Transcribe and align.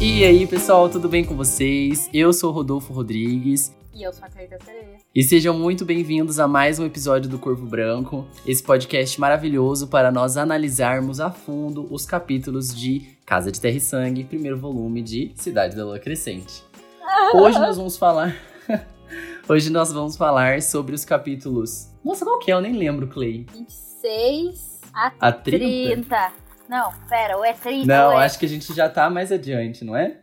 E 0.00 0.24
aí, 0.24 0.46
pessoal, 0.46 0.88
tudo 0.88 1.08
bem 1.08 1.24
com 1.24 1.34
vocês? 1.34 2.08
Eu 2.14 2.32
sou 2.32 2.50
o 2.50 2.52
Rodolfo 2.52 2.92
Rodrigues. 2.92 3.74
E 3.92 4.04
eu 4.04 4.12
sou 4.12 4.24
a 4.24 4.28
Cleita 4.28 4.56
Sereia. 4.64 4.98
E 5.12 5.24
sejam 5.24 5.58
muito 5.58 5.84
bem-vindos 5.84 6.38
a 6.38 6.46
mais 6.46 6.78
um 6.78 6.86
episódio 6.86 7.28
do 7.28 7.36
Corvo 7.36 7.66
Branco, 7.66 8.24
esse 8.46 8.62
podcast 8.62 9.20
maravilhoso 9.20 9.88
para 9.88 10.12
nós 10.12 10.36
analisarmos 10.36 11.18
a 11.18 11.32
fundo 11.32 11.92
os 11.92 12.06
capítulos 12.06 12.72
de 12.72 13.18
Casa 13.26 13.50
de 13.50 13.60
Terra 13.60 13.76
e 13.76 13.80
Sangue, 13.80 14.22
primeiro 14.22 14.56
volume 14.56 15.02
de 15.02 15.32
Cidade 15.34 15.74
da 15.74 15.84
Lua 15.84 15.98
Crescente. 15.98 16.62
Hoje 17.34 17.58
nós 17.58 17.76
vamos 17.76 17.96
falar. 17.96 18.36
Hoje 19.48 19.68
nós 19.68 19.92
vamos 19.92 20.16
falar 20.16 20.62
sobre 20.62 20.94
os 20.94 21.04
capítulos. 21.04 21.88
Nossa, 22.04 22.24
qual 22.24 22.38
que 22.38 22.52
é? 22.52 22.54
Eu 22.54 22.60
nem 22.60 22.74
lembro, 22.74 23.08
Clay. 23.08 23.46
26 23.52 24.80
a, 24.94 25.12
A 25.18 25.32
30? 25.32 26.06
30. 26.06 26.32
Não, 26.68 26.92
pera, 27.08 27.36
ou 27.36 27.44
é 27.44 27.52
30 27.52 27.86
Não, 27.86 28.12
é 28.12 28.24
acho 28.24 28.38
que 28.38 28.46
a 28.46 28.48
gente 28.48 28.72
já 28.74 28.88
tá 28.88 29.08
mais 29.08 29.32
adiante, 29.32 29.84
não 29.84 29.96
é? 29.96 30.20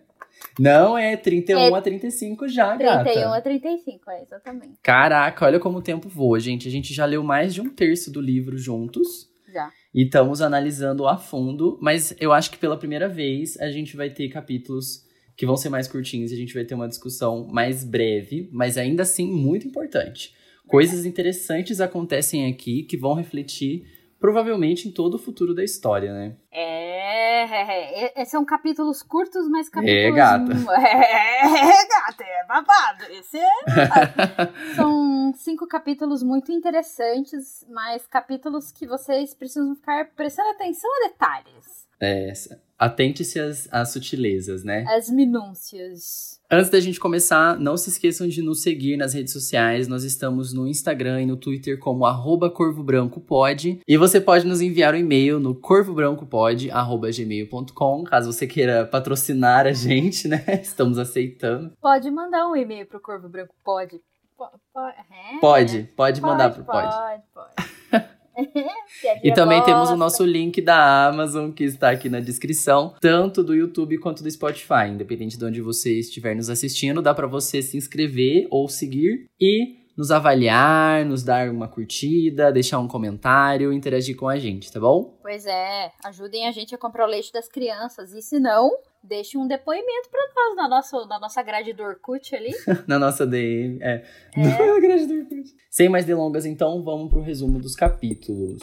Não, 0.59 0.97
é 0.97 1.17
31 1.17 1.59
É 1.59 1.77
a 1.77 1.81
35 1.81 2.47
já, 2.47 2.77
31 2.77 3.03
gata. 3.03 3.37
a 3.37 3.41
35, 3.41 4.11
é, 4.11 4.21
exatamente. 4.21 4.73
Caraca, 4.81 5.45
olha 5.45 5.59
como 5.59 5.79
o 5.79 5.81
tempo 5.81 6.07
voa, 6.07 6.39
gente. 6.39 6.67
A 6.67 6.71
gente 6.71 6.93
já 6.93 7.05
leu 7.05 7.23
mais 7.23 7.53
de 7.53 7.61
um 7.61 7.69
terço 7.69 8.11
do 8.11 8.21
livro 8.21 8.57
juntos. 8.57 9.29
Já. 9.51 9.71
E 9.93 10.03
estamos 10.03 10.41
analisando 10.41 11.07
a 11.07 11.17
fundo, 11.17 11.79
mas 11.81 12.13
eu 12.19 12.33
acho 12.33 12.51
que 12.51 12.57
pela 12.57 12.77
primeira 12.77 13.07
vez 13.07 13.57
a 13.59 13.71
gente 13.71 13.95
vai 13.95 14.09
ter 14.09 14.27
capítulos 14.29 15.05
que 15.37 15.45
vão 15.45 15.57
ser 15.57 15.69
mais 15.69 15.87
curtinhos 15.87 16.31
e 16.31 16.35
a 16.35 16.37
gente 16.37 16.53
vai 16.53 16.63
ter 16.63 16.75
uma 16.75 16.87
discussão 16.87 17.47
mais 17.47 17.83
breve, 17.83 18.49
mas 18.51 18.77
ainda 18.77 19.03
assim 19.03 19.29
muito 19.31 19.67
importante. 19.67 20.33
Coisas 20.67 21.05
interessantes 21.05 21.79
acontecem 21.79 22.49
aqui 22.51 22.83
que 22.83 22.97
vão 22.97 23.13
refletir 23.13 23.85
provavelmente 24.19 24.87
em 24.87 24.91
todo 24.91 25.15
o 25.15 25.19
futuro 25.19 25.53
da 25.53 25.63
história, 25.63 26.13
né? 26.13 26.35
É, 26.51 27.43
é, 27.43 28.05
é, 28.05 28.21
é, 28.21 28.25
são 28.25 28.43
capítulos 28.43 29.03
curtos, 29.03 29.47
mas 29.49 29.69
capítulos... 29.69 29.95
É, 30.05 30.11
gata. 30.11 30.51
É, 30.51 31.87
gata, 31.87 32.23
é 32.23 32.45
babado. 32.47 33.03
Esse 33.11 33.37
é... 33.37 33.51
são 34.75 35.33
cinco 35.35 35.67
capítulos 35.67 36.23
muito 36.23 36.51
interessantes, 36.51 37.65
mas 37.69 38.07
capítulos 38.07 38.71
que 38.71 38.87
vocês 38.87 39.33
precisam 39.33 39.75
ficar 39.75 40.09
prestando 40.15 40.49
atenção 40.49 40.89
a 40.89 41.07
detalhes. 41.07 41.85
É, 42.01 42.33
atente-se 42.77 43.39
às, 43.39 43.67
às 43.71 43.91
sutilezas, 43.91 44.63
né? 44.63 44.85
As 44.87 45.09
minúcias. 45.09 46.34
Antes 46.55 46.69
da 46.69 46.79
gente 46.79 47.01
começar, 47.01 47.59
não 47.59 47.75
se 47.75 47.89
esqueçam 47.89 48.29
de 48.29 48.41
nos 48.41 48.61
seguir 48.61 48.95
nas 48.95 49.13
redes 49.13 49.33
sociais. 49.33 49.89
Nós 49.89 50.05
estamos 50.05 50.53
no 50.53 50.65
Instagram 50.65 51.21
e 51.21 51.25
no 51.25 51.35
Twitter 51.35 51.77
como 51.77 52.05
arroba 52.05 52.49
corvobrancopod. 52.49 53.81
E 53.85 53.97
você 53.97 54.21
pode 54.21 54.47
nos 54.47 54.61
enviar 54.61 54.93
um 54.93 54.97
e-mail 54.97 55.37
no 55.37 55.53
corvobrancopod.gmail.com, 55.53 58.03
caso 58.05 58.31
você 58.31 58.47
queira 58.47 58.85
patrocinar 58.85 59.67
a 59.67 59.73
gente, 59.73 60.29
né? 60.29 60.45
Estamos 60.63 60.97
aceitando. 60.97 61.73
Pode 61.81 62.09
mandar 62.09 62.47
um 62.47 62.55
e-mail 62.55 62.85
pro 62.85 63.01
Corvo 63.01 63.27
Branco, 63.27 63.53
pode. 63.61 63.99
Po- 64.37 64.47
po- 64.73 64.79
é? 64.79 65.37
Pode, 65.41 65.89
pode 65.95 66.21
mandar 66.21 66.51
pro 66.53 66.63
pod. 66.63 66.87
Pode, 66.87 67.21
pode. 67.33 68.05
E 69.23 69.33
também 69.33 69.63
temos 69.63 69.89
o 69.89 69.95
nosso 69.95 70.23
link 70.23 70.61
da 70.61 71.07
Amazon, 71.07 71.51
que 71.51 71.63
está 71.63 71.91
aqui 71.91 72.09
na 72.09 72.19
descrição, 72.19 72.95
tanto 72.99 73.43
do 73.43 73.53
YouTube 73.53 73.97
quanto 73.97 74.23
do 74.23 74.31
Spotify. 74.31 74.87
Independente 74.89 75.37
de 75.37 75.45
onde 75.45 75.61
você 75.61 75.99
estiver 75.99 76.35
nos 76.35 76.49
assistindo, 76.49 77.01
dá 77.01 77.13
para 77.13 77.27
você 77.27 77.61
se 77.61 77.77
inscrever 77.77 78.47
ou 78.49 78.67
seguir 78.67 79.27
e 79.39 79.85
nos 79.97 80.11
avaliar, 80.11 81.05
nos 81.05 81.23
dar 81.23 81.49
uma 81.49 81.67
curtida, 81.67 82.51
deixar 82.51 82.79
um 82.79 82.87
comentário, 82.87 83.71
interagir 83.71 84.15
com 84.15 84.27
a 84.27 84.37
gente, 84.37 84.71
tá 84.71 84.79
bom? 84.79 85.17
Pois 85.21 85.45
é, 85.45 85.91
ajudem 86.03 86.47
a 86.47 86.51
gente 86.51 86.75
a 86.75 86.77
comprar 86.77 87.05
o 87.05 87.09
leite 87.09 87.31
das 87.31 87.47
crianças. 87.47 88.13
E 88.13 88.21
se 88.21 88.39
não, 88.39 88.69
deixe 89.07 89.37
um 89.37 89.47
depoimento 89.47 90.09
pra 90.09 90.21
nós 90.35 90.55
na 90.55 90.67
nossa, 90.67 91.05
na 91.05 91.19
nossa 91.19 91.41
grade 91.43 91.73
do 91.73 91.83
Orkut 91.83 92.35
ali. 92.35 92.51
Na 92.87 92.99
nossa 92.99 93.25
DM. 93.25 93.79
É. 93.81 94.03
É. 94.35 94.41
Na 94.65 94.79
grade 94.79 95.05
do 95.05 95.13
Orkut. 95.19 95.55
Sem 95.69 95.89
mais 95.89 96.05
delongas, 96.05 96.45
então, 96.45 96.83
vamos 96.83 97.09
pro 97.09 97.21
resumo 97.21 97.59
dos 97.59 97.75
capítulos. 97.75 98.61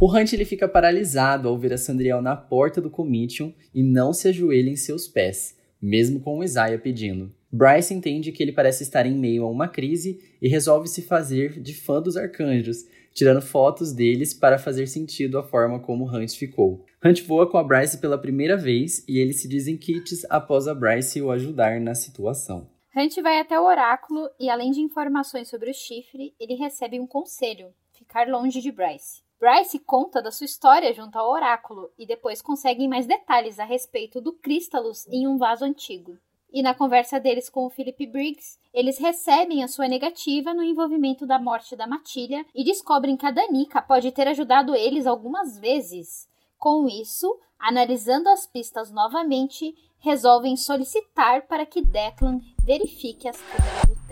O 0.00 0.12
Hunt 0.12 0.32
ele 0.32 0.44
fica 0.44 0.68
paralisado 0.68 1.48
ao 1.48 1.56
ver 1.56 1.72
a 1.72 1.78
Sandriel 1.78 2.20
na 2.20 2.36
porta 2.36 2.80
do 2.80 2.90
Comitium 2.90 3.54
e 3.72 3.82
não 3.82 4.12
se 4.12 4.28
ajoelha 4.28 4.68
em 4.68 4.76
seus 4.76 5.06
pés, 5.06 5.56
mesmo 5.80 6.20
com 6.20 6.38
o 6.38 6.44
Isaiah 6.44 6.78
pedindo. 6.78 7.32
Bryce 7.50 7.94
entende 7.94 8.32
que 8.32 8.42
ele 8.42 8.50
parece 8.52 8.82
estar 8.82 9.06
em 9.06 9.16
meio 9.16 9.44
a 9.44 9.48
uma 9.48 9.68
crise 9.68 10.20
e 10.42 10.48
resolve 10.48 10.88
se 10.88 11.02
fazer 11.02 11.60
de 11.60 11.72
fã 11.72 12.02
dos 12.02 12.16
arcanjos, 12.16 12.84
tirando 13.14 13.40
fotos 13.40 13.92
deles 13.92 14.34
para 14.34 14.58
fazer 14.58 14.88
sentido 14.88 15.38
a 15.38 15.42
forma 15.42 15.78
como 15.78 16.04
Hunt 16.04 16.36
ficou. 16.36 16.84
Hunt 17.02 17.22
voa 17.22 17.48
com 17.48 17.56
a 17.56 17.62
Bryce 17.62 17.98
pela 17.98 18.18
primeira 18.18 18.56
vez 18.56 19.04
e 19.08 19.18
eles 19.18 19.40
se 19.40 19.48
dizem 19.48 19.78
kits 19.78 20.26
após 20.28 20.66
a 20.66 20.74
Bryce 20.74 21.22
o 21.22 21.30
ajudar 21.30 21.80
na 21.80 21.94
situação. 21.94 22.68
Hunt 22.96 23.16
vai 23.22 23.40
até 23.40 23.58
o 23.58 23.64
oráculo 23.64 24.28
e, 24.38 24.50
além 24.50 24.70
de 24.70 24.80
informações 24.80 25.48
sobre 25.48 25.70
o 25.70 25.74
chifre, 25.74 26.34
ele 26.38 26.54
recebe 26.54 27.00
um 27.00 27.06
conselho: 27.06 27.72
ficar 27.92 28.28
longe 28.28 28.60
de 28.60 28.70
Bryce. 28.70 29.22
Bryce 29.40 29.78
conta 29.78 30.22
da 30.22 30.30
sua 30.30 30.46
história 30.46 30.92
junto 30.92 31.18
ao 31.18 31.30
oráculo 31.30 31.90
e 31.98 32.06
depois 32.06 32.40
conseguem 32.40 32.88
mais 32.88 33.06
detalhes 33.06 33.58
a 33.58 33.64
respeito 33.64 34.20
do 34.20 34.32
Crystalus 34.32 35.06
em 35.08 35.26
um 35.26 35.36
vaso 35.36 35.64
antigo. 35.64 36.16
E 36.54 36.62
na 36.62 36.72
conversa 36.72 37.18
deles 37.18 37.50
com 37.50 37.66
o 37.66 37.68
Philip 37.68 38.06
Briggs, 38.06 38.60
eles 38.72 38.96
recebem 38.96 39.64
a 39.64 39.66
sua 39.66 39.88
negativa 39.88 40.54
no 40.54 40.62
envolvimento 40.62 41.26
da 41.26 41.36
morte 41.36 41.74
da 41.74 41.84
Matilha 41.84 42.46
e 42.54 42.62
descobrem 42.62 43.16
que 43.16 43.26
a 43.26 43.32
Danica 43.32 43.82
pode 43.82 44.12
ter 44.12 44.28
ajudado 44.28 44.72
eles 44.72 45.04
algumas 45.04 45.58
vezes. 45.58 46.28
Com 46.56 46.86
isso, 46.86 47.26
analisando 47.58 48.28
as 48.28 48.46
pistas 48.46 48.92
novamente, 48.92 49.74
resolvem 49.98 50.56
solicitar 50.56 51.42
para 51.48 51.66
que 51.66 51.82
Declan 51.82 52.40
verifique 52.64 53.28
as 53.28 53.36
câmeras 53.36 54.03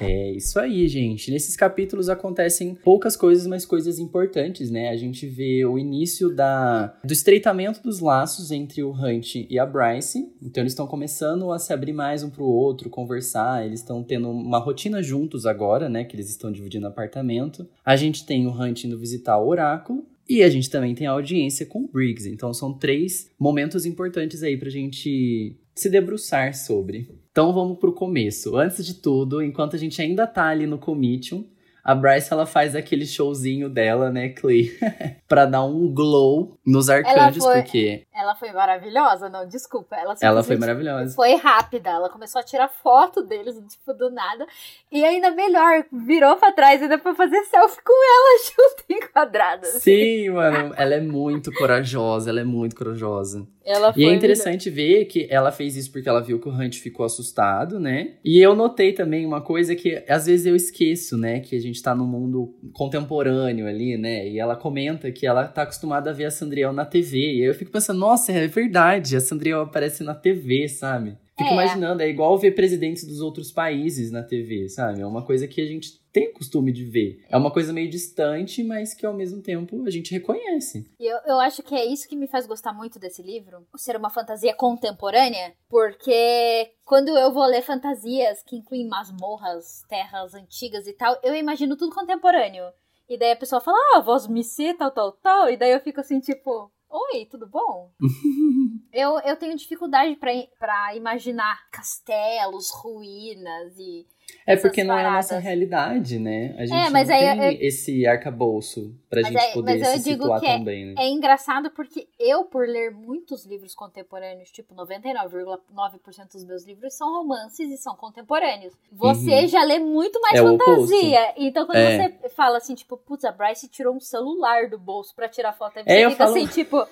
É 0.00 0.30
isso 0.30 0.58
aí, 0.58 0.86
gente. 0.88 1.30
Nesses 1.30 1.56
capítulos 1.56 2.08
acontecem 2.08 2.74
poucas 2.74 3.16
coisas, 3.16 3.46
mas 3.46 3.66
coisas 3.66 3.98
importantes, 3.98 4.70
né? 4.70 4.90
A 4.90 4.96
gente 4.96 5.26
vê 5.26 5.64
o 5.64 5.78
início 5.78 6.34
da, 6.34 6.98
do 7.04 7.12
estreitamento 7.12 7.82
dos 7.82 8.00
laços 8.00 8.50
entre 8.50 8.82
o 8.82 8.92
Hunt 8.92 9.34
e 9.48 9.58
a 9.58 9.66
Bryce. 9.66 10.32
Então 10.42 10.62
eles 10.62 10.72
estão 10.72 10.86
começando 10.86 11.50
a 11.52 11.58
se 11.58 11.72
abrir 11.72 11.92
mais 11.92 12.22
um 12.22 12.30
pro 12.30 12.44
outro, 12.44 12.88
conversar. 12.90 13.66
Eles 13.66 13.80
estão 13.80 14.02
tendo 14.02 14.30
uma 14.30 14.58
rotina 14.58 15.02
juntos 15.02 15.46
agora, 15.46 15.88
né? 15.88 16.04
Que 16.04 16.14
eles 16.14 16.30
estão 16.30 16.52
dividindo 16.52 16.86
apartamento. 16.86 17.68
A 17.84 17.96
gente 17.96 18.24
tem 18.24 18.46
o 18.46 18.50
Hunt 18.50 18.84
indo 18.84 18.98
visitar 18.98 19.38
o 19.38 19.48
oráculo. 19.48 20.06
E 20.28 20.42
a 20.42 20.50
gente 20.50 20.68
também 20.68 20.94
tem 20.94 21.06
a 21.06 21.12
audiência 21.12 21.64
com 21.64 21.84
o 21.84 21.88
Briggs. 21.88 22.28
Então 22.28 22.52
são 22.52 22.74
três 22.74 23.30
momentos 23.38 23.86
importantes 23.86 24.42
aí 24.42 24.58
pra 24.58 24.68
gente 24.68 25.56
se 25.80 25.90
debruçar 25.90 26.54
sobre. 26.54 27.08
Então 27.30 27.52
vamos 27.52 27.78
pro 27.78 27.92
começo. 27.92 28.56
Antes 28.56 28.84
de 28.84 28.94
tudo, 28.94 29.42
enquanto 29.42 29.76
a 29.76 29.78
gente 29.78 30.00
ainda 30.02 30.26
tá 30.26 30.46
ali 30.46 30.66
no 30.66 30.78
Comitium, 30.78 31.44
a 31.88 31.94
Bryce 31.94 32.30
ela 32.30 32.44
faz 32.44 32.76
aquele 32.76 33.06
showzinho 33.06 33.68
dela, 33.70 34.10
né, 34.10 34.28
Clay? 34.28 34.70
pra 35.26 35.46
dar 35.46 35.64
um 35.64 35.88
glow 35.92 36.58
nos 36.66 36.90
arcanjos, 36.90 37.42
foi- 37.42 37.62
porque 37.62 38.02
Ela 38.14 38.34
foi 38.34 38.52
maravilhosa, 38.52 39.28
não, 39.30 39.46
desculpa. 39.48 39.96
Ela, 39.96 40.14
ela 40.20 40.42
foi 40.42 40.56
maravilhosa. 40.56 41.14
Foi 41.14 41.34
rápida, 41.36 41.88
ela 41.90 42.10
começou 42.10 42.40
a 42.40 42.44
tirar 42.44 42.68
foto 42.68 43.22
deles, 43.22 43.56
tipo, 43.70 43.94
do 43.94 44.10
nada. 44.10 44.46
E 44.92 45.02
ainda 45.04 45.30
melhor, 45.30 45.84
virou 45.90 46.36
pra 46.36 46.52
trás 46.52 46.82
ainda 46.82 46.98
pra 46.98 47.14
fazer 47.14 47.42
selfie 47.44 47.80
com 47.82 47.92
ela 47.92 48.38
junto 48.44 48.84
enquadrada. 48.90 49.66
Sim, 49.66 50.30
mano, 50.30 50.74
ela 50.76 50.94
é 50.94 51.00
muito 51.00 51.50
corajosa, 51.52 52.28
ela 52.28 52.40
é 52.40 52.44
muito 52.44 52.76
corajosa. 52.76 53.46
Ela 53.64 53.92
foi 53.92 54.02
E 54.02 54.06
é 54.08 54.12
interessante 54.14 54.70
ver 54.70 55.04
que 55.04 55.26
ela 55.30 55.52
fez 55.52 55.76
isso 55.76 55.92
porque 55.92 56.08
ela 56.08 56.22
viu 56.22 56.40
que 56.40 56.48
o 56.48 56.52
Hunt 56.52 56.76
ficou 56.78 57.04
assustado, 57.04 57.78
né? 57.78 58.14
E 58.24 58.40
eu 58.44 58.54
notei 58.54 58.92
também 58.94 59.26
uma 59.26 59.42
coisa 59.42 59.74
que 59.76 60.02
às 60.08 60.24
vezes 60.26 60.46
eu 60.46 60.56
esqueço, 60.56 61.18
né? 61.18 61.40
Que 61.40 61.54
a 61.54 61.60
gente 61.60 61.77
tá 61.82 61.94
num 61.94 62.06
mundo 62.06 62.54
contemporâneo 62.72 63.66
ali, 63.66 63.96
né? 63.96 64.28
E 64.28 64.38
ela 64.38 64.56
comenta 64.56 65.10
que 65.12 65.26
ela 65.26 65.46
tá 65.46 65.62
acostumada 65.62 66.10
a 66.10 66.12
ver 66.12 66.24
a 66.26 66.30
Sandriel 66.30 66.72
na 66.72 66.84
TV. 66.84 67.18
E 67.18 67.42
aí 67.42 67.48
eu 67.48 67.54
fico 67.54 67.70
pensando, 67.70 67.98
nossa, 67.98 68.32
é 68.32 68.46
verdade, 68.46 69.16
a 69.16 69.20
Sandriel 69.20 69.60
aparece 69.62 70.02
na 70.02 70.14
TV, 70.14 70.68
sabe? 70.68 71.16
Fico 71.36 71.50
É. 71.50 71.52
imaginando, 71.52 72.02
é 72.02 72.08
igual 72.08 72.36
ver 72.36 72.52
presidentes 72.52 73.04
dos 73.04 73.20
outros 73.20 73.52
países 73.52 74.10
na 74.10 74.22
TV, 74.22 74.68
sabe? 74.68 75.00
É 75.00 75.06
uma 75.06 75.22
coisa 75.22 75.46
que 75.46 75.60
a 75.60 75.66
gente 75.66 75.97
tem 76.12 76.28
o 76.28 76.34
costume 76.34 76.72
de 76.72 76.84
ver. 76.84 77.24
É 77.28 77.36
uma 77.36 77.50
coisa 77.50 77.72
meio 77.72 77.90
distante, 77.90 78.62
mas 78.62 78.94
que 78.94 79.06
ao 79.06 79.14
mesmo 79.14 79.42
tempo 79.42 79.84
a 79.84 79.90
gente 79.90 80.12
reconhece. 80.12 80.90
E 80.98 81.06
eu, 81.06 81.18
eu 81.26 81.40
acho 81.40 81.62
que 81.62 81.74
é 81.74 81.84
isso 81.84 82.08
que 82.08 82.16
me 82.16 82.26
faz 82.26 82.46
gostar 82.46 82.72
muito 82.72 82.98
desse 82.98 83.22
livro, 83.22 83.66
ser 83.76 83.96
uma 83.96 84.10
fantasia 84.10 84.54
contemporânea, 84.54 85.54
porque 85.68 86.72
quando 86.84 87.08
eu 87.16 87.32
vou 87.32 87.46
ler 87.46 87.62
fantasias 87.62 88.42
que 88.42 88.56
incluem 88.56 88.88
masmorras, 88.88 89.82
terras 89.88 90.34
antigas 90.34 90.86
e 90.86 90.92
tal, 90.92 91.18
eu 91.22 91.34
imagino 91.34 91.76
tudo 91.76 91.94
contemporâneo. 91.94 92.64
E 93.08 93.18
daí 93.18 93.32
a 93.32 93.36
pessoa 93.36 93.60
fala, 93.60 93.78
ah, 93.94 94.00
voz 94.00 94.26
missê, 94.26 94.74
tal, 94.74 94.90
tal, 94.90 95.12
tal, 95.12 95.48
e 95.48 95.56
daí 95.56 95.72
eu 95.72 95.80
fico 95.80 96.00
assim, 96.00 96.20
tipo, 96.20 96.70
oi, 96.90 97.26
tudo 97.26 97.46
bom? 97.46 97.90
eu, 98.92 99.18
eu 99.20 99.36
tenho 99.36 99.56
dificuldade 99.56 100.16
pra 100.16 100.94
imaginar 100.94 101.58
castelos, 101.70 102.70
ruínas 102.70 103.78
e 103.78 104.06
É 104.48 104.56
porque 104.56 104.82
não 104.82 104.98
é 104.98 105.04
a 105.04 105.12
nossa 105.12 105.38
realidade, 105.38 106.18
né? 106.18 106.54
A 106.56 106.64
gente 106.64 106.86
é, 106.86 106.88
mas 106.88 107.08
não 107.08 107.14
aí, 107.14 107.38
tem 107.38 107.54
eu, 107.54 107.68
esse 107.68 108.06
arcabouço 108.06 108.94
pra 109.10 109.20
gente 109.20 109.36
aí, 109.36 109.52
poder 109.52 109.84
se 109.84 109.98
situar 109.98 110.42
é, 110.42 110.56
também, 110.56 110.86
né? 110.86 110.94
É 110.96 111.08
engraçado 111.10 111.70
porque 111.70 112.08
eu, 112.18 112.44
por 112.44 112.66
ler 112.66 112.90
muitos 112.90 113.44
livros 113.44 113.74
contemporâneos, 113.74 114.50
tipo 114.50 114.74
99,9% 114.74 116.32
dos 116.32 116.44
meus 116.44 116.64
livros 116.64 116.94
são 116.94 117.12
romances 117.12 117.70
e 117.70 117.76
são 117.76 117.94
contemporâneos. 117.94 118.72
Você 118.90 119.42
uhum. 119.42 119.48
já 119.48 119.62
lê 119.64 119.78
muito 119.78 120.18
mais 120.22 120.40
é 120.40 120.42
fantasia. 120.42 121.34
Então 121.36 121.66
quando 121.66 121.76
é. 121.76 122.08
você 122.08 122.28
fala 122.30 122.56
assim, 122.56 122.74
tipo, 122.74 122.96
putz, 122.96 123.26
a 123.26 123.32
Bryce 123.32 123.68
tirou 123.68 123.94
um 123.94 124.00
celular 124.00 124.70
do 124.70 124.78
bolso 124.78 125.14
pra 125.14 125.28
tirar 125.28 125.52
foto, 125.52 125.78
aí 125.78 125.84
é, 125.86 126.04
você 126.04 126.10
fica 126.10 126.24
falo... 126.24 126.36
assim, 126.36 126.46
tipo, 126.46 126.86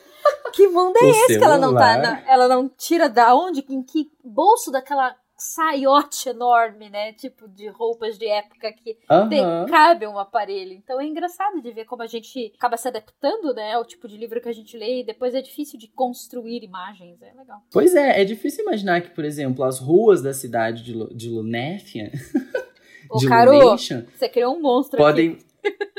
que 0.53 0.69
mundo 0.69 0.95
é 0.99 1.09
esse 1.09 1.27
celular? 1.27 1.39
que 1.39 1.45
ela 1.45 1.59
não 1.59 1.75
tá? 1.75 2.23
Ela 2.27 2.49
não 2.49 2.69
tira 2.69 3.09
da 3.09 3.35
onde? 3.35 3.65
Em 3.71 3.83
que 3.83 4.11
bolso 4.23 4.71
daquela 4.71 5.17
saiote 5.37 6.31
enorme, 6.31 6.89
né? 6.89 7.13
Tipo 7.13 7.49
de 7.49 7.69
roupas 7.69 8.19
de 8.19 8.27
época 8.27 8.73
que 8.73 8.97
uhum. 9.11 9.29
tem, 9.29 9.43
cabe 9.69 10.07
um 10.07 10.19
aparelho. 10.19 10.73
Então 10.73 11.01
é 11.01 11.07
engraçado 11.07 11.61
de 11.61 11.71
ver 11.73 11.85
como 11.85 12.03
a 12.03 12.07
gente 12.07 12.53
acaba 12.57 12.77
se 12.77 12.89
adaptando, 12.89 13.53
né? 13.55 13.75
Ao 13.75 13.85
tipo 13.85 14.09
de 14.09 14.17
livro 14.17 14.41
que 14.41 14.49
a 14.49 14.53
gente 14.53 14.77
lê 14.77 15.01
e 15.01 15.07
depois 15.07 15.35
é 15.35 15.43
difícil 15.43 15.79
de 15.79 15.89
construir 15.89 16.65
imagens. 16.65 17.21
É 17.21 17.33
legal. 17.35 17.61
Pois 17.71 17.95
é, 17.95 18.21
é 18.21 18.25
difícil 18.25 18.65
imaginar 18.65 19.03
que, 19.03 19.11
por 19.11 19.25
exemplo, 19.25 19.65
as 19.65 19.79
ruas 19.79 20.23
da 20.23 20.33
cidade 20.33 20.83
de, 20.83 20.93
Lu, 20.95 21.15
de 21.15 21.29
Lunéfia. 21.29 22.11
Ô, 23.11 23.21
Caro, 23.27 23.77
você 23.77 24.29
criou 24.29 24.57
um 24.57 24.61
monstro 24.61 24.99
podem, 24.99 25.33
aqui. 25.33 25.45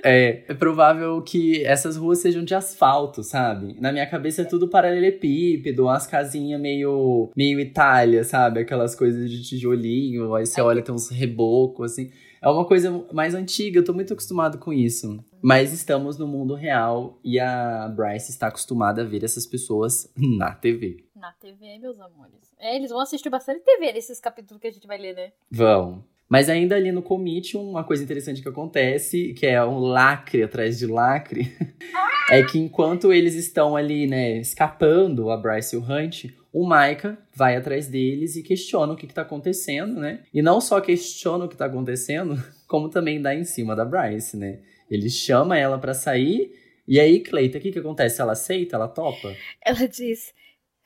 É, 0.04 0.44
é 0.48 0.54
provável 0.54 1.22
que 1.22 1.66
essas 1.66 1.98
ruas 1.98 2.19
sejam 2.19 2.44
de 2.44 2.56
asfalto, 2.56 3.24
sabe? 3.24 3.75
Na 3.80 3.92
minha 3.92 4.06
cabeça 4.10 4.44
é 4.44 4.46
tudo 4.46 4.69
paralelepípedo, 4.69 5.84
umas 5.84 6.08
casinhas 6.08 6.62
meio, 6.62 7.31
meio 7.36 7.60
Itália, 7.60 8.24
sabe? 8.24 8.62
Aquelas 8.62 8.96
coisas 8.96 9.30
de 9.30 9.44
tijolinho, 9.44 10.34
aí 10.36 10.46
você 10.46 10.62
olha, 10.62 10.81
tem 10.81 10.94
uns 10.94 11.10
rebocos, 11.10 11.92
assim. 11.92 12.12
É 12.42 12.48
uma 12.48 12.66
coisa 12.66 13.06
mais 13.12 13.34
antiga, 13.34 13.80
eu 13.80 13.84
tô 13.84 13.94
muito 13.94 14.14
acostumado 14.14 14.60
com 14.60 14.72
isso. 14.72 15.19
Mas 15.42 15.74
estamos 15.74 16.18
no 16.18 16.28
mundo 16.28 16.54
real 16.54 17.19
e 17.24 17.40
a 17.40 17.88
Bryce 17.90 18.31
está 18.31 18.48
acostumada 18.48 19.02
a 19.02 19.06
ver 19.06 19.24
essas 19.24 19.46
pessoas 19.46 20.12
na 20.16 20.54
TV. 20.54 21.04
Na 21.16 21.31
TV, 21.34 21.80
meus 21.80 22.00
amores. 22.00 22.54
É, 22.60 22.75
eles 22.75 22.92
vão 22.92 23.00
assistir 23.00 23.30
bastante 23.30 23.62
TV 23.64 23.92
nesses 23.92 24.19
capítulos 24.19 24.62
que 24.62 24.68
a 24.68 24.72
gente 24.72 24.88
vai 24.88 24.98
ler, 24.98 25.16
né? 25.16 25.31
Vão. 25.52 26.04
Mas 26.29 26.50
ainda 26.50 26.75
ali 26.75 26.91
no 26.91 27.01
commit, 27.01 27.56
uma 27.56 27.83
coisa 27.83 28.03
interessante 28.03 28.41
que 28.41 28.50
acontece, 28.50 29.33
que 29.33 29.45
é 29.45 29.63
um 29.63 29.79
lacre 29.79 30.44
atrás 30.44 30.77
de 30.77 30.85
lacre, 30.85 31.56
é 32.29 32.44
que 32.44 32.59
enquanto 32.59 33.13
eles 33.13 33.33
estão 33.33 33.75
ali, 33.75 34.07
né, 34.07 34.38
escapando, 34.38 35.31
a 35.31 35.38
Bryce 35.38 35.75
e 35.75 35.79
o 35.79 35.81
Hunt, 35.81 36.25
o 36.51 36.68
Micah 36.68 37.18
vai 37.33 37.56
atrás 37.56 37.88
deles 37.88 38.35
e 38.35 38.44
questiona 38.44 38.94
o 38.94 38.95
que, 38.95 39.06
está 39.06 39.21
acontecendo, 39.21 40.00
né? 40.00 40.24
E 40.33 40.41
não 40.41 40.59
só 40.59 40.81
questiona 40.81 41.45
o 41.45 41.47
que 41.47 41.56
está 41.56 41.68
acontecendo, 41.68 42.41
como 42.68 42.89
também 42.89 43.21
dá 43.21 43.33
em 43.33 43.45
cima 43.45 43.75
da 43.75 43.85
Bryce, 43.85 44.35
né? 44.35 44.59
Ele 44.89 45.09
chama 45.09 45.57
ela 45.57 45.77
para 45.77 45.94
sair, 45.94 46.51
e 46.88 47.00
aí, 47.00 47.19
Cleita, 47.19 47.57
o 47.57 47.62
que, 47.62 47.71
que 47.71 47.80
acontece? 47.80 48.21
Ela 48.21 48.31
aceita? 48.31 48.77
Ela 48.77 48.88
topa? 48.88 49.35
Ela 49.65 49.88
diz: 49.88 50.33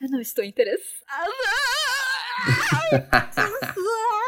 Eu 0.00 0.10
não 0.10 0.20
estou 0.20 0.44
interessada. 0.44 1.30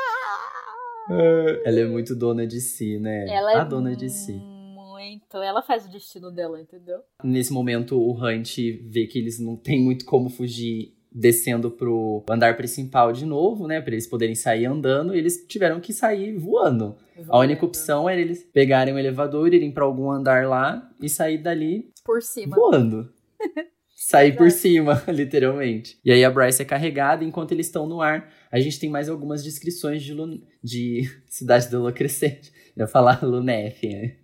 Ela 1.09 1.81
é 1.81 1.87
muito 1.87 2.15
dona 2.15 2.47
de 2.47 2.61
si, 2.61 2.99
né? 2.99 3.27
Ela 3.29 3.53
é 3.53 3.57
a 3.57 3.65
dona 3.65 3.95
de 3.95 4.09
si. 4.09 4.33
Muito. 4.33 5.37
Ela 5.37 5.63
faz 5.63 5.87
o 5.87 5.91
destino 5.91 6.31
dela, 6.31 6.61
entendeu? 6.61 7.01
Nesse 7.23 7.53
momento, 7.53 7.99
o 7.99 8.13
Hunt 8.13 8.57
vê 8.89 9.07
que 9.07 9.19
eles 9.19 9.39
não 9.39 9.57
tem 9.57 9.81
muito 9.83 10.05
como 10.05 10.31
fugir 10.31 10.95
descendo 11.15 11.71
pro 11.71 12.25
andar 12.29 12.57
principal 12.57 13.13
de 13.13 13.25
novo, 13.25 13.69
né? 13.69 13.81
Pra 13.81 13.93
eles 13.93 14.07
poderem 14.07 14.35
sair 14.35 14.67
andando, 14.67 15.15
e 15.15 15.19
eles 15.19 15.47
tiveram 15.47 15.81
que 15.81 15.93
sair 15.93 16.37
voando. 16.37 16.97
voando. 17.15 17.33
A 17.33 17.39
única 17.39 17.65
opção 17.65 18.09
era 18.09 18.21
eles 18.21 18.43
pegarem 18.53 18.93
o 18.93 18.99
elevador, 18.99 19.55
irem 19.55 19.71
para 19.71 19.85
algum 19.85 20.11
andar 20.11 20.47
lá 20.47 20.91
e 21.01 21.09
sair 21.09 21.39
dali 21.39 21.91
por 22.05 22.21
cima. 22.21 22.57
Voando. 22.57 23.09
sair 23.95 24.37
por 24.37 24.51
cima, 24.51 25.03
literalmente. 25.09 25.99
E 26.05 26.11
aí 26.11 26.25
a 26.25 26.31
Bryce 26.31 26.63
é 26.63 26.65
carregada 26.65 27.25
enquanto 27.25 27.53
eles 27.53 27.67
estão 27.67 27.87
no 27.87 28.01
ar. 28.01 28.29
A 28.55 28.61
gente 28.61 28.79
tem 28.79 28.89
mais 28.89 29.09
algumas 29.09 29.43
descrições 29.43 30.01
de, 30.01 30.15
Lun 30.15 30.39
de 30.63 31.11
Cidade 31.27 31.69
da 31.69 31.77
Lua 31.77 31.93
Crescente. 31.93 32.53
Eu 32.77 32.83
ia 32.83 32.87
falar 32.87 33.19
Lunef, 33.27 33.85
né? 33.85 34.15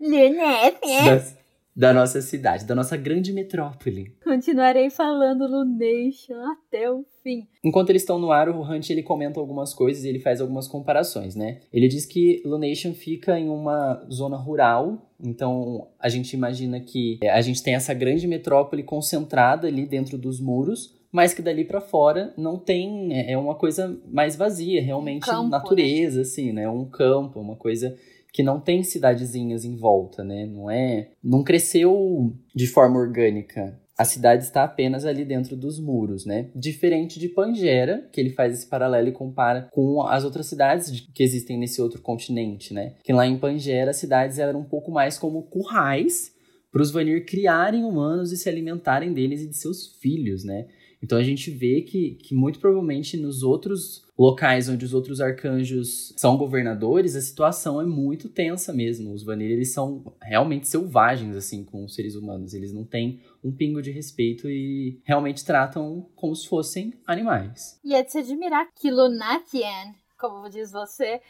Lunef, 0.00 0.78
é? 0.82 1.36
da 1.76 1.92
nossa 1.92 2.22
cidade, 2.22 2.64
da 2.64 2.74
nossa 2.74 2.96
grande 2.96 3.30
metrópole. 3.30 4.16
Continuarei 4.24 4.88
falando 4.88 5.46
Lunation 5.46 6.40
até 6.52 6.90
o 6.90 7.04
fim. 7.22 7.46
Enquanto 7.62 7.90
eles 7.90 8.00
estão 8.00 8.18
no 8.18 8.32
ar, 8.32 8.48
o 8.48 8.62
Hunt 8.62 8.88
ele 8.88 9.02
comenta 9.02 9.38
algumas 9.38 9.74
coisas 9.74 10.02
e 10.04 10.08
ele 10.08 10.18
faz 10.18 10.40
algumas 10.40 10.66
comparações, 10.66 11.36
né? 11.36 11.60
Ele 11.70 11.86
diz 11.86 12.06
que 12.06 12.40
Lunation 12.42 12.94
fica 12.94 13.38
em 13.38 13.50
uma 13.50 14.02
zona 14.10 14.38
rural, 14.38 15.10
então 15.22 15.88
a 16.00 16.08
gente 16.08 16.32
imagina 16.32 16.80
que 16.80 17.18
é, 17.22 17.28
a 17.28 17.42
gente 17.42 17.62
tem 17.62 17.74
essa 17.74 17.92
grande 17.92 18.26
metrópole 18.26 18.82
concentrada 18.82 19.68
ali 19.68 19.84
dentro 19.84 20.16
dos 20.16 20.40
muros, 20.40 21.03
mas 21.14 21.32
que 21.32 21.40
dali 21.40 21.64
para 21.64 21.80
fora 21.80 22.34
não 22.36 22.58
tem, 22.58 23.16
é, 23.16 23.30
é 23.34 23.38
uma 23.38 23.54
coisa 23.54 23.96
mais 24.10 24.34
vazia, 24.34 24.82
realmente 24.82 25.24
campo, 25.24 25.44
né? 25.44 25.48
natureza, 25.48 26.16
né? 26.16 26.22
assim, 26.22 26.52
né? 26.52 26.68
Um 26.68 26.86
campo, 26.86 27.38
uma 27.38 27.54
coisa 27.54 27.96
que 28.32 28.42
não 28.42 28.58
tem 28.58 28.82
cidadezinhas 28.82 29.64
em 29.64 29.76
volta, 29.76 30.24
né? 30.24 30.44
Não 30.44 30.68
é, 30.68 31.10
não 31.22 31.44
cresceu 31.44 32.34
de 32.52 32.66
forma 32.66 32.98
orgânica. 32.98 33.78
A 33.96 34.04
cidade 34.04 34.42
está 34.42 34.64
apenas 34.64 35.06
ali 35.06 35.24
dentro 35.24 35.54
dos 35.54 35.78
muros, 35.78 36.26
né? 36.26 36.50
Diferente 36.52 37.20
de 37.20 37.28
Pangera, 37.28 38.08
que 38.12 38.20
ele 38.20 38.30
faz 38.30 38.52
esse 38.52 38.66
paralelo 38.66 39.06
e 39.06 39.12
compara 39.12 39.68
com 39.70 40.02
as 40.02 40.24
outras 40.24 40.46
cidades 40.46 41.06
que 41.14 41.22
existem 41.22 41.56
nesse 41.56 41.80
outro 41.80 42.02
continente, 42.02 42.74
né? 42.74 42.94
Que 43.04 43.12
lá 43.12 43.24
em 43.24 43.38
Pangera 43.38 43.92
as 43.92 43.98
cidades 43.98 44.40
eram 44.40 44.58
um 44.58 44.64
pouco 44.64 44.90
mais 44.90 45.16
como 45.16 45.44
currais 45.44 46.34
para 46.72 46.82
os 46.82 46.90
Vanir 46.90 47.24
criarem 47.24 47.84
humanos 47.84 48.32
e 48.32 48.36
se 48.36 48.48
alimentarem 48.48 49.12
deles 49.12 49.42
e 49.42 49.46
de 49.46 49.56
seus 49.56 49.96
filhos, 50.00 50.42
né? 50.42 50.66
Então 51.04 51.18
a 51.18 51.22
gente 51.22 51.50
vê 51.50 51.82
que, 51.82 52.14
que 52.14 52.34
muito 52.34 52.58
provavelmente 52.58 53.18
nos 53.18 53.42
outros 53.42 54.02
locais 54.18 54.70
onde 54.70 54.86
os 54.86 54.94
outros 54.94 55.20
arcanjos 55.20 56.14
são 56.16 56.38
governadores, 56.38 57.14
a 57.14 57.20
situação 57.20 57.78
é 57.78 57.84
muito 57.84 58.30
tensa 58.30 58.72
mesmo. 58.72 59.12
Os 59.12 59.22
Vanir, 59.22 59.50
eles 59.50 59.74
são 59.74 60.16
realmente 60.22 60.66
selvagens, 60.66 61.36
assim, 61.36 61.62
com 61.62 61.84
os 61.84 61.94
seres 61.94 62.14
humanos. 62.14 62.54
Eles 62.54 62.72
não 62.72 62.84
têm 62.86 63.20
um 63.44 63.52
pingo 63.52 63.82
de 63.82 63.90
respeito 63.90 64.48
e 64.48 64.98
realmente 65.04 65.44
tratam 65.44 66.08
como 66.16 66.34
se 66.34 66.48
fossem 66.48 66.94
animais. 67.06 67.78
E 67.84 67.94
é 67.94 68.02
de 68.02 68.10
se 68.10 68.18
admirar 68.20 68.66
que 68.74 68.90
Lunatian, 68.90 69.94
como 70.18 70.48
diz 70.48 70.72
você... 70.72 71.20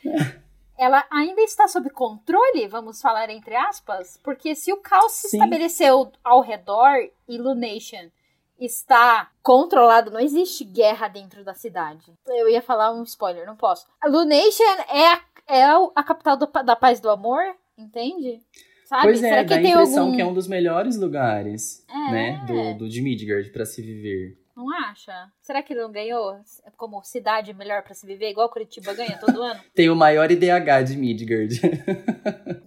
ela 0.79 1.05
ainda 1.11 1.41
está 1.41 1.67
sob 1.67 1.91
controle, 1.91 2.69
vamos 2.69 3.01
falar 3.01 3.29
entre 3.31 3.57
aspas, 3.57 4.21
porque 4.23 4.55
se 4.55 4.73
o 4.73 4.77
caos 4.77 5.13
se 5.13 5.29
Sim. 5.29 5.37
estabeleceu 5.37 6.13
ao 6.23 6.43
redor 6.43 6.97
e 7.29 7.39
Lunation 7.39 8.11
está 8.59 9.31
controlado, 9.43 10.11
não 10.11 10.21
existe 10.21 10.65
guerra 10.65 11.09
dentro 11.09 11.45
da 11.45 11.55
cidade. 11.55 12.13
Eu 12.27 12.49
ia 12.49 12.63
falar 12.63 12.93
um 12.93 13.03
spoiler, 13.03 13.47
não 13.47 13.57
posso. 13.57 13.87
A 14.01 14.09
Lunation 14.09 14.65
é 14.89 15.07
a, 15.07 15.21
é 15.49 15.63
a 15.95 16.03
capital 16.03 16.37
do, 16.37 16.47
da 16.47 16.77
paz 16.77 17.01
do 17.01 17.11
amor, 17.11 17.43
entende? 17.77 18.41
Sabe? 18.85 19.05
Pois 19.05 19.23
é, 19.23 19.29
Será 19.29 19.43
que 19.43 19.51
dá 19.51 19.57
a 19.57 19.61
impressão 19.61 20.05
algum... 20.05 20.17
que 20.17 20.23
é 20.23 20.27
um 20.27 20.35
dos 20.35 20.47
melhores 20.47 20.97
lugares, 20.97 21.85
é. 21.89 22.11
né, 22.11 22.45
do, 22.47 22.79
do 22.79 22.89
de 22.89 23.01
Midgard 23.03 23.51
para 23.51 23.65
se 23.65 23.83
viver. 23.83 24.39
Não 24.55 24.73
acha? 24.73 25.33
Será 25.41 25.63
que 25.63 25.73
ele 25.73 25.83
não 25.83 25.91
ganhou 25.91 26.39
como 26.77 27.03
cidade 27.03 27.53
melhor 27.53 27.83
para 27.83 27.95
se 27.95 28.07
viver, 28.07 28.31
igual 28.31 28.49
Curitiba 28.49 28.95
ganha 28.95 29.19
todo 29.19 29.43
ano? 29.43 29.61
Tem 29.75 29.91
o 29.91 29.97
maior 29.97 30.31
IDH 30.31 30.85
de 30.87 30.97
Midgard. 30.97 31.61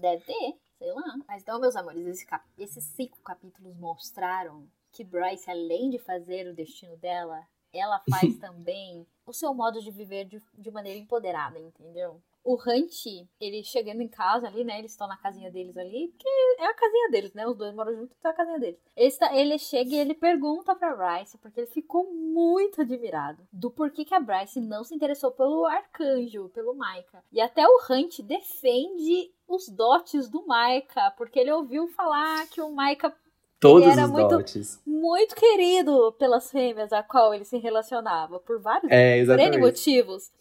Deve 0.01 0.24
ter, 0.25 0.56
sei 0.77 0.91
lá. 0.91 1.15
Mas 1.27 1.44
então, 1.44 1.62
meus 1.62 1.77
amores, 1.77 2.06
esse 2.06 2.25
cap... 2.25 2.44
esses 2.60 2.84
cinco 2.84 3.17
capítulos 3.24 3.77
mostraram 3.77 4.67
que 4.98 5.04
Bryce, 5.04 5.50
além 5.51 5.92
de 5.92 6.00
fazer 6.00 6.48
o 6.48 6.56
destino 6.56 6.98
dela, 6.98 7.48
ela 7.72 8.01
faz 8.10 8.36
também 8.39 9.06
o 9.27 9.32
seu 9.32 9.54
modo 9.54 9.80
de 9.80 9.92
viver 9.92 10.25
de, 10.25 10.42
de 10.58 10.72
maneira 10.72 10.98
empoderada, 10.98 11.60
entendeu? 11.60 12.20
O 12.44 12.56
Hunt, 12.56 13.06
ele 13.42 13.62
chegando 13.62 14.01
em 14.01 14.08
casa 14.08 14.48
ali, 14.48 14.63
né? 14.63 14.80
Eles 14.80 14.92
estão 14.92 15.06
na 15.06 15.18
casinha 15.18 15.51
deles 15.51 15.75
ali, 15.77 16.08
porque 16.08 16.30
é 16.58 16.66
a 16.66 16.74
casinha 16.74 17.10
deles, 17.12 17.34
né? 17.34 17.46
Os 17.46 17.58
dois 17.58 17.75
moram 17.75 17.94
juntos, 17.94 18.16
então 18.18 18.32
é 18.32 18.34
a 18.34 18.38
casinha 18.38 18.58
deles. 18.58 18.80
Ele, 18.96 19.08
está, 19.08 19.36
ele 19.36 19.60
chega 19.60 19.89
e 19.89 19.98
ele 19.98 20.13
pergunta 20.13 20.74
pra 20.74 20.96
Bryce, 20.96 21.38
porque 21.38 21.60
ele 21.60 21.68
ficou 21.68 22.10
muito 22.10 22.82
admirado 22.82 23.46
do 23.51 23.70
porquê 23.70 24.06
que 24.06 24.16
a 24.16 24.20
Bryce 24.20 24.62
não 24.62 24.84
se 24.84 24.96
interessou 24.96 25.32
pelo 25.32 25.66
arcanjo, 25.66 26.50
pelo 26.50 26.74
Micah. 26.74 27.22
E 27.34 27.42
até 27.42 27.68
o 27.68 27.80
Hunt 27.89 28.22
defende 28.22 29.32
os 29.46 29.68
dotes 29.68 30.30
do 30.30 30.42
Micah, 30.42 31.12
porque 31.18 31.39
ele 31.39 31.51
ouviu 31.51 31.88
falar 31.89 32.48
que 32.48 32.62
o 32.62 32.70
Micah 32.70 33.13
Todos 33.59 33.83
ele 33.83 33.93
era 33.93 34.05
os 34.05 34.11
muito, 34.11 34.29
dotes. 34.29 34.79
muito 34.85 35.35
querido 35.35 36.13
pelas 36.19 36.51
fêmeas 36.51 36.93
a 36.93 37.01
qual 37.01 37.33
ele 37.33 37.43
se 37.43 37.57
relacionava, 37.57 38.39
por 38.39 38.61
vários 38.61 38.91
é, 38.91 39.25
por 39.25 39.59
motivos. 39.59 40.31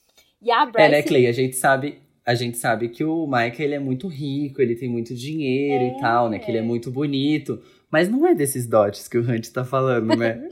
E 0.40 0.50
a 0.50 0.66
Bryce... 0.66 0.86
É, 0.86 0.90
né, 0.90 1.02
Clay? 1.02 1.26
A 1.26 1.32
gente 1.32 1.56
sabe, 1.56 2.02
a 2.24 2.34
gente 2.34 2.58
sabe 2.58 2.90
que 2.90 3.02
o 3.02 3.26
Mike 3.26 3.62
ele 3.62 3.74
é 3.74 3.78
muito 3.78 4.06
rico, 4.06 4.60
ele 4.60 4.76
tem 4.76 4.88
muito 4.88 5.14
dinheiro 5.14 5.84
é. 5.84 5.88
e 5.88 6.00
tal, 6.00 6.28
né? 6.28 6.38
Que 6.38 6.50
ele 6.50 6.58
é 6.58 6.62
muito 6.62 6.90
bonito. 6.90 7.62
Mas 7.90 8.08
não 8.08 8.26
é 8.26 8.34
desses 8.34 8.66
dotes 8.66 9.08
que 9.08 9.16
o 9.16 9.22
Hunt 9.22 9.48
tá 9.48 9.64
falando, 9.64 10.14
né? 10.14 10.46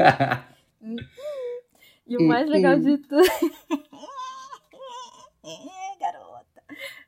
e 2.08 2.16
o 2.16 2.22
mais 2.22 2.48
legal 2.48 2.78
de 2.78 2.96
tudo. 2.98 3.22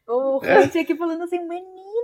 O 0.07 0.37
Hunt 0.37 0.77
aqui 0.77 0.95
falando 0.95 1.23
assim, 1.23 1.41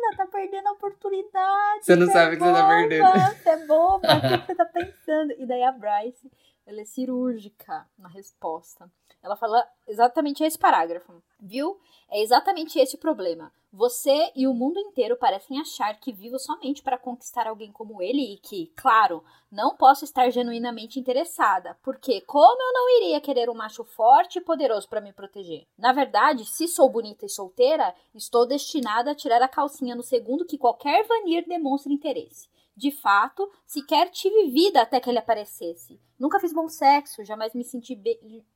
menina, 0.00 0.16
tá 0.16 0.26
perdendo 0.26 0.68
a 0.68 0.72
oportunidade. 0.72 1.84
Você 1.84 1.96
não 1.96 2.06
sabe 2.06 2.34
o 2.34 2.38
que 2.38 2.44
você 2.44 2.52
tá 2.52 2.68
perdendo. 2.68 3.04
Você 3.04 3.50
é 3.50 3.66
boba, 3.66 4.08
o 4.08 4.20
que 4.40 4.46
você 4.46 4.54
tá 4.54 4.64
pensando? 4.64 5.32
E 5.38 5.46
daí 5.46 5.62
a 5.62 5.72
Bryce, 5.72 6.30
ela 6.70 6.82
é 6.82 6.84
cirúrgica 6.84 7.86
na 7.98 8.08
resposta. 8.08 8.90
Ela 9.22 9.36
fala 9.36 9.66
exatamente 9.86 10.42
esse 10.42 10.56
parágrafo, 10.56 11.22
viu? 11.38 11.78
É 12.08 12.22
exatamente 12.22 12.78
esse 12.78 12.94
o 12.94 12.98
problema. 12.98 13.52
Você 13.72 14.32
e 14.34 14.46
o 14.46 14.54
mundo 14.54 14.80
inteiro 14.80 15.16
parecem 15.16 15.60
achar 15.60 15.98
que 16.00 16.12
vivo 16.12 16.38
somente 16.38 16.82
para 16.82 16.98
conquistar 16.98 17.46
alguém 17.46 17.70
como 17.70 18.00
ele 18.00 18.34
e 18.34 18.36
que, 18.38 18.72
claro, 18.74 19.22
não 19.50 19.76
posso 19.76 20.04
estar 20.04 20.30
genuinamente 20.30 20.98
interessada, 20.98 21.76
porque 21.82 22.20
como 22.22 22.60
eu 22.60 22.72
não 22.72 22.96
iria 22.98 23.20
querer 23.20 23.50
um 23.50 23.54
macho 23.54 23.84
forte 23.84 24.38
e 24.38 24.40
poderoso 24.40 24.88
para 24.88 25.00
me 25.00 25.12
proteger? 25.12 25.66
Na 25.78 25.92
verdade, 25.92 26.44
se 26.44 26.66
sou 26.66 26.88
bonita 26.88 27.26
e 27.26 27.28
solteira, 27.28 27.94
estou 28.14 28.46
destinada 28.46 29.12
a 29.12 29.14
tirar 29.14 29.42
a 29.42 29.48
calcinha 29.48 29.94
no 29.94 30.02
segundo 30.02 30.46
que 30.46 30.58
qualquer 30.58 31.06
Vanir 31.06 31.46
demonstre 31.46 31.92
interesse. 31.92 32.48
De 32.80 32.90
fato, 32.90 33.46
sequer 33.66 34.08
tive 34.08 34.50
vida 34.50 34.80
até 34.80 34.98
que 34.98 35.10
ele 35.10 35.18
aparecesse. 35.18 36.00
Nunca 36.18 36.40
fiz 36.40 36.50
bom 36.50 36.66
sexo, 36.66 37.22
jamais 37.22 37.52
me 37.52 37.62
senti, 37.62 37.94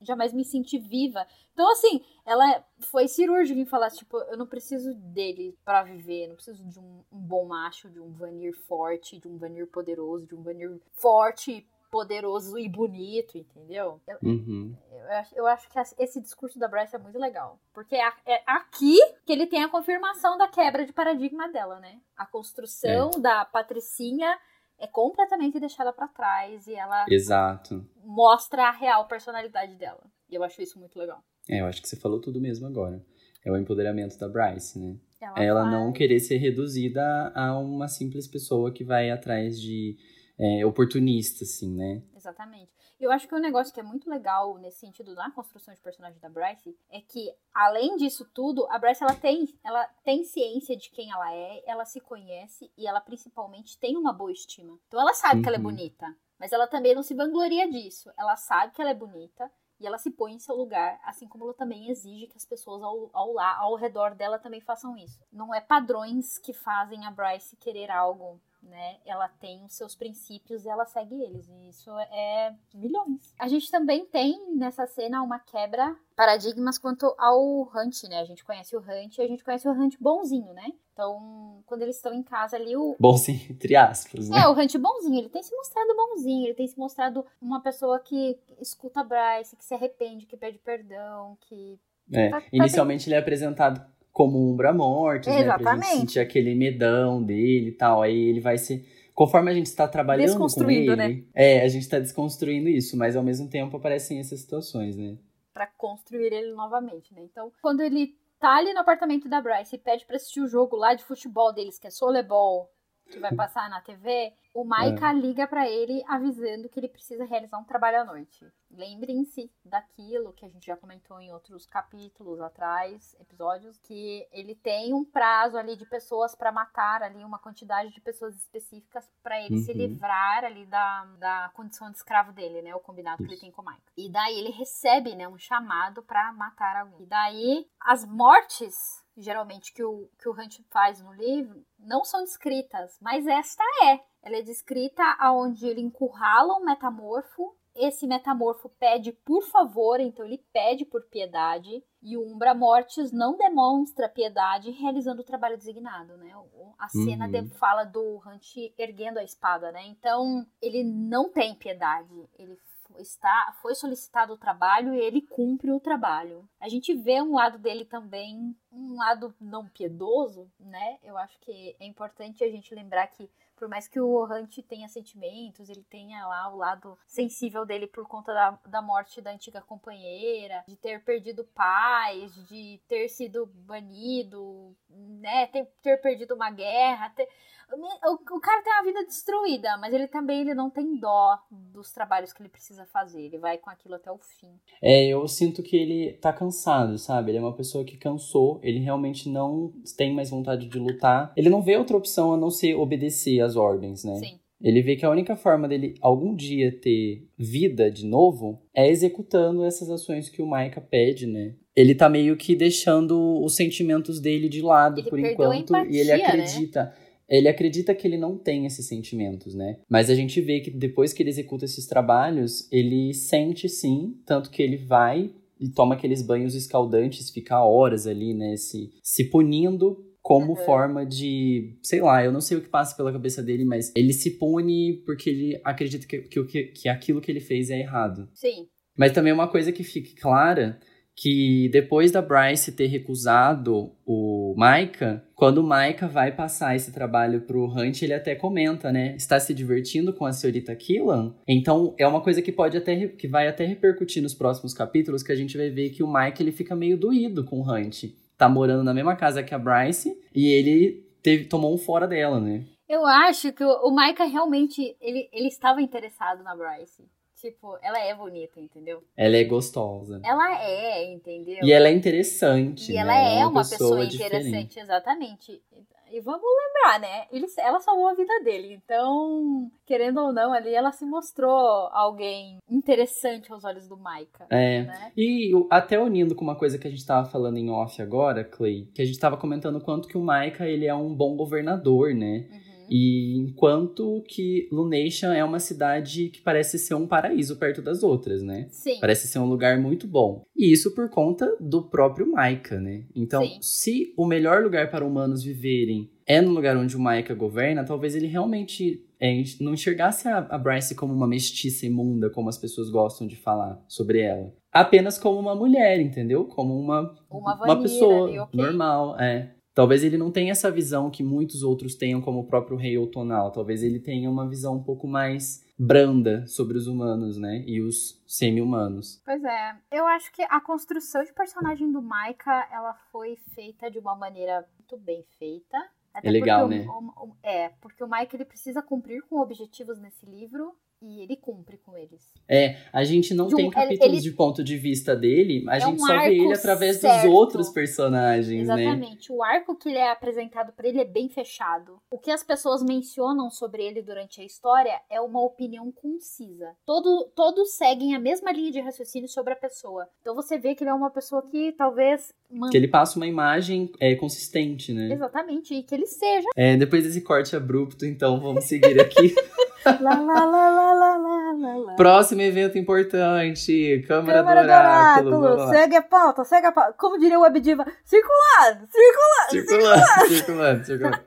jamais 0.00 0.32
me 0.32 0.42
senti 0.46 0.78
viva. 0.78 1.26
Então, 1.52 1.70
assim, 1.70 2.02
ela 2.24 2.64
foi 2.90 3.06
cirúrgica 3.06 3.60
em 3.60 3.66
falar, 3.66 3.90
tipo, 3.90 4.16
eu 4.16 4.38
não 4.38 4.46
preciso 4.46 4.94
dele 4.94 5.54
para 5.62 5.82
viver, 5.82 6.26
não 6.26 6.36
preciso 6.36 6.66
de 6.66 6.80
um, 6.80 7.04
um, 7.12 7.20
bom 7.20 7.44
macho, 7.44 7.90
de 7.90 8.00
um 8.00 8.12
Vanir 8.12 8.56
forte, 8.66 9.18
de 9.18 9.28
um 9.28 9.36
Vanir 9.36 9.66
poderoso, 9.66 10.26
de 10.26 10.34
um 10.34 10.42
Vanir 10.42 10.80
forte, 10.94 11.68
poderoso 11.94 12.58
e 12.58 12.68
bonito, 12.68 13.38
entendeu? 13.38 14.00
Eu, 14.04 14.18
uhum. 14.20 14.76
eu, 14.90 15.10
acho, 15.12 15.34
eu 15.36 15.46
acho 15.46 15.68
que 15.68 15.78
esse 16.02 16.20
discurso 16.20 16.58
da 16.58 16.66
Bryce 16.66 16.96
é 16.96 16.98
muito 16.98 17.16
legal. 17.20 17.60
Porque 17.72 17.94
é, 17.94 18.12
é, 18.26 18.42
aqui 18.44 18.98
que 19.24 19.32
ele 19.32 19.46
tem 19.46 19.62
a 19.62 19.68
confirmação 19.68 20.36
da 20.36 20.48
quebra 20.48 20.84
de 20.84 20.92
paradigma 20.92 21.48
dela, 21.52 21.78
né? 21.78 22.00
A 22.16 22.26
construção 22.26 23.12
é. 23.14 23.20
da 23.20 23.44
Patricinha 23.44 24.36
é 24.76 24.88
completamente 24.88 25.60
deixada 25.60 25.92
para 25.92 26.08
trás 26.08 26.66
e 26.66 26.74
ela 26.74 27.06
Exato. 27.08 27.88
mostra 28.04 28.64
a 28.64 28.72
real 28.72 29.06
personalidade 29.06 29.76
dela. 29.76 30.02
E 30.28 30.34
eu 30.34 30.42
acho 30.42 30.60
isso 30.60 30.80
muito 30.80 30.98
legal. 30.98 31.22
É, 31.48 31.60
eu 31.60 31.66
acho 31.66 31.80
que 31.80 31.88
você 31.88 31.94
falou 31.94 32.20
tudo 32.20 32.40
mesmo 32.40 32.66
agora. 32.66 33.00
É 33.44 33.52
o 33.52 33.56
empoderamento 33.56 34.18
da 34.18 34.28
Bryce, 34.28 34.80
né? 34.80 34.96
Ela, 35.20 35.44
ela 35.44 35.70
não 35.70 35.92
querer 35.92 36.18
ser 36.18 36.38
reduzida 36.38 37.30
a 37.36 37.56
uma 37.56 37.86
simples 37.86 38.26
pessoa 38.26 38.72
que 38.72 38.82
vai 38.82 39.10
atrás 39.10 39.60
de 39.60 39.96
é, 40.38 40.64
oportunista, 40.66 41.44
assim, 41.44 41.70
né? 41.70 42.02
Exatamente. 42.14 42.72
Eu 42.98 43.10
acho 43.10 43.28
que 43.28 43.34
um 43.34 43.40
negócio 43.40 43.72
que 43.72 43.80
é 43.80 43.82
muito 43.82 44.08
legal 44.08 44.56
nesse 44.58 44.78
sentido 44.78 45.14
na 45.14 45.30
construção 45.30 45.74
de 45.74 45.80
personagem 45.80 46.18
da 46.20 46.28
Bryce 46.28 46.76
é 46.90 47.00
que, 47.00 47.32
além 47.52 47.96
disso 47.96 48.24
tudo, 48.32 48.66
a 48.70 48.78
Bryce 48.78 49.02
ela 49.02 49.14
tem, 49.14 49.52
ela 49.62 49.84
tem 50.04 50.24
ciência 50.24 50.76
de 50.76 50.90
quem 50.90 51.10
ela 51.10 51.32
é, 51.32 51.62
ela 51.66 51.84
se 51.84 52.00
conhece 52.00 52.70
e 52.76 52.86
ela 52.86 53.00
principalmente 53.00 53.78
tem 53.78 53.96
uma 53.96 54.12
boa 54.12 54.32
estima. 54.32 54.78
Então 54.88 55.00
ela 55.00 55.14
sabe 55.14 55.36
uhum. 55.36 55.42
que 55.42 55.48
ela 55.48 55.56
é 55.56 55.58
uhum. 55.58 55.64
bonita, 55.64 56.16
mas 56.38 56.52
ela 56.52 56.66
também 56.66 56.94
não 56.94 57.02
se 57.02 57.14
vangloria 57.14 57.70
disso. 57.70 58.10
Ela 58.18 58.36
sabe 58.36 58.72
que 58.72 58.80
ela 58.80 58.90
é 58.90 58.94
bonita 58.94 59.50
e 59.78 59.86
ela 59.86 59.98
se 59.98 60.10
põe 60.10 60.32
em 60.32 60.38
seu 60.38 60.54
lugar, 60.54 60.98
assim 61.04 61.28
como 61.28 61.44
ela 61.44 61.54
também 61.54 61.90
exige 61.90 62.26
que 62.26 62.36
as 62.36 62.44
pessoas 62.44 62.82
ao, 62.82 63.10
ao, 63.12 63.38
ao 63.38 63.74
redor 63.74 64.14
dela 64.14 64.38
também 64.38 64.60
façam 64.60 64.96
isso. 64.96 65.20
Não 65.32 65.54
é 65.54 65.60
padrões 65.60 66.38
que 66.38 66.52
fazem 66.52 67.04
a 67.04 67.10
Bryce 67.10 67.56
querer 67.56 67.90
algo 67.90 68.40
né? 68.64 68.96
Ela 69.04 69.28
tem 69.28 69.64
os 69.64 69.74
seus 69.74 69.94
princípios 69.94 70.64
e 70.64 70.68
ela 70.68 70.84
segue 70.84 71.14
eles. 71.22 71.48
E 71.48 71.68
isso 71.68 71.90
é 71.98 72.54
milhões. 72.74 73.34
A 73.38 73.48
gente 73.48 73.70
também 73.70 74.04
tem 74.06 74.54
nessa 74.56 74.86
cena 74.86 75.22
uma 75.22 75.38
quebra 75.38 75.96
paradigmas 76.16 76.78
quanto 76.78 77.14
ao 77.18 77.62
Hunt, 77.62 78.04
né? 78.04 78.20
A 78.20 78.24
gente 78.24 78.44
conhece 78.44 78.76
o 78.76 78.80
Hunt 78.80 79.18
e 79.18 79.22
a 79.22 79.26
gente 79.26 79.44
conhece 79.44 79.68
o 79.68 79.72
Hunt 79.72 79.96
bonzinho, 80.00 80.52
né? 80.52 80.72
Então, 80.92 81.62
quando 81.66 81.82
eles 81.82 81.96
estão 81.96 82.14
em 82.14 82.22
casa 82.22 82.56
ali, 82.56 82.76
o. 82.76 82.96
Bonzinho, 83.00 83.40
entre 83.50 83.74
aspas, 83.74 84.28
né? 84.28 84.40
É, 84.40 84.48
o 84.48 84.52
Hunt 84.52 84.76
bonzinho. 84.78 85.18
Ele 85.18 85.28
tem 85.28 85.42
se 85.42 85.54
mostrado 85.54 85.94
bonzinho. 85.94 86.46
Ele 86.46 86.54
tem 86.54 86.66
se 86.66 86.78
mostrado 86.78 87.26
uma 87.42 87.60
pessoa 87.60 87.98
que 87.98 88.38
escuta 88.60 89.00
a 89.00 89.04
Bryce, 89.04 89.56
que 89.56 89.64
se 89.64 89.74
arrepende, 89.74 90.26
que 90.26 90.36
pede 90.36 90.58
perdão, 90.58 91.36
que. 91.40 91.78
É, 92.12 92.28
tá, 92.28 92.40
tá 92.40 92.46
inicialmente 92.52 93.06
bem... 93.06 93.12
ele 93.12 93.16
é 93.16 93.18
apresentado 93.18 93.93
como 94.14 94.38
Umbra 94.38 94.72
Mortis, 94.72 95.26
né? 95.26 95.58
Pra 95.58 95.74
gente 95.74 95.86
sentir 95.88 96.20
aquele 96.20 96.54
medão 96.54 97.20
dele 97.20 97.70
e 97.70 97.72
tal. 97.72 98.00
Aí 98.00 98.16
ele 98.16 98.40
vai 98.40 98.56
se. 98.56 98.86
Conforme 99.12 99.50
a 99.50 99.54
gente 99.54 99.66
está 99.66 99.86
trabalhando 99.86 100.38
com 100.38 100.70
ele, 100.70 100.96
né? 100.96 101.22
é, 101.34 101.62
a 101.62 101.68
gente 101.68 101.82
está 101.82 101.98
desconstruindo 101.98 102.68
isso, 102.68 102.96
mas 102.96 103.16
ao 103.16 103.22
mesmo 103.22 103.48
tempo 103.50 103.76
aparecem 103.76 104.20
essas 104.20 104.40
situações, 104.40 104.96
né? 104.96 105.16
Para 105.52 105.66
construir 105.66 106.32
ele 106.32 106.52
novamente, 106.52 107.12
né? 107.12 107.22
Então, 107.24 107.52
quando 107.60 107.80
ele 107.80 108.16
tá 108.40 108.56
ali 108.56 108.72
no 108.72 108.80
apartamento 108.80 109.28
da 109.28 109.40
Bryce 109.40 109.76
e 109.76 109.78
pede 109.78 110.06
para 110.06 110.16
assistir 110.16 110.40
o 110.40 110.48
jogo 110.48 110.76
lá 110.76 110.94
de 110.94 111.04
futebol 111.04 111.52
deles, 111.52 111.78
que 111.78 111.86
é 111.86 111.90
Solebol, 111.90 112.70
que 113.14 113.20
vai 113.20 113.34
passar 113.34 113.70
na 113.70 113.80
TV, 113.80 114.32
o 114.54 114.64
Maika 114.64 115.10
é. 115.10 115.12
liga 115.12 115.46
para 115.46 115.68
ele 115.68 116.04
avisando 116.06 116.68
que 116.68 116.78
ele 116.78 116.88
precisa 116.88 117.24
realizar 117.24 117.58
um 117.58 117.64
trabalho 117.64 118.00
à 118.00 118.04
noite. 118.04 118.46
Lembrem-se 118.70 119.50
daquilo 119.64 120.32
que 120.32 120.44
a 120.44 120.48
gente 120.48 120.66
já 120.66 120.76
comentou 120.76 121.20
em 121.20 121.32
outros 121.32 121.66
capítulos 121.66 122.40
atrás, 122.40 123.16
episódios, 123.20 123.78
que 123.78 124.26
ele 124.32 124.54
tem 124.54 124.92
um 124.92 125.04
prazo 125.04 125.56
ali 125.56 125.76
de 125.76 125.86
pessoas 125.86 126.34
para 126.34 126.52
matar 126.52 127.02
ali 127.02 127.24
uma 127.24 127.38
quantidade 127.38 127.90
de 127.90 128.00
pessoas 128.00 128.36
específicas 128.36 129.08
para 129.22 129.40
ele 129.40 129.56
uhum. 129.56 129.62
se 129.62 129.72
livrar 129.72 130.44
ali 130.44 130.66
da, 130.66 131.04
da 131.18 131.50
condição 131.54 131.90
de 131.90 131.96
escravo 131.96 132.32
dele, 132.32 132.62
né, 132.62 132.74
o 132.74 132.80
combinado 132.80 133.22
Isso. 133.22 133.28
que 133.28 133.34
ele 133.34 133.40
tem 133.40 133.52
com 133.52 133.62
o 133.62 133.64
Maika. 133.64 133.92
E 133.96 134.10
daí 134.10 134.38
ele 134.38 134.50
recebe, 134.50 135.14
né, 135.14 135.28
um 135.28 135.38
chamado 135.38 136.02
para 136.02 136.32
matar 136.32 136.76
alguém. 136.76 137.02
E 137.02 137.06
daí 137.06 137.66
as 137.80 138.04
mortes 138.04 139.04
geralmente 139.16 139.72
que 139.72 139.82
o, 139.82 140.08
que 140.18 140.28
o 140.28 140.32
Hunt 140.32 140.60
faz 140.70 141.00
no 141.00 141.12
livro, 141.12 141.64
não 141.84 142.04
são 142.04 142.22
descritas, 142.22 142.98
mas 143.00 143.26
esta 143.26 143.62
é. 143.84 144.00
Ela 144.22 144.38
é 144.38 144.42
descrita 144.42 145.02
aonde 145.18 145.66
ele 145.66 145.80
encurrala 145.80 146.54
um 146.54 146.64
metamorfo, 146.64 147.54
esse 147.74 148.06
metamorfo 148.06 148.68
pede 148.78 149.12
por 149.12 149.42
favor, 149.42 149.98
então 149.98 150.24
ele 150.24 150.38
pede 150.52 150.84
por 150.84 151.02
piedade, 151.08 151.82
e 152.00 152.16
o 152.16 152.22
Umbra 152.22 152.54
Mortis 152.54 153.10
não 153.10 153.36
demonstra 153.36 154.08
piedade 154.08 154.70
realizando 154.70 155.22
o 155.22 155.24
trabalho 155.24 155.56
designado, 155.56 156.16
né? 156.16 156.32
A 156.78 156.88
cena 156.88 157.26
uhum. 157.26 157.50
fala 157.50 157.84
do 157.84 158.20
Hunt 158.26 158.56
erguendo 158.78 159.18
a 159.18 159.24
espada, 159.24 159.72
né? 159.72 159.86
Então, 159.86 160.46
ele 160.60 160.84
não 160.84 161.30
tem 161.30 161.54
piedade, 161.54 162.28
ele 162.38 162.56
está, 162.98 163.54
foi 163.60 163.74
solicitado 163.74 164.32
o 164.32 164.38
trabalho 164.38 164.94
e 164.94 165.00
ele 165.00 165.22
cumpre 165.22 165.70
o 165.70 165.80
trabalho. 165.80 166.48
A 166.60 166.68
gente 166.68 166.94
vê 166.94 167.20
um 167.20 167.34
lado 167.34 167.58
dele 167.58 167.84
também, 167.84 168.56
um 168.72 168.96
lado 168.96 169.34
não 169.40 169.68
piedoso, 169.68 170.50
né? 170.58 170.98
Eu 171.02 171.16
acho 171.16 171.38
que 171.40 171.76
é 171.78 171.86
importante 171.86 172.42
a 172.44 172.50
gente 172.50 172.74
lembrar 172.74 173.06
que 173.08 173.30
por 173.56 173.68
mais 173.68 173.86
que 173.86 174.00
o 174.00 174.24
Hunt 174.24 174.58
tenha 174.68 174.88
sentimentos, 174.88 175.68
ele 175.68 175.82
tenha 175.84 176.26
lá 176.26 176.52
o 176.52 176.56
lado 176.56 176.98
sensível 177.06 177.64
dele 177.64 177.86
por 177.86 178.06
conta 178.06 178.34
da, 178.34 178.58
da 178.66 178.82
morte 178.82 179.20
da 179.20 179.30
antiga 179.30 179.60
companheira, 179.62 180.64
de 180.66 180.76
ter 180.76 181.02
perdido 181.04 181.44
pais, 181.44 182.34
de 182.48 182.80
ter 182.88 183.08
sido 183.08 183.46
banido, 183.46 184.76
né, 184.88 185.46
ter, 185.46 185.66
ter 185.82 186.00
perdido 186.00 186.34
uma 186.34 186.50
guerra, 186.50 187.10
ter, 187.10 187.28
o, 187.72 188.36
o, 188.36 188.40
cara 188.40 188.62
tem 188.62 188.72
uma 188.72 188.84
vida 188.84 189.04
destruída, 189.04 189.76
mas 189.78 189.92
ele 189.92 190.06
também 190.06 190.40
ele 190.40 190.54
não 190.54 190.70
tem 190.70 190.96
dó 190.96 191.38
dos 191.50 191.92
trabalhos 191.92 192.32
que 192.32 192.42
ele 192.42 192.48
precisa 192.48 192.84
fazer. 192.86 193.22
Ele 193.22 193.38
vai 193.38 193.58
com 193.58 193.70
aquilo 193.70 193.94
até 193.94 194.10
o 194.10 194.18
fim. 194.18 194.52
É, 194.82 195.06
eu 195.06 195.26
sinto 195.26 195.62
que 195.62 195.76
ele 195.76 196.12
tá 196.14 196.32
cansado, 196.32 196.98
sabe? 196.98 197.30
Ele 197.30 197.38
é 197.38 197.40
uma 197.40 197.56
pessoa 197.56 197.84
que 197.84 197.96
cansou, 197.96 198.60
ele 198.62 198.78
realmente 198.78 199.28
não 199.28 199.72
tem 199.96 200.14
mais 200.14 200.30
vontade 200.30 200.66
de 200.66 200.78
lutar. 200.78 201.32
Ele 201.36 201.48
não 201.48 201.62
vê 201.62 201.76
outra 201.76 201.96
opção 201.96 202.32
a 202.32 202.36
não 202.36 202.50
ser 202.50 202.74
obedecer 202.74 203.40
às 203.40 203.56
ordens, 203.56 204.04
né? 204.04 204.16
Sim. 204.16 204.40
Ele 204.64 204.80
vê 204.80 204.96
que 204.96 205.04
a 205.04 205.10
única 205.10 205.36
forma 205.36 205.68
dele 205.68 205.94
algum 206.00 206.34
dia 206.34 206.72
ter 206.72 207.28
vida 207.36 207.90
de 207.90 208.06
novo 208.06 208.62
é 208.72 208.88
executando 208.88 209.62
essas 209.62 209.90
ações 209.90 210.30
que 210.30 210.40
o 210.40 210.46
Maika 210.46 210.80
pede, 210.80 211.26
né? 211.26 211.54
Ele 211.76 211.94
tá 211.94 212.08
meio 212.08 212.36
que 212.36 212.54
deixando 212.54 213.42
os 213.44 213.54
sentimentos 213.56 214.20
dele 214.20 214.48
de 214.48 214.62
lado 214.62 215.00
ele 215.00 215.10
por 215.10 215.18
enquanto 215.18 215.70
empatia, 215.70 215.90
e 215.90 215.98
ele 215.98 216.16
né? 216.16 216.24
acredita. 216.24 216.84
Né? 216.84 216.92
Ele 217.28 217.48
acredita 217.48 217.94
que 217.94 218.06
ele 218.06 218.18
não 218.18 218.36
tem 218.36 218.66
esses 218.66 218.86
sentimentos, 218.86 219.54
né? 219.54 219.78
Mas 219.88 220.10
a 220.10 220.14
gente 220.14 220.40
vê 220.40 220.60
que 220.60 220.70
depois 220.70 221.12
que 221.12 221.22
ele 221.22 221.30
executa 221.30 221.64
esses 221.64 221.86
trabalhos, 221.86 222.70
ele 222.70 223.12
sente 223.12 223.68
sim, 223.68 224.16
tanto 224.26 224.50
que 224.50 224.62
ele 224.62 224.76
vai 224.76 225.30
e 225.60 225.68
toma 225.68 225.94
aqueles 225.94 226.22
banhos 226.22 226.54
escaldantes, 226.54 227.30
fica 227.30 227.62
horas 227.62 228.06
ali, 228.06 228.34
né, 228.34 228.56
se, 228.56 228.90
se 229.02 229.24
punindo 229.30 230.04
como 230.20 230.52
uhum. 230.52 230.64
forma 230.64 231.04
de, 231.04 231.78
sei 231.82 232.00
lá, 232.00 232.24
eu 232.24 232.32
não 232.32 232.40
sei 232.40 232.56
o 232.56 232.62
que 232.62 232.68
passa 232.68 232.96
pela 232.96 233.12
cabeça 233.12 233.42
dele, 233.42 233.64
mas 233.64 233.92
ele 233.94 234.12
se 234.12 234.38
pune 234.38 235.02
porque 235.04 235.28
ele 235.28 235.60
acredita 235.62 236.06
que, 236.06 236.22
que, 236.22 236.62
que 236.68 236.88
aquilo 236.88 237.20
que 237.20 237.30
ele 237.30 237.40
fez 237.40 237.68
é 237.68 237.80
errado. 237.80 238.26
Sim. 238.32 238.66
Mas 238.96 239.12
também 239.12 239.32
uma 239.32 239.48
coisa 239.48 239.70
que 239.70 239.84
fique 239.84 240.14
clara 240.14 240.80
que 241.16 241.68
depois 241.72 242.10
da 242.10 242.20
Bryce 242.20 242.72
ter 242.72 242.86
recusado 242.86 243.92
o 244.04 244.54
Maika, 244.56 245.24
quando 245.34 245.58
o 245.58 245.62
Maika 245.62 246.08
vai 246.08 246.32
passar 246.32 246.74
esse 246.74 246.92
trabalho 246.92 247.42
pro 247.42 247.66
Hunt, 247.66 248.02
ele 248.02 248.14
até 248.14 248.34
comenta, 248.34 248.90
né? 248.90 249.14
Está 249.16 249.38
se 249.38 249.54
divertindo 249.54 250.12
com 250.12 250.26
a 250.26 250.32
senhorita 250.32 250.74
Killan? 250.74 251.34
Então, 251.46 251.94
é 251.98 252.06
uma 252.06 252.20
coisa 252.20 252.42
que 252.42 252.52
pode 252.52 252.76
até 252.76 253.08
que 253.08 253.28
vai 253.28 253.46
até 253.46 253.64
repercutir 253.64 254.22
nos 254.22 254.34
próximos 254.34 254.74
capítulos, 254.74 255.22
que 255.22 255.32
a 255.32 255.36
gente 255.36 255.56
vai 255.56 255.70
ver 255.70 255.90
que 255.90 256.02
o 256.02 256.08
Maika 256.08 256.42
ele 256.42 256.52
fica 256.52 256.74
meio 256.74 256.98
doído 256.98 257.44
com 257.44 257.60
o 257.60 257.70
Hunt. 257.70 258.04
tá 258.36 258.48
morando 258.48 258.82
na 258.82 258.92
mesma 258.92 259.14
casa 259.14 259.42
que 259.42 259.54
a 259.54 259.58
Bryce 259.58 260.16
e 260.34 260.48
ele 260.48 261.04
teve, 261.22 261.44
tomou 261.44 261.72
um 261.72 261.78
fora 261.78 262.06
dela, 262.06 262.40
né? 262.40 262.64
Eu 262.88 263.06
acho 263.06 263.52
que 263.52 263.64
o, 263.64 263.88
o 263.88 263.94
Micah 263.94 264.24
realmente, 264.24 264.96
ele, 265.00 265.28
ele 265.32 265.48
estava 265.48 265.80
interessado 265.80 266.42
na 266.42 266.54
Bryce. 266.54 267.02
Tipo, 267.44 267.76
ela 267.82 267.98
é 267.98 268.14
bonita, 268.14 268.58
entendeu? 268.58 269.02
Ela 269.14 269.36
é 269.36 269.44
gostosa. 269.44 270.18
Ela 270.24 270.62
é, 270.62 271.12
entendeu? 271.12 271.58
E 271.62 271.72
ela 271.72 271.88
é 271.88 271.92
interessante. 271.92 272.90
E 272.90 272.94
né? 272.94 273.00
ela 273.02 273.18
é 273.18 273.46
uma, 273.46 273.60
pessoa, 273.60 273.98
pessoa, 273.98 274.06
diferente. 274.06 274.46
interessante, 274.46 274.80
exatamente. 274.80 275.62
E 276.10 276.20
vamos 276.22 276.40
lembrar, 276.42 277.00
né? 277.00 277.26
Ele, 277.30 277.44
ela 277.58 277.80
salvou 277.80 278.08
a 278.08 278.14
vida 278.14 278.32
dele. 278.42 278.80
Então, 278.82 279.70
querendo 279.84 280.22
ou 280.22 280.32
não, 280.32 280.54
ali 280.54 280.74
ela 280.74 280.90
se 280.90 281.04
mostrou 281.04 281.54
alguém 281.92 282.56
interessante 282.66 283.52
aos 283.52 283.62
olhos 283.62 283.86
do 283.86 283.98
Micah. 283.98 284.46
É. 284.48 284.84
Né? 284.84 285.12
E 285.14 285.52
até 285.68 286.00
unindo 286.00 286.34
com 286.34 286.44
uma 286.44 286.56
coisa 286.56 286.78
que 286.78 286.88
a 286.88 286.90
gente 286.90 287.04
tava 287.04 287.28
falando 287.28 287.58
em 287.58 287.68
off 287.68 288.00
agora, 288.00 288.42
Clay, 288.42 288.88
que 288.94 289.02
a 289.02 289.04
gente 289.04 289.18
tava 289.18 289.36
comentando 289.36 289.76
o 289.76 289.84
quanto 289.84 290.08
que 290.08 290.16
o 290.16 290.22
Micah, 290.22 290.66
ele 290.66 290.86
é 290.86 290.94
um 290.94 291.14
bom 291.14 291.36
governador, 291.36 292.14
né? 292.14 292.48
Uhum. 292.50 292.63
E 292.88 293.36
enquanto 293.38 294.22
que 294.28 294.68
Lunation 294.70 295.32
é 295.32 295.44
uma 295.44 295.60
cidade 295.60 296.28
que 296.28 296.40
parece 296.40 296.78
ser 296.78 296.94
um 296.94 297.06
paraíso 297.06 297.56
perto 297.56 297.82
das 297.82 298.02
outras, 298.02 298.42
né? 298.42 298.66
Sim. 298.70 298.98
Parece 299.00 299.26
ser 299.28 299.38
um 299.38 299.46
lugar 299.46 299.78
muito 299.78 300.06
bom. 300.06 300.44
E 300.56 300.72
isso 300.72 300.94
por 300.94 301.08
conta 301.08 301.56
do 301.60 301.82
próprio 301.82 302.26
Micah, 302.26 302.80
né? 302.80 303.04
Então, 303.14 303.42
Sim. 303.44 303.58
se 303.60 304.14
o 304.16 304.26
melhor 304.26 304.62
lugar 304.62 304.90
para 304.90 305.04
humanos 305.04 305.42
viverem 305.42 306.10
é 306.26 306.40
no 306.40 306.52
lugar 306.52 306.76
onde 306.76 306.96
o 306.96 307.00
Micah 307.02 307.34
governa, 307.34 307.84
talvez 307.84 308.14
ele 308.14 308.26
realmente 308.26 309.04
é, 309.20 309.42
não 309.60 309.74
enxergasse 309.74 310.26
a, 310.28 310.38
a 310.38 310.58
Bryce 310.58 310.94
como 310.94 311.12
uma 311.12 311.26
mestiça 311.26 311.86
imunda, 311.86 312.30
como 312.30 312.48
as 312.48 312.58
pessoas 312.58 312.90
gostam 312.90 313.26
de 313.26 313.36
falar 313.36 313.82
sobre 313.88 314.20
ela. 314.20 314.52
Apenas 314.72 315.18
como 315.18 315.38
uma 315.38 315.54
mulher, 315.54 316.00
entendeu? 316.00 316.44
Como 316.46 316.78
uma, 316.78 317.14
Uma 317.30 317.54
vanilla 317.56 317.82
pessoa 317.82 318.28
ali, 318.28 318.38
ok. 318.38 318.60
normal, 318.60 319.20
é. 319.20 319.53
Talvez 319.74 320.04
ele 320.04 320.16
não 320.16 320.30
tenha 320.30 320.52
essa 320.52 320.70
visão 320.70 321.10
que 321.10 321.22
muitos 321.24 321.62
outros 321.64 321.96
tenham 321.96 322.20
como 322.20 322.40
o 322.40 322.46
próprio 322.46 322.76
rei 322.76 322.96
Outonal. 322.96 323.50
Talvez 323.50 323.82
ele 323.82 323.98
tenha 323.98 324.30
uma 324.30 324.48
visão 324.48 324.76
um 324.76 324.82
pouco 324.82 325.08
mais 325.08 325.64
branda 325.76 326.46
sobre 326.46 326.78
os 326.78 326.86
humanos, 326.86 327.36
né? 327.36 327.64
E 327.66 327.80
os 327.82 328.22
semi-humanos. 328.26 329.20
Pois 329.24 329.42
é, 329.42 329.76
eu 329.90 330.06
acho 330.06 330.32
que 330.32 330.42
a 330.42 330.60
construção 330.60 331.24
de 331.24 331.32
personagem 331.32 331.90
do 331.90 332.00
Micah, 332.00 332.68
ela 332.72 332.94
foi 333.10 333.36
feita 333.54 333.90
de 333.90 333.98
uma 333.98 334.14
maneira 334.14 334.64
muito 334.78 334.96
bem 334.96 335.24
feita. 335.38 335.76
Até 336.12 336.28
É 336.28 336.30
legal, 336.30 336.68
porque 336.68 336.78
né? 336.78 336.86
o- 336.88 337.26
o- 337.26 337.36
é, 337.42 337.70
porque 337.80 338.04
o 338.04 338.06
Micah 338.06 338.28
ele 338.36 338.44
precisa 338.44 338.80
cumprir 338.80 339.22
com 339.22 339.40
objetivos 339.40 339.98
nesse 340.00 340.24
livro 340.24 340.72
e 341.06 341.22
ele 341.22 341.36
cumpre 341.36 341.78
com 341.78 341.96
eles. 341.96 342.30
É, 342.48 342.76
a 342.92 343.04
gente 343.04 343.32
não 343.34 343.48
De 343.48 343.54
um- 343.54 343.56
tem 343.56 343.70
capítulos 343.70 344.12
ele- 344.14 344.20
de 344.22 344.30
ponto 344.32 344.62
de 344.64 344.76
vista 344.76 345.14
dele, 345.16 345.64
a 345.68 345.76
É 345.76 345.80
gente 345.80 346.02
um 346.02 346.06
só 346.06 346.18
vê 346.18 346.34
ele 346.34 346.52
através 346.52 346.96
certo. 346.96 347.22
dos 347.26 347.30
outros 347.32 347.70
personagens, 347.70 348.68
né? 348.68 348.82
Exatamente. 348.82 349.32
O 349.32 349.42
arco 349.42 349.76
que 349.76 349.88
ele 349.88 349.98
é 349.98 350.10
apresentado 350.10 350.72
pra 350.72 350.88
ele 350.88 351.00
é 351.00 351.04
bem 351.04 351.28
fechado. 351.28 351.98
O 352.10 352.18
que 352.18 352.30
as 352.30 352.42
pessoas 352.42 352.82
mencionam 352.82 353.50
sobre 353.50 353.82
ele 353.84 354.02
durante 354.02 354.40
a 354.40 354.44
história 354.44 355.00
é 355.10 355.20
uma 355.20 355.42
opinião 355.42 355.90
concisa. 355.92 356.72
Todo, 356.84 357.30
todos 357.34 357.74
seguem 357.74 358.14
a 358.14 358.18
mesma 358.18 358.52
linha 358.52 358.70
de 358.70 358.80
raciocínio 358.80 359.28
sobre 359.28 359.52
a 359.52 359.56
pessoa. 359.56 360.08
Então 360.20 360.34
você 360.34 360.58
vê 360.58 360.74
que 360.74 360.82
ele 360.84 360.90
é 360.90 360.94
uma 360.94 361.10
pessoa 361.10 361.42
que 361.42 361.72
talvez 361.72 362.32
Que 362.70 362.76
ele 362.76 362.88
passa 362.88 363.16
uma 363.16 363.26
imagem 363.26 363.90
é, 364.00 364.14
consistente, 364.14 364.92
né? 364.92 365.12
Exatamente, 365.12 365.74
e 365.74 365.82
que 365.82 365.94
ele 365.94 366.06
seja. 366.06 366.48
É, 366.54 366.76
depois 366.76 367.02
desse 367.04 367.20
corte 367.20 367.56
abrupto, 367.56 368.06
então 368.06 368.38
vamos 368.40 368.64
seguir 368.64 369.00
aqui. 369.00 369.34
lá, 369.84 370.18
lá, 370.18 370.44
lá, 370.44 370.70
lá, 370.70 370.92
lá, 370.94 371.16
lá, 371.16 371.52
lá, 371.58 371.76
lá. 371.76 371.94
Próximo 371.94 372.40
evento 372.42 372.78
importante, 372.78 374.04
Câmara, 374.06 374.38
Câmara 374.38 374.62
do 374.62 374.68
Oráculo. 374.68 375.56
lá. 375.56 375.68
segue 375.68 375.96
a 375.96 376.02
pauta, 376.02 376.44
segue 376.44 376.66
a 376.66 376.72
pauta. 376.72 376.94
Como 376.98 377.18
diria 377.18 377.38
o 377.38 377.42
Webdiva, 377.42 377.84
circulando, 378.04 378.88
circulando. 378.90 379.50
Circulando, 379.50 380.28
circulando, 380.28 380.84
circulando. 380.86 381.20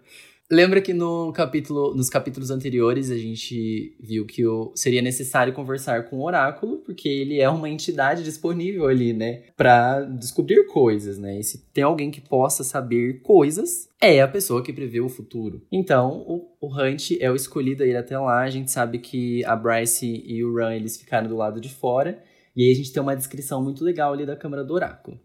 Lembra 0.49 0.79
que 0.79 0.93
no 0.93 1.33
capítulo, 1.33 1.93
nos 1.93 2.09
capítulos 2.09 2.49
anteriores 2.49 3.11
a 3.11 3.17
gente 3.17 3.97
viu 3.99 4.25
que 4.25 4.45
o, 4.45 4.71
seria 4.75 5.01
necessário 5.01 5.51
conversar 5.51 6.05
com 6.09 6.19
o 6.19 6.25
oráculo, 6.25 6.77
porque 6.77 7.09
ele 7.09 7.41
é 7.41 7.49
uma 7.49 7.69
entidade 7.69 8.23
disponível 8.23 8.87
ali, 8.87 9.11
né, 9.11 9.43
Pra 9.57 10.01
descobrir 10.01 10.65
coisas, 10.67 11.17
né? 11.17 11.37
E 11.37 11.43
se 11.43 11.69
tem 11.73 11.83
alguém 11.83 12.09
que 12.09 12.21
possa 12.21 12.63
saber 12.63 13.21
coisas, 13.23 13.89
é 14.01 14.21
a 14.21 14.27
pessoa 14.27 14.63
que 14.63 14.71
prevê 14.71 15.01
o 15.01 15.09
futuro. 15.09 15.61
Então, 15.69 16.23
o, 16.25 16.55
o 16.61 16.67
Hunt 16.67 17.11
é 17.19 17.29
o 17.29 17.35
escolhido 17.35 17.83
a 17.83 17.85
ir 17.85 17.97
até 17.97 18.17
lá. 18.17 18.41
A 18.41 18.49
gente 18.49 18.71
sabe 18.71 18.99
que 18.99 19.43
a 19.43 19.55
Bryce 19.55 20.23
e 20.25 20.43
o 20.45 20.55
Ran 20.55 20.75
eles 20.75 20.95
ficaram 20.95 21.27
do 21.27 21.35
lado 21.35 21.59
de 21.59 21.69
fora, 21.69 22.23
e 22.55 22.63
aí 22.63 22.71
a 22.71 22.75
gente 22.75 22.93
tem 22.93 23.03
uma 23.03 23.15
descrição 23.17 23.61
muito 23.61 23.83
legal 23.83 24.13
ali 24.13 24.25
da 24.25 24.35
câmara 24.35 24.63
do 24.63 24.73
oráculo. 24.73 25.19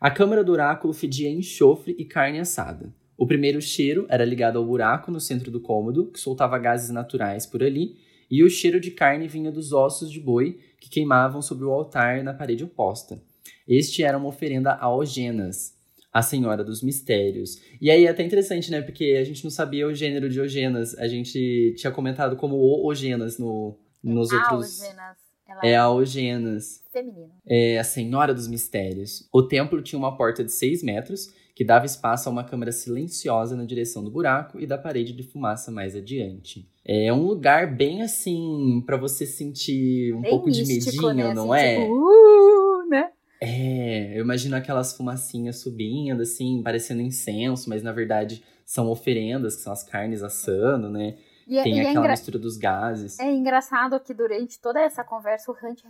A 0.00 0.10
câmara 0.12 0.44
do 0.44 0.52
oráculo 0.52 0.94
fedia 0.94 1.28
enxofre 1.28 1.94
e 1.98 2.04
carne 2.04 2.38
assada. 2.38 2.94
O 3.20 3.26
primeiro 3.26 3.60
cheiro 3.60 4.06
era 4.08 4.24
ligado 4.24 4.56
ao 4.58 4.64
buraco 4.64 5.10
no 5.10 5.20
centro 5.20 5.50
do 5.50 5.60
cômodo, 5.60 6.06
que 6.10 6.18
soltava 6.18 6.58
gases 6.58 6.88
naturais 6.88 7.44
por 7.44 7.62
ali, 7.62 7.98
e 8.30 8.42
o 8.42 8.48
cheiro 8.48 8.80
de 8.80 8.90
carne 8.90 9.28
vinha 9.28 9.52
dos 9.52 9.74
ossos 9.74 10.10
de 10.10 10.18
boi 10.18 10.58
que 10.80 10.88
queimavam 10.88 11.42
sobre 11.42 11.66
o 11.66 11.70
altar 11.70 12.24
na 12.24 12.32
parede 12.32 12.64
oposta. 12.64 13.20
Este 13.68 14.02
era 14.02 14.16
uma 14.16 14.28
oferenda 14.28 14.72
a 14.72 14.90
Ogenas, 14.90 15.74
a 16.10 16.22
senhora 16.22 16.64
dos 16.64 16.82
mistérios. 16.82 17.60
E 17.78 17.90
aí 17.90 18.06
é 18.06 18.08
até 18.08 18.22
interessante, 18.24 18.70
né? 18.70 18.80
Porque 18.80 19.18
a 19.20 19.24
gente 19.24 19.44
não 19.44 19.50
sabia 19.50 19.86
o 19.86 19.94
gênero 19.94 20.30
de 20.30 20.40
Ogenas. 20.40 20.98
A 20.98 21.06
gente 21.06 21.74
tinha 21.76 21.92
comentado 21.92 22.36
como 22.36 22.56
o 22.56 22.86
Ogenas 22.88 23.38
no, 23.38 23.76
nos 24.02 24.32
outros. 24.32 24.80
Algenas, 24.80 25.16
ela 25.46 25.60
É 25.62 25.70
é 25.72 25.76
a 25.76 25.90
Ogenas. 25.90 26.82
feminina. 26.90 27.34
É 27.46 27.78
a 27.78 27.84
Senhora 27.84 28.32
dos 28.32 28.48
Mistérios. 28.48 29.28
O 29.30 29.42
templo 29.42 29.82
tinha 29.82 29.98
uma 29.98 30.16
porta 30.16 30.42
de 30.42 30.52
6 30.52 30.82
metros, 30.82 31.28
que 31.60 31.64
dava 31.66 31.84
espaço 31.84 32.26
a 32.26 32.32
uma 32.32 32.42
câmara 32.42 32.72
silenciosa 32.72 33.54
na 33.54 33.66
direção 33.66 34.02
do 34.02 34.10
buraco 34.10 34.58
e 34.58 34.66
da 34.66 34.78
parede 34.78 35.12
de 35.12 35.22
fumaça 35.22 35.70
mais 35.70 35.94
adiante. 35.94 36.66
É 36.82 37.12
um 37.12 37.22
lugar 37.26 37.76
bem 37.76 38.00
assim, 38.00 38.82
pra 38.86 38.96
você 38.96 39.26
sentir 39.26 40.14
um 40.14 40.22
Bem 40.22 40.30
pouco 40.30 40.50
de 40.50 40.64
místico, 40.64 41.08
medinho, 41.08 41.28
né? 41.28 41.34
não 41.34 41.52
Assim, 41.52 41.62
é? 41.66 41.80
Tipo, 41.82 41.92
uh, 41.92 42.88
né? 42.88 43.10
É, 43.42 44.16
eu 44.18 44.22
imagino 44.24 44.56
aquelas 44.56 44.96
fumacinhas 44.96 45.56
subindo, 45.58 46.22
assim, 46.22 46.62
parecendo 46.62 47.02
incenso, 47.02 47.68
mas 47.68 47.82
na 47.82 47.92
verdade 47.92 48.42
são 48.64 48.88
oferendas, 48.88 49.56
que 49.56 49.60
são 49.62 49.70
as 49.74 49.82
carnes 49.82 50.22
assando, 50.22 50.88
né? 50.88 51.18
E, 51.46 51.58
é- 51.58 51.62
Tem 51.62 51.74
e 51.74 51.78
é, 51.80 51.82
aquela 51.82 52.04
engra- 52.06 52.12
mistura 52.12 52.38
dos 52.38 52.56
gases. 52.56 53.18
é 53.20 53.30
engraçado 53.30 54.00
que 54.00 54.14
durante 54.14 54.58
toda 54.58 54.80
essa 54.80 55.04
conversa 55.04 55.52
o 55.52 55.54
Hunt 55.54 55.82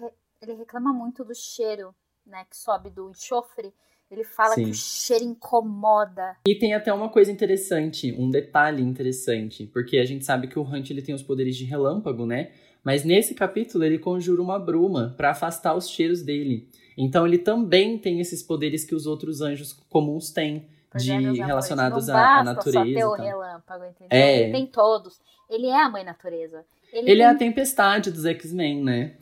ele 0.42 0.54
reclama 0.54 0.92
muito 0.92 1.24
do 1.24 1.33
cheiro, 1.33 1.94
né, 2.26 2.44
que 2.50 2.56
sobe 2.56 2.90
do 2.90 3.09
enxofre. 3.11 3.72
Ele 4.10 4.24
fala 4.24 4.54
Sim. 4.54 4.64
que 4.64 4.70
o 4.70 4.74
cheiro 4.74 5.24
incomoda. 5.24 6.36
E 6.44 6.54
tem 6.56 6.74
até 6.74 6.92
uma 6.92 7.08
coisa 7.08 7.30
interessante, 7.30 8.12
um 8.18 8.28
detalhe 8.28 8.82
interessante, 8.82 9.66
porque 9.66 9.98
a 9.98 10.04
gente 10.04 10.24
sabe 10.24 10.48
que 10.48 10.58
o 10.58 10.62
Hunt 10.62 10.90
ele 10.90 11.00
tem 11.00 11.14
os 11.14 11.22
poderes 11.22 11.56
de 11.56 11.64
relâmpago, 11.64 12.26
né? 12.26 12.50
Mas 12.82 13.04
nesse 13.04 13.34
capítulo 13.34 13.84
ele 13.84 13.98
conjura 13.98 14.42
uma 14.42 14.58
bruma 14.58 15.14
pra 15.16 15.30
afastar 15.30 15.76
os 15.76 15.88
cheiros 15.88 16.22
dele. 16.22 16.68
Então 16.96 17.26
ele 17.26 17.38
também 17.38 17.96
tem 17.98 18.20
esses 18.20 18.42
poderes 18.42 18.84
que 18.84 18.94
os 18.94 19.06
outros 19.06 19.40
anjos 19.40 19.72
comuns 19.88 20.30
têm, 20.30 20.66
Pois 20.90 21.04
de 21.04 21.12
é, 21.12 21.46
relacionados 21.46 22.08
à, 22.08 22.42
natureza. 22.42 22.78
Só 22.78 22.84
ter 22.84 23.04
o 23.04 23.12
relâmpago, 23.12 23.84
entendeu? 23.84 24.08
É. 24.10 24.42
Ele 24.42 24.52
tem 24.52 24.66
todos. 24.66 25.20
Ele 25.48 25.66
é 25.68 25.82
a 25.82 25.88
mãe 25.88 26.02
natureza. 26.02 26.64
Ele, 26.92 27.10
Ele 27.12 27.22
é 27.22 27.26
a 27.26 27.34
tem... 27.34 27.48
tempestade 27.48 28.10
dos 28.10 28.24
X-Men, 28.26 28.82
né? 28.82 29.16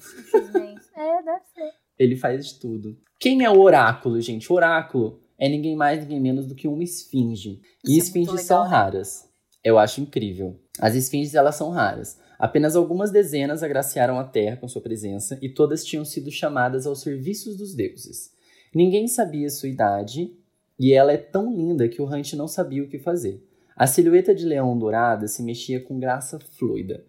É, 0.97 1.23
deve 1.23 1.45
ser. 1.55 1.78
Ele 1.99 2.17
faz 2.17 2.47
de 2.47 2.55
tudo. 2.59 2.97
Quem 3.19 3.45
é 3.45 3.51
o 3.51 3.61
oráculo, 3.61 4.21
gente? 4.21 4.51
O 4.53 4.55
oráculo 4.55 5.21
é 5.39 5.49
ninguém 5.49 5.77
mais, 5.77 6.01
ninguém 6.01 6.21
menos 6.21 6.47
do 6.47 6.55
que 6.55 6.69
uma 6.69 6.83
esfinge. 6.83 7.61
E 7.85 7.99
Isso 7.99 8.11
é 8.11 8.19
muito 8.19 8.29
esfinges 8.29 8.43
são 8.43 8.63
né? 8.65 8.71
raras. 8.71 9.29
Eu 9.65 9.79
acho 9.79 10.01
incrível. 10.01 10.59
As 10.81 10.95
esfinges, 10.95 11.35
elas 11.35 11.57
são 11.57 11.71
raras. 11.71 12.19
Apenas 12.39 12.77
algumas 12.77 13.11
dezenas 13.11 13.63
agraciaram 13.63 14.19
a 14.19 14.25
Terra 14.25 14.57
com 14.57 14.69
sua 14.69 14.81
presença 14.81 15.37
e 15.43 15.49
todas 15.49 15.85
tinham 15.85 16.05
sido 16.05 16.31
chamadas 16.31 16.87
aos 16.87 17.01
serviços 17.01 17.57
dos 17.57 17.75
deuses. 17.75 18.31
Ninguém 18.73 19.09
sabia 19.09 19.51
sua 19.51 19.69
idade 19.69 20.33
e 20.79 20.93
ela 20.93 21.13
é 21.13 21.17
tão 21.17 21.53
linda 21.53 21.89
que 21.89 22.01
o 22.01 22.07
Hunt 22.07 22.35
não 22.35 22.47
sabia 22.47 22.85
o 22.85 22.89
que 22.89 22.99
fazer. 22.99 23.45
A 23.75 23.87
silhueta 23.87 24.35
de 24.35 24.45
leão 24.45 24.79
dourada 24.79 25.27
se 25.27 25.43
mexia 25.43 25.81
com 25.81 25.99
graça 25.99 26.39
fluida. 26.39 27.05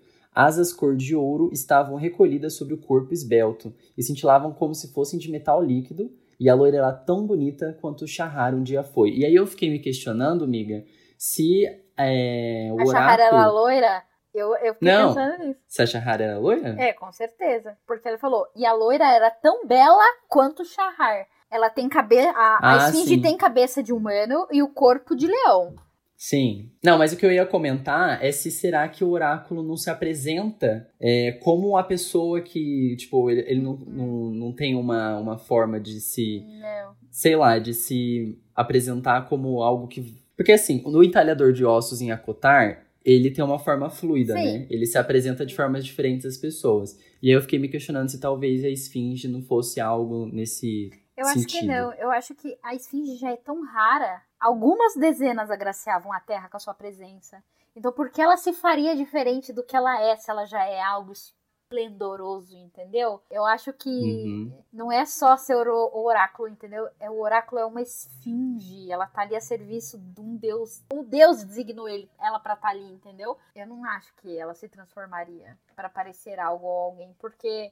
Asas 0.45 0.71
cor 0.71 0.95
de 0.95 1.15
ouro 1.15 1.49
estavam 1.51 1.95
recolhidas 1.95 2.55
sobre 2.55 2.73
o 2.73 2.77
corpo 2.77 3.13
esbelto 3.13 3.73
e 3.97 4.01
cintilavam 4.03 4.53
como 4.53 4.73
se 4.73 4.93
fossem 4.93 5.19
de 5.19 5.29
metal 5.29 5.61
líquido, 5.61 6.11
e 6.39 6.49
a 6.49 6.55
loira 6.55 6.77
era 6.77 6.91
tão 6.93 7.25
bonita 7.25 7.77
quanto 7.81 8.03
o 8.05 8.07
Shahar 8.07 8.55
um 8.55 8.63
dia 8.63 8.81
foi. 8.83 9.09
E 9.11 9.25
aí 9.25 9.35
eu 9.35 9.45
fiquei 9.45 9.69
me 9.69 9.79
questionando, 9.79 10.43
amiga, 10.45 10.85
se 11.17 11.65
é, 11.97 12.69
o 12.71 12.79
A 12.81 12.85
Shahara 12.85 13.23
era 13.23 13.35
oráculo... 13.35 13.59
loira? 13.61 14.03
Eu, 14.33 14.55
eu 14.57 14.73
fiquei 14.75 14.89
Não. 14.91 15.07
pensando 15.13 15.43
nisso. 15.43 15.59
Se 15.67 15.81
a 15.81 15.85
Shahar 15.85 16.21
era 16.21 16.37
loira? 16.39 16.69
É, 16.79 16.93
com 16.93 17.11
certeza. 17.11 17.75
Porque 17.85 18.07
ele 18.07 18.17
falou, 18.17 18.45
e 18.55 18.65
a 18.65 18.71
loira 18.73 19.05
era 19.11 19.29
tão 19.31 19.65
bela 19.67 20.03
quanto 20.29 20.61
o 20.61 20.65
Shahar. 20.65 21.27
Ela 21.51 21.69
tem 21.69 21.89
cabeça. 21.89 22.29
A, 22.29 22.59
a 22.61 22.73
Ah, 22.75 22.77
esfinge 22.89 23.15
sim. 23.15 23.21
tem 23.21 23.35
cabeça 23.35 23.81
de 23.83 23.91
humano 23.91 24.47
e 24.51 24.61
o 24.63 24.69
corpo 24.69 25.15
de 25.15 25.27
leão. 25.27 25.73
Sim. 26.21 26.69
Não, 26.83 26.97
mas 26.97 27.13
o 27.13 27.17
que 27.17 27.25
eu 27.25 27.31
ia 27.31 27.45
comentar 27.45 28.21
é 28.21 28.29
se 28.29 28.51
será 28.51 28.85
que 28.89 29.05
o 29.05 29.09
oráculo 29.11 29.63
não 29.63 29.77
se 29.77 29.89
apresenta 29.89 30.85
é, 30.99 31.31
como 31.41 31.77
a 31.77 31.83
pessoa 31.83 32.41
que, 32.41 32.97
tipo, 32.97 33.31
ele, 33.31 33.45
ele 33.47 33.61
não, 33.61 33.77
não, 33.77 34.29
não 34.29 34.51
tem 34.51 34.75
uma, 34.75 35.17
uma 35.17 35.37
forma 35.37 35.79
de 35.79 36.01
se. 36.01 36.43
Não. 36.59 36.93
Sei 37.09 37.37
lá, 37.37 37.57
de 37.57 37.73
se 37.73 38.37
apresentar 38.53 39.29
como 39.29 39.63
algo 39.63 39.87
que. 39.87 40.13
Porque 40.35 40.51
assim, 40.51 40.83
no 40.85 41.01
entalhador 41.01 41.53
de 41.53 41.63
ossos 41.63 42.01
em 42.01 42.11
Acotar, 42.11 42.85
ele 43.03 43.31
tem 43.31 43.43
uma 43.43 43.57
forma 43.57 43.89
fluida, 43.89 44.33
Sim. 44.33 44.43
né? 44.43 44.67
Ele 44.69 44.85
se 44.85 44.97
apresenta 44.97 45.45
de 45.45 45.55
formas 45.55 45.85
diferentes 45.85 46.25
às 46.25 46.35
pessoas. 46.35 46.99
E 47.23 47.29
aí 47.29 47.33
eu 47.33 47.41
fiquei 47.41 47.57
me 47.57 47.69
questionando 47.69 48.09
se 48.09 48.19
talvez 48.19 48.65
a 48.65 48.69
esfinge 48.69 49.29
não 49.29 49.41
fosse 49.41 49.79
algo 49.79 50.25
nesse 50.25 50.91
Eu 51.19 51.27
acho 51.27 51.45
que 51.45 51.51
sentido. 51.51 51.67
não. 51.67 51.93
Eu 51.93 52.11
acho 52.11 52.33
que 52.35 52.57
a 52.63 52.73
esfinge 52.73 53.15
já 53.17 53.31
é 53.31 53.37
tão 53.37 53.63
rara. 53.65 54.21
Algumas 54.39 54.95
dezenas 54.95 55.51
agraciavam 55.51 56.11
a 56.13 56.19
Terra 56.19 56.47
com 56.49 56.57
a 56.57 56.59
sua 56.59 56.73
presença. 56.73 57.43
Então, 57.75 57.91
por 57.91 58.09
que 58.09 58.21
ela 58.21 58.37
se 58.37 58.51
faria 58.53 58.95
diferente 58.95 59.53
do 59.53 59.63
que 59.63 59.75
ela 59.75 60.01
é, 60.01 60.15
se 60.15 60.29
ela 60.31 60.45
já 60.45 60.63
é 60.65 60.81
algo 60.81 61.11
esplendoroso, 61.11 62.57
entendeu? 62.57 63.21
Eu 63.29 63.45
acho 63.45 63.71
que 63.73 63.89
Uhum. 63.89 64.63
não 64.73 64.91
é 64.91 65.05
só 65.05 65.37
ser 65.37 65.55
o 65.55 66.03
oráculo, 66.03 66.47
entendeu? 66.47 66.89
É, 66.99 67.09
o 67.11 67.19
oráculo 67.21 67.61
é 67.61 67.65
uma 67.65 67.81
esfinge. 67.81 68.91
Ela 68.91 69.05
tá 69.05 69.21
ali 69.21 69.35
a 69.35 69.41
serviço 69.41 69.97
de 69.99 70.19
um 70.19 70.35
deus. 70.35 70.83
Um 70.91 71.03
deus 71.03 71.43
designou 71.43 71.87
ele, 71.87 72.09
ela 72.19 72.39
pra 72.39 72.55
estar 72.55 72.69
ali, 72.69 72.91
entendeu? 72.91 73.37
Eu 73.55 73.67
não 73.67 73.85
acho 73.85 74.13
que 74.15 74.37
ela 74.37 74.53
se 74.55 74.67
transformaria 74.67 75.57
pra 75.75 75.89
parecer 75.89 76.39
algo 76.39 76.65
ou 76.65 76.79
alguém, 76.91 77.15
porque 77.19 77.71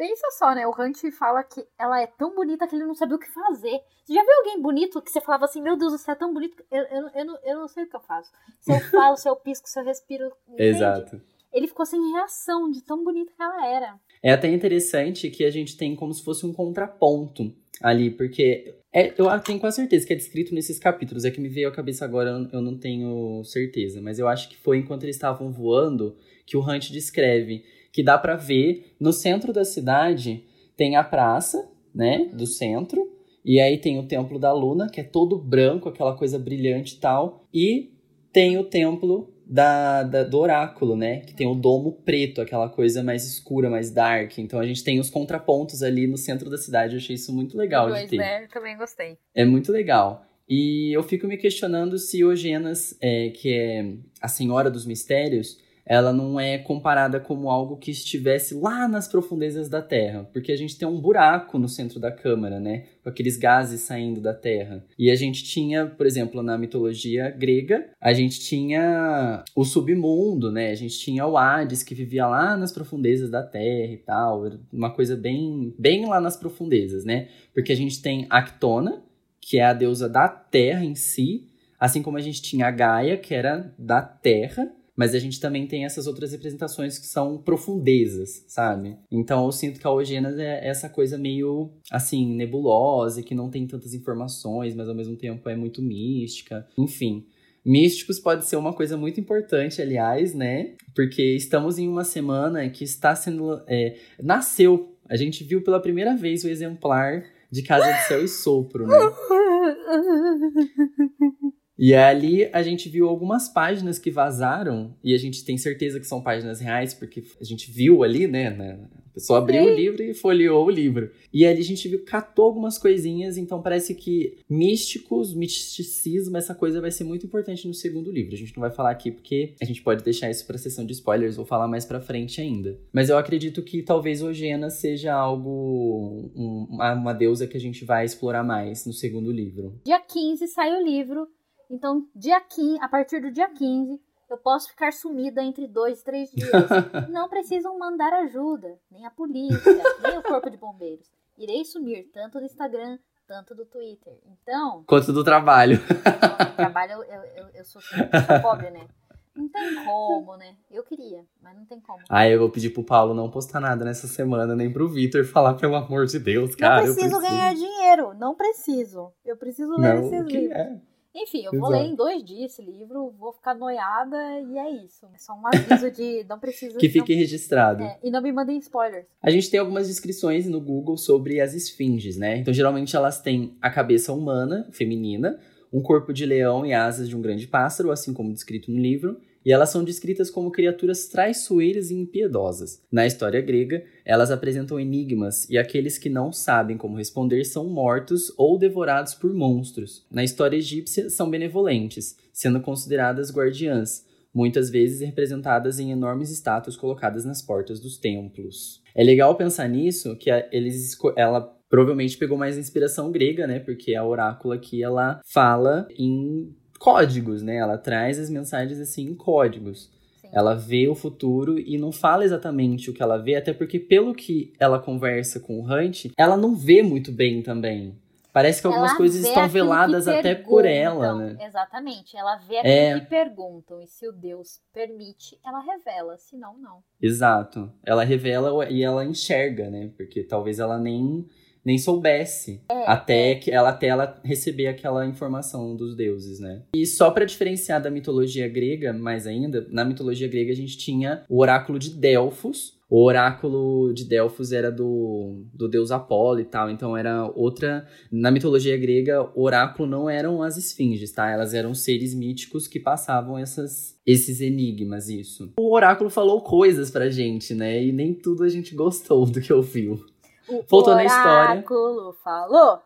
Pensa 0.00 0.30
só, 0.38 0.54
né? 0.54 0.66
O 0.66 0.70
Hunt 0.70 0.96
fala 1.12 1.42
que 1.44 1.62
ela 1.78 2.00
é 2.00 2.06
tão 2.06 2.34
bonita 2.34 2.66
que 2.66 2.74
ele 2.74 2.86
não 2.86 2.94
sabia 2.94 3.16
o 3.16 3.18
que 3.18 3.30
fazer. 3.30 3.82
Você 4.02 4.14
já 4.14 4.22
viu 4.22 4.32
alguém 4.38 4.62
bonito 4.62 5.02
que 5.02 5.10
você 5.10 5.20
falava 5.20 5.44
assim, 5.44 5.60
meu 5.60 5.76
Deus, 5.76 5.92
você 5.92 6.10
é 6.10 6.14
tão 6.14 6.32
bonito, 6.32 6.56
eu, 6.70 6.82
eu, 6.84 7.08
eu, 7.14 7.24
não, 7.26 7.38
eu 7.44 7.58
não 7.58 7.68
sei 7.68 7.84
o 7.84 7.86
que 7.86 7.94
eu 7.96 8.00
faço. 8.00 8.30
Se 8.60 8.72
eu 8.72 8.80
falo, 8.80 9.18
se 9.18 9.28
eu 9.28 9.36
pisco, 9.36 9.68
se 9.68 9.78
eu 9.78 9.84
respiro. 9.84 10.32
entende? 10.48 10.62
Exato. 10.70 11.20
Ele 11.52 11.68
ficou 11.68 11.84
sem 11.84 12.00
reação 12.12 12.70
de 12.70 12.82
tão 12.82 13.04
bonita 13.04 13.30
que 13.36 13.42
ela 13.42 13.66
era. 13.66 14.00
É 14.22 14.32
até 14.32 14.48
interessante 14.48 15.28
que 15.28 15.44
a 15.44 15.50
gente 15.50 15.76
tem 15.76 15.94
como 15.94 16.14
se 16.14 16.24
fosse 16.24 16.46
um 16.46 16.52
contraponto 16.54 17.54
ali, 17.82 18.10
porque 18.10 18.74
é, 18.94 19.12
eu 19.20 19.26
tenho 19.40 19.60
quase 19.60 19.76
certeza 19.76 20.06
que 20.06 20.14
é 20.14 20.16
descrito 20.16 20.54
nesses 20.54 20.78
capítulos. 20.78 21.26
É 21.26 21.30
que 21.30 21.42
me 21.42 21.48
veio 21.50 21.68
à 21.68 21.72
cabeça 21.72 22.06
agora, 22.06 22.30
eu- 22.30 22.48
eu 22.54 22.62
não 22.62 22.78
tenho 22.78 23.44
certeza, 23.44 24.00
mas 24.00 24.18
eu 24.18 24.26
acho 24.26 24.48
que 24.48 24.56
foi 24.56 24.78
enquanto 24.78 25.02
eles 25.02 25.16
estavam 25.16 25.50
voando 25.52 26.16
que 26.46 26.56
o 26.56 26.60
Hunt 26.66 26.90
descreve 26.90 27.64
que 27.92 28.02
dá 28.02 28.16
pra 28.18 28.36
ver 28.36 28.94
no 29.00 29.12
centro 29.12 29.52
da 29.52 29.64
cidade 29.64 30.44
tem 30.76 30.96
a 30.96 31.04
praça, 31.04 31.68
né, 31.94 32.30
do 32.32 32.46
centro, 32.46 33.10
e 33.44 33.58
aí 33.60 33.78
tem 33.78 33.98
o 33.98 34.06
templo 34.06 34.38
da 34.38 34.52
Luna, 34.52 34.88
que 34.88 35.00
é 35.00 35.04
todo 35.04 35.38
branco, 35.38 35.88
aquela 35.88 36.16
coisa 36.16 36.38
brilhante 36.38 36.94
e 36.96 36.98
tal, 37.00 37.46
e 37.52 37.90
tem 38.32 38.56
o 38.58 38.64
templo 38.64 39.32
da, 39.44 40.04
da- 40.04 40.22
do 40.22 40.38
oráculo, 40.38 40.94
né? 40.94 41.20
Que 41.22 41.34
tem 41.34 41.46
o 41.48 41.54
domo 41.56 41.90
preto, 42.04 42.40
aquela 42.40 42.68
coisa 42.68 43.02
mais 43.02 43.26
escura, 43.26 43.68
mais 43.68 43.90
dark. 43.90 44.38
Então 44.38 44.60
a 44.60 44.64
gente 44.66 44.84
tem 44.84 45.00
os 45.00 45.10
contrapontos 45.10 45.82
ali 45.82 46.06
no 46.06 46.16
centro 46.16 46.48
da 46.48 46.56
cidade. 46.56 46.94
Eu 46.94 46.98
achei 46.98 47.16
isso 47.16 47.34
muito 47.34 47.58
legal 47.58 47.86
de 47.86 47.94
Dois, 47.94 48.10
ter. 48.10 48.16
né? 48.18 48.46
Também 48.46 48.76
gostei. 48.76 49.18
É 49.34 49.44
muito 49.44 49.72
legal. 49.72 50.24
E 50.48 50.94
eu 50.94 51.02
fico 51.02 51.26
me 51.26 51.36
questionando 51.36 51.98
se 51.98 52.24
Ogenas, 52.24 52.96
é, 53.00 53.30
que 53.30 53.52
é 53.52 53.92
a 54.22 54.28
Senhora 54.28 54.70
dos 54.70 54.86
Mistérios, 54.86 55.58
ela 55.90 56.12
não 56.12 56.38
é 56.38 56.56
comparada 56.56 57.18
como 57.18 57.50
algo 57.50 57.76
que 57.76 57.90
estivesse 57.90 58.54
lá 58.54 58.86
nas 58.86 59.08
profundezas 59.08 59.68
da 59.68 59.82
Terra. 59.82 60.22
Porque 60.32 60.52
a 60.52 60.56
gente 60.56 60.78
tem 60.78 60.86
um 60.86 61.00
buraco 61.00 61.58
no 61.58 61.68
centro 61.68 61.98
da 61.98 62.12
Câmara, 62.12 62.60
né? 62.60 62.84
Com 63.02 63.08
aqueles 63.08 63.36
gases 63.36 63.80
saindo 63.80 64.20
da 64.20 64.32
Terra. 64.32 64.84
E 64.96 65.10
a 65.10 65.16
gente 65.16 65.42
tinha, 65.42 65.86
por 65.86 66.06
exemplo, 66.06 66.44
na 66.44 66.56
mitologia 66.56 67.28
grega, 67.30 67.90
a 68.00 68.12
gente 68.12 68.38
tinha 68.38 69.42
o 69.56 69.64
submundo, 69.64 70.52
né? 70.52 70.70
A 70.70 70.76
gente 70.76 70.96
tinha 70.96 71.26
o 71.26 71.36
Hades, 71.36 71.82
que 71.82 71.92
vivia 71.92 72.28
lá 72.28 72.56
nas 72.56 72.70
profundezas 72.70 73.28
da 73.28 73.42
Terra 73.42 73.92
e 73.92 73.98
tal. 73.98 74.44
Uma 74.72 74.94
coisa 74.94 75.16
bem, 75.16 75.74
bem 75.76 76.06
lá 76.06 76.20
nas 76.20 76.36
profundezas, 76.36 77.04
né? 77.04 77.26
Porque 77.52 77.72
a 77.72 77.76
gente 77.76 78.00
tem 78.00 78.28
Actona, 78.30 79.02
que 79.40 79.58
é 79.58 79.64
a 79.64 79.72
deusa 79.72 80.08
da 80.08 80.28
terra 80.28 80.84
em 80.84 80.94
si, 80.94 81.48
assim 81.80 82.00
como 82.00 82.16
a 82.16 82.20
gente 82.20 82.40
tinha 82.40 82.68
a 82.68 82.70
Gaia, 82.70 83.16
que 83.16 83.34
era 83.34 83.74
da 83.76 84.00
terra, 84.00 84.70
mas 85.00 85.14
a 85.14 85.18
gente 85.18 85.40
também 85.40 85.66
tem 85.66 85.86
essas 85.86 86.06
outras 86.06 86.32
representações 86.32 86.98
que 86.98 87.06
são 87.06 87.38
profundezas, 87.38 88.44
sabe? 88.46 88.98
Então 89.10 89.46
eu 89.46 89.50
sinto 89.50 89.80
que 89.80 89.86
a 89.86 89.90
Ogenas 89.90 90.38
é 90.38 90.68
essa 90.68 90.90
coisa 90.90 91.16
meio, 91.16 91.72
assim, 91.90 92.36
nebulosa, 92.36 93.22
que 93.22 93.34
não 93.34 93.48
tem 93.48 93.66
tantas 93.66 93.94
informações, 93.94 94.74
mas 94.74 94.90
ao 94.90 94.94
mesmo 94.94 95.16
tempo 95.16 95.48
é 95.48 95.56
muito 95.56 95.80
mística, 95.80 96.68
enfim. 96.76 97.24
Místicos 97.64 98.20
pode 98.20 98.44
ser 98.44 98.56
uma 98.56 98.74
coisa 98.74 98.94
muito 98.94 99.18
importante, 99.18 99.80
aliás, 99.80 100.34
né? 100.34 100.74
Porque 100.94 101.34
estamos 101.34 101.78
em 101.78 101.88
uma 101.88 102.04
semana 102.04 102.68
que 102.68 102.84
está 102.84 103.14
sendo. 103.14 103.62
é, 103.66 103.96
nasceu. 104.22 104.98
A 105.08 105.16
gente 105.16 105.42
viu 105.44 105.64
pela 105.64 105.80
primeira 105.80 106.14
vez 106.14 106.44
o 106.44 106.48
exemplar 106.48 107.24
de 107.50 107.62
Casa 107.62 107.90
de 107.90 108.06
Céu 108.06 108.22
e 108.22 108.28
Sopro, 108.28 108.86
né? 108.86 108.98
E 111.82 111.94
ali 111.94 112.44
a 112.52 112.62
gente 112.62 112.90
viu 112.90 113.08
algumas 113.08 113.48
páginas 113.48 113.98
que 113.98 114.10
vazaram, 114.10 114.94
e 115.02 115.14
a 115.14 115.18
gente 115.18 115.42
tem 115.46 115.56
certeza 115.56 115.98
que 115.98 116.06
são 116.06 116.20
páginas 116.22 116.60
reais, 116.60 116.92
porque 116.92 117.24
a 117.40 117.44
gente 117.44 117.70
viu 117.70 118.02
ali, 118.04 118.26
né? 118.26 118.50
né, 118.50 118.78
A 119.06 119.14
pessoa 119.14 119.38
abriu 119.38 119.62
o 119.64 119.74
livro 119.74 120.02
e 120.02 120.12
folheou 120.12 120.66
o 120.66 120.70
livro. 120.70 121.10
E 121.32 121.46
ali 121.46 121.60
a 121.60 121.64
gente 121.64 121.88
viu, 121.88 122.04
catou 122.04 122.44
algumas 122.44 122.76
coisinhas, 122.76 123.38
então 123.38 123.62
parece 123.62 123.94
que 123.94 124.36
místicos, 124.48 125.32
misticismo, 125.34 126.36
essa 126.36 126.54
coisa 126.54 126.80
vai 126.82 126.90
ser 126.90 127.04
muito 127.04 127.24
importante 127.24 127.66
no 127.66 127.72
segundo 127.72 128.12
livro. 128.12 128.34
A 128.34 128.38
gente 128.38 128.54
não 128.54 128.60
vai 128.60 128.70
falar 128.70 128.90
aqui 128.90 129.10
porque 129.10 129.54
a 129.60 129.64
gente 129.64 129.80
pode 129.82 130.04
deixar 130.04 130.30
isso 130.30 130.46
pra 130.46 130.58
sessão 130.58 130.84
de 130.84 130.92
spoilers, 130.92 131.36
vou 131.36 131.46
falar 131.46 131.66
mais 131.66 131.86
pra 131.86 132.00
frente 132.00 132.42
ainda. 132.42 132.78
Mas 132.92 133.08
eu 133.08 133.16
acredito 133.16 133.62
que 133.62 133.82
talvez 133.82 134.22
Ogena 134.22 134.68
seja 134.68 135.14
algo, 135.14 136.30
um- 136.36 136.66
uma, 136.70 136.92
uma 136.94 137.12
deusa 137.14 137.46
que 137.46 137.56
a 137.56 137.60
gente 137.60 137.84
vai 137.86 138.04
explorar 138.04 138.44
mais 138.44 138.84
no 138.86 138.92
segundo 138.92 139.32
livro. 139.32 139.80
Dia 139.84 139.98
15 140.00 140.46
sai 140.48 140.74
o 140.78 140.84
livro. 140.84 141.26
Então, 141.70 142.04
dia 142.14 142.40
15, 142.40 142.78
a 142.80 142.88
partir 142.88 143.20
do 143.20 143.30
dia 143.30 143.48
15, 143.48 144.00
eu 144.28 144.36
posso 144.38 144.68
ficar 144.68 144.92
sumida 144.92 145.42
entre 145.42 145.66
dois 145.68 146.00
e 146.00 146.04
três 146.04 146.30
dias. 146.30 146.50
Não 147.10 147.28
precisam 147.28 147.78
mandar 147.78 148.12
ajuda, 148.12 148.78
nem 148.90 149.06
a 149.06 149.10
polícia, 149.10 149.82
nem 150.02 150.18
o 150.18 150.22
corpo 150.22 150.50
de 150.50 150.56
bombeiros. 150.56 151.06
Irei 151.38 151.64
sumir 151.64 152.10
tanto 152.12 152.38
do 152.38 152.44
Instagram, 152.44 152.98
tanto 153.26 153.54
do 153.54 153.64
Twitter. 153.64 154.18
Então, 154.26 154.82
Quanto 154.86 155.12
do 155.12 155.22
trabalho. 155.22 155.78
trabalho 156.56 156.92
eu, 156.92 157.02
eu, 157.04 157.22
eu, 157.36 157.48
eu 157.54 157.64
sou, 157.64 157.80
eu 157.80 158.20
sou 158.26 158.40
pobre, 158.42 158.70
né? 158.70 158.86
Não 159.34 159.48
tem 159.48 159.84
como, 159.84 160.36
né? 160.36 160.56
Eu 160.70 160.82
queria, 160.82 161.24
mas 161.40 161.56
não 161.56 161.64
tem 161.64 161.80
como. 161.80 162.00
Ah, 162.08 162.28
eu 162.28 162.40
vou 162.40 162.50
pedir 162.50 162.70
pro 162.70 162.84
Paulo 162.84 163.14
não 163.14 163.30
postar 163.30 163.60
nada 163.60 163.84
nessa 163.84 164.08
semana, 164.08 164.56
nem 164.56 164.72
pro 164.72 164.88
Vitor 164.88 165.24
falar, 165.24 165.54
pelo 165.54 165.76
amor 165.76 166.04
de 166.06 166.18
Deus, 166.18 166.54
cara. 166.56 166.82
não 166.82 166.88
eu 166.88 166.94
preciso 166.94 167.20
ganhar 167.20 167.54
dinheiro, 167.54 168.12
não 168.14 168.34
preciso. 168.34 169.12
Eu 169.24 169.36
preciso 169.36 169.76
ler 169.76 169.94
Não, 169.94 170.06
esses 170.06 170.26
que 170.26 170.36
livros. 170.40 170.56
é? 170.58 170.80
Enfim, 171.14 171.44
eu 171.44 171.50
vou 171.52 171.70
Exato. 171.70 171.72
ler 171.72 171.92
em 171.92 171.94
dois 171.94 172.24
dias 172.24 172.52
esse 172.52 172.62
livro, 172.62 173.12
vou 173.18 173.32
ficar 173.32 173.54
noiada 173.54 174.16
e 174.40 174.58
é 174.58 174.84
isso. 174.84 175.06
É 175.12 175.18
só 175.18 175.32
um 175.34 175.46
aviso 175.46 175.90
de 175.90 176.24
não 176.28 176.38
preciso. 176.38 176.78
Que 176.78 176.88
fique 176.88 177.14
registrado. 177.14 177.80
não, 177.80 177.86
é, 177.86 177.98
e 178.02 178.10
não 178.10 178.22
me 178.22 178.32
mandem 178.32 178.58
spoilers. 178.58 179.06
A 179.20 179.30
gente 179.30 179.50
tem 179.50 179.58
algumas 179.58 179.88
descrições 179.88 180.46
no 180.46 180.60
Google 180.60 180.96
sobre 180.96 181.40
as 181.40 181.52
esfinges, 181.52 182.16
né? 182.16 182.38
Então, 182.38 182.54
geralmente 182.54 182.94
elas 182.94 183.20
têm 183.20 183.56
a 183.60 183.70
cabeça 183.70 184.12
humana, 184.12 184.68
feminina, 184.72 185.38
um 185.72 185.82
corpo 185.82 186.12
de 186.12 186.24
leão 186.24 186.64
e 186.64 186.72
asas 186.72 187.08
de 187.08 187.16
um 187.16 187.20
grande 187.20 187.46
pássaro, 187.46 187.90
assim 187.90 188.14
como 188.14 188.32
descrito 188.32 188.70
no 188.70 188.78
livro, 188.78 189.20
e 189.44 189.52
elas 189.52 189.70
são 189.70 189.82
descritas 189.82 190.30
como 190.30 190.50
criaturas 190.50 191.08
traiçoeiras 191.08 191.90
e 191.90 191.94
impiedosas. 191.94 192.82
Na 192.90 193.06
história 193.06 193.40
grega, 193.40 193.82
elas 194.04 194.30
apresentam 194.30 194.78
enigmas 194.78 195.48
e 195.48 195.56
aqueles 195.56 195.98
que 195.98 196.10
não 196.10 196.32
sabem 196.32 196.76
como 196.76 196.96
responder 196.96 197.44
são 197.44 197.68
mortos 197.68 198.32
ou 198.36 198.58
devorados 198.58 199.14
por 199.14 199.32
monstros. 199.32 200.06
Na 200.10 200.24
história 200.24 200.56
egípcia, 200.56 201.08
são 201.10 201.30
benevolentes, 201.30 202.16
sendo 202.32 202.60
consideradas 202.60 203.32
guardiãs, 203.32 204.04
muitas 204.32 204.70
vezes 204.70 205.00
representadas 205.00 205.78
em 205.80 205.90
enormes 205.90 206.30
estátuas 206.30 206.76
colocadas 206.76 207.24
nas 207.24 207.42
portas 207.42 207.80
dos 207.80 207.98
templos. 207.98 208.80
É 208.94 209.02
legal 209.02 209.36
pensar 209.36 209.68
nisso, 209.68 210.16
que 210.16 210.30
eles 210.52 210.96
ela 211.16 211.40
provavelmente 211.68 212.18
pegou 212.18 212.36
mais 212.36 212.58
inspiração 212.58 213.10
grega, 213.10 213.46
né? 213.46 213.60
Porque 213.60 213.94
a 213.94 214.04
orácula 214.04 214.56
aqui 214.56 214.82
ela 214.82 215.20
fala 215.24 215.86
em 215.96 216.54
códigos, 216.80 217.42
né? 217.42 217.56
Ela 217.56 217.76
traz 217.76 218.18
as 218.18 218.30
mensagens 218.30 218.80
assim 218.80 219.04
em 219.04 219.14
códigos. 219.14 219.90
Sim. 220.22 220.30
Ela 220.32 220.54
vê 220.54 220.88
o 220.88 220.94
futuro 220.94 221.58
e 221.60 221.76
não 221.76 221.92
fala 221.92 222.24
exatamente 222.24 222.90
o 222.90 222.94
que 222.94 223.02
ela 223.02 223.18
vê, 223.18 223.36
até 223.36 223.52
porque 223.52 223.78
pelo 223.78 224.14
que 224.14 224.52
ela 224.58 224.78
conversa 224.80 225.38
com 225.38 225.60
o 225.60 225.64
Hunt, 225.64 226.06
ela 226.16 226.36
não 226.36 226.56
vê 226.56 226.82
muito 226.82 227.12
bem 227.12 227.42
também. 227.42 227.94
Parece 228.32 228.60
que 228.60 228.66
algumas 228.68 228.90
Ela 228.90 228.96
coisas 228.96 229.24
estão 229.24 229.48
veladas 229.48 230.06
até 230.06 230.36
por 230.36 230.64
ela, 230.64 231.14
né? 231.16 231.36
Exatamente. 231.44 232.16
Ela 232.16 232.36
vê 232.36 232.58
aquilo 232.58 232.72
É. 232.72 233.00
que 233.00 233.06
perguntam. 233.06 233.82
E 233.82 233.88
se 233.88 234.06
o 234.08 234.12
Deus 234.12 234.60
permite, 234.72 235.36
ela 235.44 235.58
revela. 235.60 236.16
Se 236.16 236.36
não, 236.36 236.56
não. 236.56 236.78
Exato. 237.02 237.68
Ela 237.84 238.04
revela 238.04 238.70
e 238.70 238.84
ela 238.84 239.04
enxerga, 239.04 239.68
né? 239.68 239.90
Porque 239.96 240.22
talvez 240.22 240.60
ela 240.60 240.78
nem 240.78 241.26
nem 241.64 241.78
soubesse 241.78 242.60
é, 242.70 242.90
até 242.90 243.34
que 243.34 243.50
ela 243.50 243.70
até 243.70 243.88
ela 243.88 244.20
receber 244.24 244.66
aquela 244.66 245.06
informação 245.06 245.76
dos 245.76 245.94
deuses, 245.94 246.40
né? 246.40 246.62
E 246.74 246.86
só 246.86 247.10
para 247.10 247.24
diferenciar 247.24 247.82
da 247.82 247.90
mitologia 247.90 248.48
grega, 248.48 248.92
mais 248.92 249.26
ainda, 249.26 249.66
na 249.70 249.84
mitologia 249.84 250.28
grega 250.28 250.52
a 250.52 250.56
gente 250.56 250.76
tinha 250.76 251.24
o 251.28 251.40
oráculo 251.40 251.78
de 251.78 251.90
Delfos, 251.90 252.80
o 252.90 253.04
oráculo 253.04 253.94
de 253.94 254.04
Delfos 254.04 254.50
era 254.50 254.70
do, 254.70 255.44
do 255.54 255.68
deus 255.68 255.92
Apolo 255.92 256.40
e 256.40 256.44
tal, 256.44 256.68
então 256.68 256.96
era 256.96 257.24
outra. 257.36 257.86
Na 258.10 258.32
mitologia 258.32 258.76
grega, 258.76 259.30
o 259.32 259.44
oráculo 259.44 259.88
não 259.88 260.10
eram 260.10 260.42
as 260.42 260.56
esfinges, 260.56 261.12
tá? 261.12 261.30
Elas 261.30 261.54
eram 261.54 261.72
seres 261.72 262.12
míticos 262.12 262.66
que 262.66 262.80
passavam 262.80 263.38
essas, 263.38 263.96
esses 264.04 264.40
enigmas, 264.40 265.08
isso. 265.08 265.52
O 265.56 265.72
oráculo 265.72 266.10
falou 266.10 266.40
coisas 266.40 266.90
pra 266.90 267.08
gente, 267.08 267.54
né? 267.54 267.80
E 267.80 267.92
nem 267.92 268.12
tudo 268.12 268.42
a 268.42 268.48
gente 268.48 268.74
gostou 268.74 269.24
do 269.24 269.40
que 269.40 269.52
ouviu. 269.52 270.04
O 270.50 270.64
Voltou 270.68 270.94
na 270.94 271.04
história. 271.04 271.64
O 271.66 272.12
falou, 272.14 272.80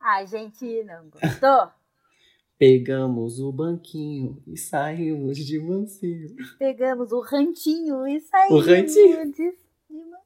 a 0.00 0.24
gente 0.24 0.84
não 0.84 1.08
gostou. 1.10 1.68
Pegamos 2.58 3.40
o 3.40 3.50
banquinho 3.50 4.40
e 4.46 4.56
saímos 4.56 5.36
de 5.36 5.58
mansinho. 5.58 6.36
Pegamos 6.58 7.10
o 7.10 7.20
rantinho 7.20 8.06
e 8.06 8.20
saímos 8.20 8.64
o 8.64 8.70
rantinho. 8.70 9.32
de 9.32 9.52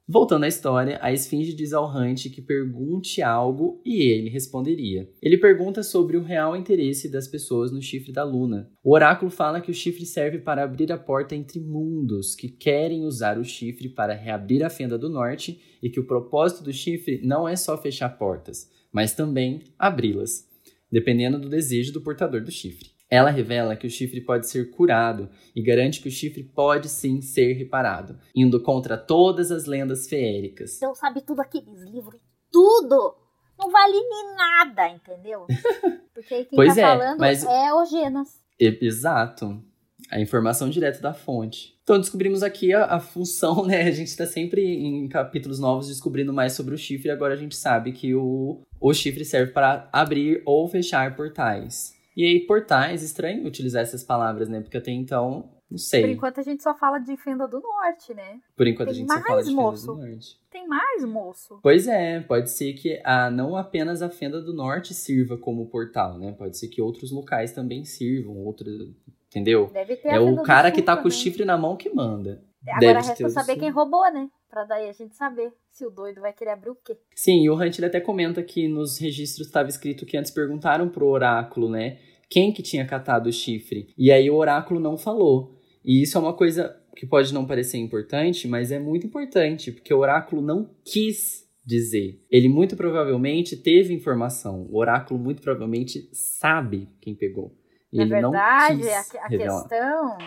Voltando 0.08 0.44
à 0.44 0.48
história, 0.48 1.00
a 1.02 1.12
esfinge 1.12 1.52
diz 1.52 1.72
ao 1.72 1.90
Hunt 1.90 2.30
que 2.30 2.40
pergunte 2.40 3.20
algo 3.20 3.82
e 3.84 4.08
ele 4.08 4.28
responderia. 4.28 5.10
Ele 5.20 5.36
pergunta 5.36 5.82
sobre 5.82 6.16
o 6.16 6.22
real 6.22 6.56
interesse 6.56 7.10
das 7.10 7.26
pessoas 7.26 7.72
no 7.72 7.82
chifre 7.82 8.12
da 8.12 8.22
Luna. 8.22 8.70
O 8.84 8.94
oráculo 8.94 9.32
fala 9.32 9.60
que 9.60 9.70
o 9.70 9.74
chifre 9.74 10.06
serve 10.06 10.38
para 10.38 10.62
abrir 10.62 10.92
a 10.92 10.98
porta 10.98 11.34
entre 11.34 11.58
mundos 11.58 12.36
que 12.36 12.48
querem 12.48 13.04
usar 13.04 13.36
o 13.36 13.44
chifre 13.44 13.88
para 13.88 14.14
reabrir 14.14 14.62
a 14.62 14.70
fenda 14.70 14.96
do 14.96 15.08
norte 15.08 15.60
e 15.82 15.90
que 15.90 15.98
o 15.98 16.06
propósito 16.06 16.62
do 16.62 16.72
chifre 16.72 17.20
não 17.24 17.48
é 17.48 17.56
só 17.56 17.76
fechar 17.76 18.10
portas, 18.10 18.70
mas 18.92 19.12
também 19.12 19.64
abri-las 19.76 20.46
dependendo 20.90 21.38
do 21.38 21.48
desejo 21.48 21.92
do 21.92 22.00
portador 22.00 22.42
do 22.42 22.50
chifre. 22.50 22.95
Ela 23.08 23.30
revela 23.30 23.76
que 23.76 23.86
o 23.86 23.90
chifre 23.90 24.20
pode 24.20 24.48
ser 24.48 24.70
curado 24.70 25.30
e 25.54 25.62
garante 25.62 26.00
que 26.00 26.08
o 26.08 26.12
chifre 26.12 26.42
pode 26.42 26.88
sim 26.88 27.20
ser 27.20 27.52
reparado, 27.52 28.18
indo 28.34 28.60
contra 28.60 28.96
todas 28.96 29.52
as 29.52 29.66
lendas 29.66 30.08
feéricas. 30.08 30.76
Então 30.76 30.94
sabe 30.94 31.20
tudo 31.20 31.40
aqueles 31.40 31.82
livros, 31.82 32.20
tudo! 32.50 33.16
Não 33.58 33.70
vale 33.70 33.94
nem 33.94 34.36
nada, 34.36 34.88
entendeu? 34.88 35.46
Porque 36.12 36.44
quem 36.44 36.56
pois 36.56 36.74
tá 36.74 36.80
é, 36.80 36.84
falando 36.84 37.18
mas... 37.18 37.44
é 37.44 37.72
o 37.72 37.84
Genas. 37.86 38.28
Exato. 38.58 39.62
A 40.10 40.20
informação 40.20 40.68
direto 40.68 41.00
da 41.00 41.14
fonte. 41.14 41.74
Então 41.82 41.98
descobrimos 41.98 42.42
aqui 42.42 42.72
a, 42.72 42.84
a 42.84 43.00
função, 43.00 43.64
né? 43.64 43.82
A 43.82 43.90
gente 43.90 44.08
está 44.08 44.26
sempre 44.26 44.62
em 44.62 45.08
capítulos 45.08 45.58
novos 45.58 45.88
descobrindo 45.88 46.32
mais 46.32 46.52
sobre 46.52 46.74
o 46.74 46.78
chifre. 46.78 47.10
Agora 47.10 47.34
a 47.34 47.36
gente 47.36 47.56
sabe 47.56 47.92
que 47.92 48.14
o, 48.14 48.60
o 48.78 48.92
chifre 48.92 49.24
serve 49.24 49.52
para 49.52 49.88
abrir 49.92 50.42
ou 50.44 50.68
fechar 50.68 51.16
portais. 51.16 51.95
E 52.16 52.24
aí, 52.24 52.46
portais, 52.46 53.02
estranho 53.02 53.46
utilizar 53.46 53.82
essas 53.82 54.02
palavras, 54.02 54.48
né? 54.48 54.60
Porque 54.60 54.78
até 54.78 54.90
então, 54.90 55.50
não 55.70 55.78
sei. 55.78 56.00
Por 56.00 56.10
enquanto 56.10 56.40
a 56.40 56.42
gente 56.42 56.62
só 56.62 56.74
fala 56.74 56.98
de 56.98 57.16
Fenda 57.16 57.46
do 57.46 57.60
Norte, 57.60 58.14
né? 58.14 58.40
Por 58.56 58.66
enquanto 58.66 58.88
Tem 58.88 58.96
a 58.96 58.98
gente 59.00 59.12
só 59.12 59.20
fala 59.20 59.42
de 59.42 59.50
moço. 59.50 59.86
Fenda 59.86 60.00
do 60.00 60.10
Norte. 60.10 60.40
Tem 60.50 60.66
mais, 60.66 61.04
moço? 61.04 61.58
Pois 61.62 61.86
é, 61.86 62.20
pode 62.20 62.50
ser 62.50 62.72
que 62.72 63.00
a, 63.04 63.30
não 63.30 63.56
apenas 63.56 64.00
a 64.00 64.08
Fenda 64.08 64.40
do 64.40 64.54
Norte 64.54 64.94
sirva 64.94 65.36
como 65.36 65.66
portal, 65.66 66.18
né? 66.18 66.32
Pode 66.32 66.56
ser 66.58 66.68
que 66.68 66.80
outros 66.80 67.12
locais 67.12 67.52
também 67.52 67.84
sirvam, 67.84 68.36
outros 68.38 68.94
Entendeu? 69.28 69.68
Deve 69.72 69.96
ter 69.96 70.08
é 70.08 70.18
o 70.18 70.42
cara 70.42 70.70
que 70.70 70.80
tá 70.80 70.96
com 70.96 71.08
o 71.08 71.10
chifre 71.10 71.44
na 71.44 71.58
mão 71.58 71.76
que 71.76 71.90
manda. 71.90 72.42
Agora 72.66 72.80
Deve 72.80 73.08
resta 73.08 73.28
saber 73.28 73.56
quem 73.56 73.70
roubou, 73.70 74.10
né? 74.10 74.28
Pra 74.48 74.64
daí 74.64 74.88
a 74.88 74.92
gente 74.92 75.14
saber 75.14 75.52
se 75.70 75.84
o 75.84 75.90
doido 75.90 76.20
vai 76.20 76.32
querer 76.32 76.50
abrir 76.50 76.70
o 76.70 76.76
quê. 76.76 76.96
Sim, 77.14 77.42
e 77.42 77.50
o 77.50 77.54
Hunt 77.54 77.80
até 77.80 78.00
comenta 78.00 78.42
que 78.42 78.68
nos 78.68 78.98
registros 78.98 79.46
estava 79.46 79.68
escrito 79.68 80.06
que 80.06 80.16
antes 80.16 80.30
perguntaram 80.30 80.88
pro 80.88 81.06
oráculo, 81.06 81.68
né? 81.68 81.98
Quem 82.30 82.52
que 82.52 82.62
tinha 82.62 82.86
catado 82.86 83.28
o 83.28 83.32
chifre. 83.32 83.92
E 83.96 84.10
aí 84.10 84.30
o 84.30 84.36
oráculo 84.36 84.80
não 84.80 84.96
falou. 84.96 85.60
E 85.84 86.02
isso 86.02 86.16
é 86.16 86.20
uma 86.20 86.34
coisa 86.34 86.76
que 86.96 87.06
pode 87.06 87.32
não 87.32 87.46
parecer 87.46 87.78
importante, 87.78 88.48
mas 88.48 88.72
é 88.72 88.78
muito 88.78 89.06
importante, 89.06 89.70
porque 89.70 89.92
o 89.92 89.98
oráculo 89.98 90.40
não 90.40 90.70
quis 90.84 91.46
dizer. 91.64 92.24
Ele 92.30 92.48
muito 92.48 92.76
provavelmente 92.76 93.56
teve 93.56 93.92
informação. 93.92 94.66
O 94.70 94.78
oráculo 94.78 95.18
muito 95.20 95.42
provavelmente 95.42 96.08
sabe 96.12 96.88
quem 97.00 97.14
pegou. 97.14 97.52
Na 97.92 98.02
ele 98.02 98.10
verdade, 98.10 98.82
não 98.82 98.82
quis 98.82 99.14
a, 99.14 99.24
a 99.24 99.28
questão. 99.28 100.18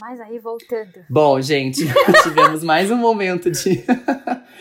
Mas 0.00 0.20
aí 0.20 0.38
voltando. 0.38 1.04
Bom, 1.08 1.40
gente, 1.40 1.80
tivemos 2.22 2.62
mais 2.64 2.90
um 2.90 2.96
momento 2.96 3.50
de. 3.50 3.84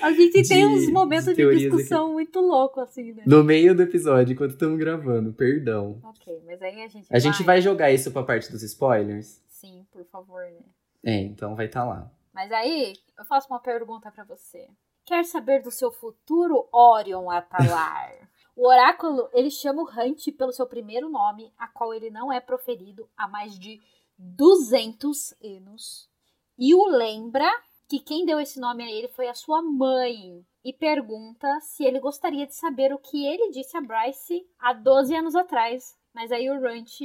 A 0.02 0.12
gente 0.12 0.42
de, 0.44 0.48
tem 0.48 0.66
uns 0.66 0.90
momentos 0.90 1.26
de, 1.26 1.36
de 1.36 1.56
discussão 1.56 2.06
aqui. 2.06 2.14
muito 2.14 2.40
louco, 2.40 2.80
assim, 2.80 3.14
né? 3.14 3.24
No 3.26 3.44
meio 3.44 3.76
do 3.76 3.82
episódio, 3.82 4.34
enquanto 4.34 4.52
estamos 4.52 4.78
gravando, 4.78 5.34
perdão. 5.34 6.00
Ok, 6.04 6.42
mas 6.46 6.62
aí 6.62 6.82
a 6.82 6.88
gente. 6.88 7.06
A 7.06 7.12
vai... 7.12 7.20
gente 7.20 7.44
vai 7.44 7.62
jogar 7.62 7.92
isso 7.92 8.12
pra 8.12 8.24
parte 8.24 8.52
dos 8.52 8.64
spoilers? 8.64 9.42
Sim, 9.48 9.86
por 9.92 10.06
favor, 10.06 10.42
né? 10.42 10.62
É, 11.04 11.20
então 11.20 11.56
vai 11.56 11.66
estar 11.66 11.82
tá 11.82 11.88
lá. 11.88 12.12
Mas 12.34 12.52
aí, 12.52 12.94
eu 13.18 13.26
faço 13.26 13.48
uma 13.50 13.60
pergunta 13.60 14.12
para 14.12 14.24
você. 14.24 14.68
Quer 15.06 15.26
saber 15.26 15.62
do 15.62 15.70
seu 15.70 15.92
futuro, 15.92 16.68
Orion 16.72 17.30
Atalar? 17.30 18.14
O 18.56 18.68
oráculo, 18.68 19.30
ele 19.34 19.50
chama 19.50 19.82
o 19.82 19.90
Hunt 19.90 20.32
pelo 20.38 20.52
seu 20.52 20.68
primeiro 20.68 21.10
nome, 21.10 21.52
a 21.58 21.68
qual 21.68 21.92
ele 21.92 22.12
não 22.12 22.32
é 22.32 22.40
proferido 22.40 23.10
há 23.18 23.28
mais 23.28 23.58
de 23.58 23.82
200 24.18 25.34
anos. 25.44 26.10
E 26.58 26.74
o 26.76 26.86
lembra 26.86 27.50
que 27.88 28.00
quem 28.00 28.26
deu 28.26 28.40
esse 28.40 28.60
nome 28.60 28.84
a 28.84 28.92
ele 28.92 29.08
foi 29.08 29.28
a 29.28 29.34
sua 29.34 29.62
mãe. 29.62 30.46
E 30.64 30.72
pergunta 30.72 31.60
se 31.62 31.84
ele 31.84 32.00
gostaria 32.00 32.48
de 32.48 32.56
saber 32.56 32.94
o 32.94 32.98
que 32.98 33.26
ele 33.26 33.52
disse 33.52 33.76
a 33.76 33.82
Bryce 33.82 34.48
há 34.58 34.74
12 34.74 35.16
anos 35.16 35.36
atrás. 35.36 35.98
Mas 36.14 36.32
aí 36.32 36.50
o 36.50 36.60
Runt, 36.60 37.00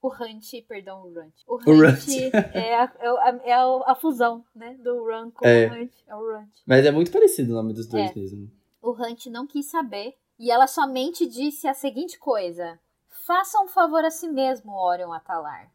o 0.00 0.08
Hunt, 0.08 0.66
perdão, 0.66 1.02
o 1.02 1.12
Runt. 1.12 1.34
O 1.46 1.56
Runt. 1.56 2.08
é, 2.54 2.74
a, 2.74 2.92
é, 2.98 3.08
a, 3.08 3.40
é 3.44 3.52
a, 3.52 3.94
fusão, 3.94 4.42
né, 4.54 4.74
do 4.82 5.04
Run 5.04 5.30
com 5.30 5.46
é. 5.46 5.68
o 5.68 5.74
Hunt, 5.74 5.92
é 6.06 6.16
o 6.16 6.36
Runt. 6.36 6.50
Mas 6.66 6.86
é 6.86 6.90
muito 6.90 7.12
parecido 7.12 7.52
o 7.52 7.56
nome 7.56 7.74
dos 7.74 7.86
dois 7.86 8.10
é. 8.10 8.14
mesmo. 8.18 8.50
O 8.80 8.92
Hunt 8.92 9.26
não 9.26 9.46
quis 9.46 9.66
saber 9.66 10.14
e 10.38 10.50
ela 10.50 10.66
somente 10.66 11.26
disse 11.26 11.68
a 11.68 11.74
seguinte 11.74 12.18
coisa: 12.18 12.80
Faça 13.26 13.60
um 13.60 13.68
favor 13.68 14.04
a 14.04 14.10
si 14.10 14.28
mesmo, 14.28 14.72
Orion 14.72 15.12
Atalar. 15.12 15.70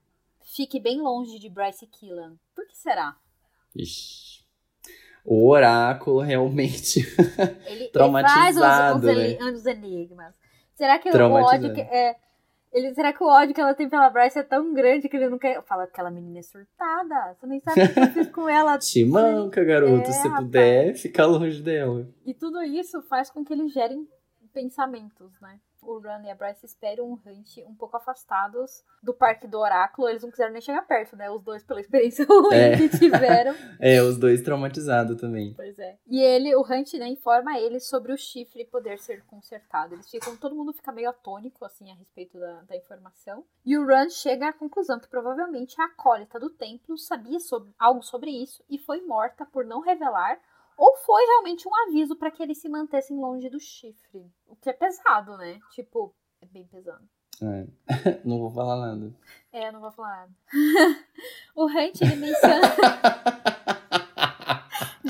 Fique 0.56 0.80
bem 0.80 1.00
longe 1.00 1.38
de 1.40 1.50
Bryce 1.50 1.86
Killan. 1.86 2.36
Por 2.56 2.66
que 2.68 2.76
será? 2.76 3.16
Ixi. 3.76 4.44
O 5.24 5.48
oráculo 5.48 6.22
realmente 6.22 7.02
ele, 7.68 7.90
traumatizado, 7.90 9.08
ele 9.10 9.38
faz 9.38 9.54
os, 9.54 9.60
os, 9.60 9.66
né? 9.66 9.72
enigmas. 9.74 10.34
Será 10.74 10.98
que 10.98 11.10
o 11.10 11.32
ódio 11.32 11.74
que 11.74 11.82
é 11.82 12.16
ele, 12.72 12.94
será 12.94 13.12
que 13.12 13.24
o 13.24 13.28
ódio 13.28 13.54
que 13.54 13.62
ela 13.62 13.74
tem 13.74 13.90
pela 13.90 14.10
Bryce 14.10 14.40
é 14.40 14.44
tão 14.44 14.74
grande 14.74 15.10
que 15.10 15.18
ele 15.18 15.28
não 15.28 15.40
quer. 15.40 15.62
Fala 15.64 15.86
que 15.86 15.92
aquela 15.92 16.12
menina 16.12 16.40
é 16.40 16.44
surtada. 16.44 17.34
Você 17.34 17.48
nem 17.48 17.60
sabe 17.60 17.84
o 17.84 17.94
que 17.94 18.00
eu 18.00 18.08
fiz 18.08 18.30
com 18.30 18.48
ela. 18.48 18.78
Te 18.80 19.04
manca, 19.04 19.64
garoto. 19.64 20.08
É, 20.08 20.12
se 20.12 20.30
puder, 20.36 20.96
fica 20.96 21.26
longe 21.26 21.62
dela. 21.62 22.08
E 22.26 22.34
tudo 22.34 22.62
isso 22.62 23.02
faz 23.04 23.30
com 23.32 23.44
que 23.44 23.54
eles 23.54 23.74
gerem 23.74 24.08
pensamentos, 24.54 25.32
né? 25.42 25.60
O 25.82 26.00
Ron 26.00 26.24
e 26.24 26.30
a 26.30 26.36
Bryce 26.36 26.66
esperam 26.66 27.06
um 27.06 27.14
Hunt 27.14 27.58
um 27.68 27.76
pouco 27.76 27.98
afastados 27.98 28.84
do 29.02 29.14
Parque 29.14 29.48
do 29.48 29.58
Oráculo. 29.60 30.10
Eles 30.10 30.24
não 30.24 30.32
quiseram 30.32 30.52
nem 30.52 30.62
chegar 30.62 30.82
perto, 30.86 31.16
né? 31.16 31.30
Os 31.30 31.42
dois, 31.42 31.64
pela 31.64 31.80
experiência 31.80 32.26
ruim 32.30 32.56
é. 32.56 32.78
que 32.78 32.90
tiveram. 32.90 33.56
é, 33.80 34.02
os 34.02 34.18
dois 34.18 34.42
traumatizados 34.42 35.20
também. 35.20 35.54
Pois 35.56 35.78
é. 35.80 35.98
E 36.08 36.22
ele, 36.22 36.56
o 36.56 36.62
Hunt, 36.62 36.94
né, 36.96 37.08
informa 37.08 37.58
ele 37.58 37.80
sobre 37.80 38.12
o 38.12 38.18
chifre 38.18 38.66
poder 38.66 39.00
ser 39.00 39.24
consertado. 39.26 39.96
Eles 39.96 40.10
ficam, 40.10 40.36
todo 40.36 40.56
mundo 40.56 40.74
fica 40.74 40.92
meio 40.92 41.10
atônico, 41.10 41.64
assim, 41.66 41.92
a 41.92 41.96
respeito 41.96 42.38
da, 42.40 42.62
da 42.62 42.76
informação. 42.76 43.46
E 43.66 43.78
o 43.78 43.86
Ron 43.86 44.10
chega 44.10 44.50
à 44.50 44.54
conclusão 44.54 45.00
que 45.00 45.08
provavelmente 45.08 45.80
a 45.80 45.86
acólita 45.86 46.40
do 46.40 46.50
templo 46.50 46.98
sabia 46.98 47.40
sobre, 47.40 47.74
algo 47.80 48.02
sobre 48.02 48.32
isso 48.32 48.64
e 48.70 48.78
foi 48.78 49.02
morta 49.02 49.46
por 49.46 49.66
não 49.66 49.82
revelar 49.82 50.40
ou 50.80 50.96
foi 50.96 51.24
realmente 51.26 51.68
um 51.68 51.76
aviso 51.76 52.16
para 52.16 52.32
que 52.32 52.42
eles 52.42 52.58
se 52.58 52.70
mantessem 52.70 53.20
longe 53.20 53.50
do 53.50 53.60
chifre. 53.60 54.32
O 54.48 54.56
que 54.56 54.70
é 54.70 54.74
pesado, 54.74 55.38
né? 55.38 55.60
Tipo, 55.72 56.16
é 56.42 56.46
bem 56.46 56.66
pesado. 56.66 57.06
É. 57.42 57.68
não 58.24 58.40
vou 58.40 58.50
falar 58.50 58.78
nada. 58.78 59.14
É, 59.52 59.70
não 59.74 59.82
vou 59.82 59.92
falar 59.92 60.20
nada. 60.20 60.32
o 61.54 61.66
Hunt, 61.66 62.02
ele 62.02 62.16
menciona. 62.16 62.62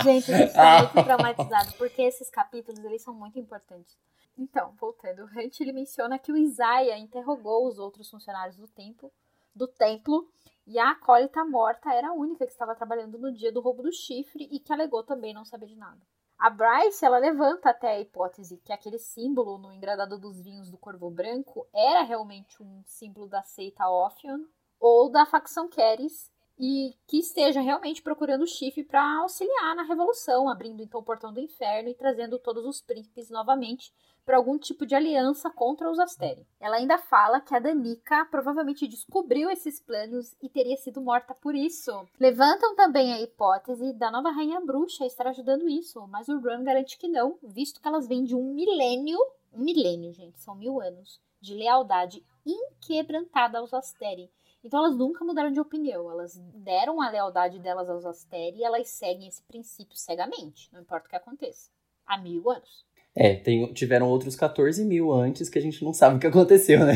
Gente, 0.04 0.32
a 0.32 0.38
gente 0.38 0.54
tá 0.54 0.82
muito 0.82 1.04
traumatizado, 1.04 1.74
porque 1.74 2.02
esses 2.02 2.30
capítulos, 2.30 2.84
eles 2.84 3.02
são 3.02 3.14
muito 3.14 3.38
importantes. 3.38 3.98
Então, 4.38 4.74
voltando, 4.80 5.24
o 5.24 5.26
Hunt, 5.26 5.60
ele 5.60 5.74
menciona 5.74 6.18
que 6.18 6.32
o 6.32 6.38
Isaiah 6.38 6.98
interrogou 6.98 7.68
os 7.68 7.78
outros 7.78 8.10
funcionários 8.10 8.56
do 8.56 8.68
templo, 8.68 9.12
do 9.54 9.68
templo 9.68 10.28
e 10.70 10.78
a 10.78 10.92
acólita 10.92 11.44
morta 11.44 11.92
era 11.92 12.10
a 12.10 12.14
única 12.14 12.46
que 12.46 12.52
estava 12.52 12.76
trabalhando 12.76 13.18
no 13.18 13.34
dia 13.34 13.52
do 13.52 13.60
roubo 13.60 13.82
do 13.82 13.92
chifre 13.92 14.48
e 14.52 14.60
que 14.60 14.72
alegou 14.72 15.04
também 15.04 15.34
não 15.34 15.44
saber 15.44 15.66
de 15.66 15.76
nada. 15.76 16.00
A 16.38 16.48
Bryce, 16.48 17.04
ela 17.04 17.18
levanta 17.18 17.72
até 17.72 17.90
a 17.90 18.00
hipótese 18.00 18.62
que 18.64 18.72
aquele 18.72 19.00
símbolo 19.00 19.58
no 19.58 19.74
engradado 19.74 20.20
dos 20.20 20.40
vinhos 20.40 20.70
do 20.70 20.78
Corvo 20.78 21.10
Branco 21.10 21.68
era 21.74 22.04
realmente 22.04 22.62
um 22.62 22.84
símbolo 22.86 23.28
da 23.28 23.42
seita 23.42 23.90
Ophion 23.90 24.46
ou 24.80 25.10
da 25.10 25.26
facção 25.26 25.68
Keres 25.68 26.32
e 26.60 26.96
que 27.08 27.18
esteja 27.18 27.62
realmente 27.62 28.04
procurando 28.04 28.44
o 28.44 28.48
chifre 28.48 28.84
para 28.84 29.22
auxiliar 29.22 29.76
na 29.76 29.84
revolução, 29.84 30.48
abrindo 30.48 30.84
então 30.84 31.00
o 31.00 31.04
portão 31.04 31.34
do 31.34 31.40
inferno 31.40 31.90
e 31.90 31.96
trazendo 31.96 32.38
todos 32.38 32.64
os 32.64 32.80
príncipes 32.80 33.32
novamente 33.32 33.92
para 34.30 34.38
algum 34.38 34.60
tipo 34.60 34.86
de 34.86 34.94
aliança 34.94 35.50
contra 35.50 35.90
os 35.90 35.98
Asteri. 35.98 36.46
Ela 36.60 36.76
ainda 36.76 37.00
fala 37.00 37.42
que 37.42 37.56
a 37.56 37.58
Danica 37.58 38.26
provavelmente 38.26 38.88
descobriu 38.88 39.50
esses 39.50 39.80
planos 39.80 40.36
e 40.40 40.48
teria 40.48 40.78
sido 40.78 41.02
morta 41.02 41.34
por 41.34 41.56
isso. 41.56 42.08
Levantam 42.20 42.76
também 42.76 43.12
a 43.12 43.20
hipótese 43.20 43.92
da 43.94 44.12
nova 44.12 44.30
rainha 44.30 44.62
bruxa 44.62 45.04
estar 45.04 45.26
ajudando 45.26 45.68
isso, 45.68 46.06
mas 46.06 46.30
o 46.30 46.38
Run 46.38 46.64
garante 46.64 47.00
que 47.00 47.08
não, 47.08 47.40
visto 47.42 47.82
que 47.82 47.88
elas 47.88 48.08
vêm 48.08 48.24
de 48.24 48.36
um 48.36 48.54
milênio, 48.54 49.18
um 49.52 49.64
milênio, 49.64 50.14
gente, 50.14 50.40
são 50.40 50.54
mil 50.54 50.80
anos, 50.80 51.20
de 51.42 51.56
lealdade 51.56 52.24
inquebrantada 52.46 53.58
aos 53.58 53.74
Asteri 53.74 54.30
então 54.64 54.80
elas 54.80 54.96
nunca 54.96 55.26
mudaram 55.26 55.52
de 55.52 55.60
opinião, 55.60 56.12
elas 56.12 56.38
deram 56.54 57.02
a 57.02 57.10
lealdade 57.10 57.60
delas 57.60 57.90
aos 57.90 58.06
Asteri 58.06 58.58
e 58.58 58.64
elas 58.64 58.90
seguem 58.90 59.28
esse 59.28 59.42
princípio 59.42 59.96
cegamente, 59.96 60.72
não 60.72 60.82
importa 60.82 61.08
o 61.08 61.10
que 61.10 61.16
aconteça. 61.16 61.72
Há 62.06 62.18
mil 62.18 62.50
anos. 62.50 62.86
É, 63.20 63.36
tem, 63.36 63.74
tiveram 63.74 64.08
outros 64.08 64.34
14 64.34 64.86
mil 64.86 65.12
antes 65.12 65.50
que 65.50 65.60
a 65.60 65.62
gente 65.62 65.84
não 65.84 65.92
sabe 65.92 66.16
o 66.16 66.20
que 66.20 66.28
aconteceu, 66.28 66.86
né? 66.86 66.94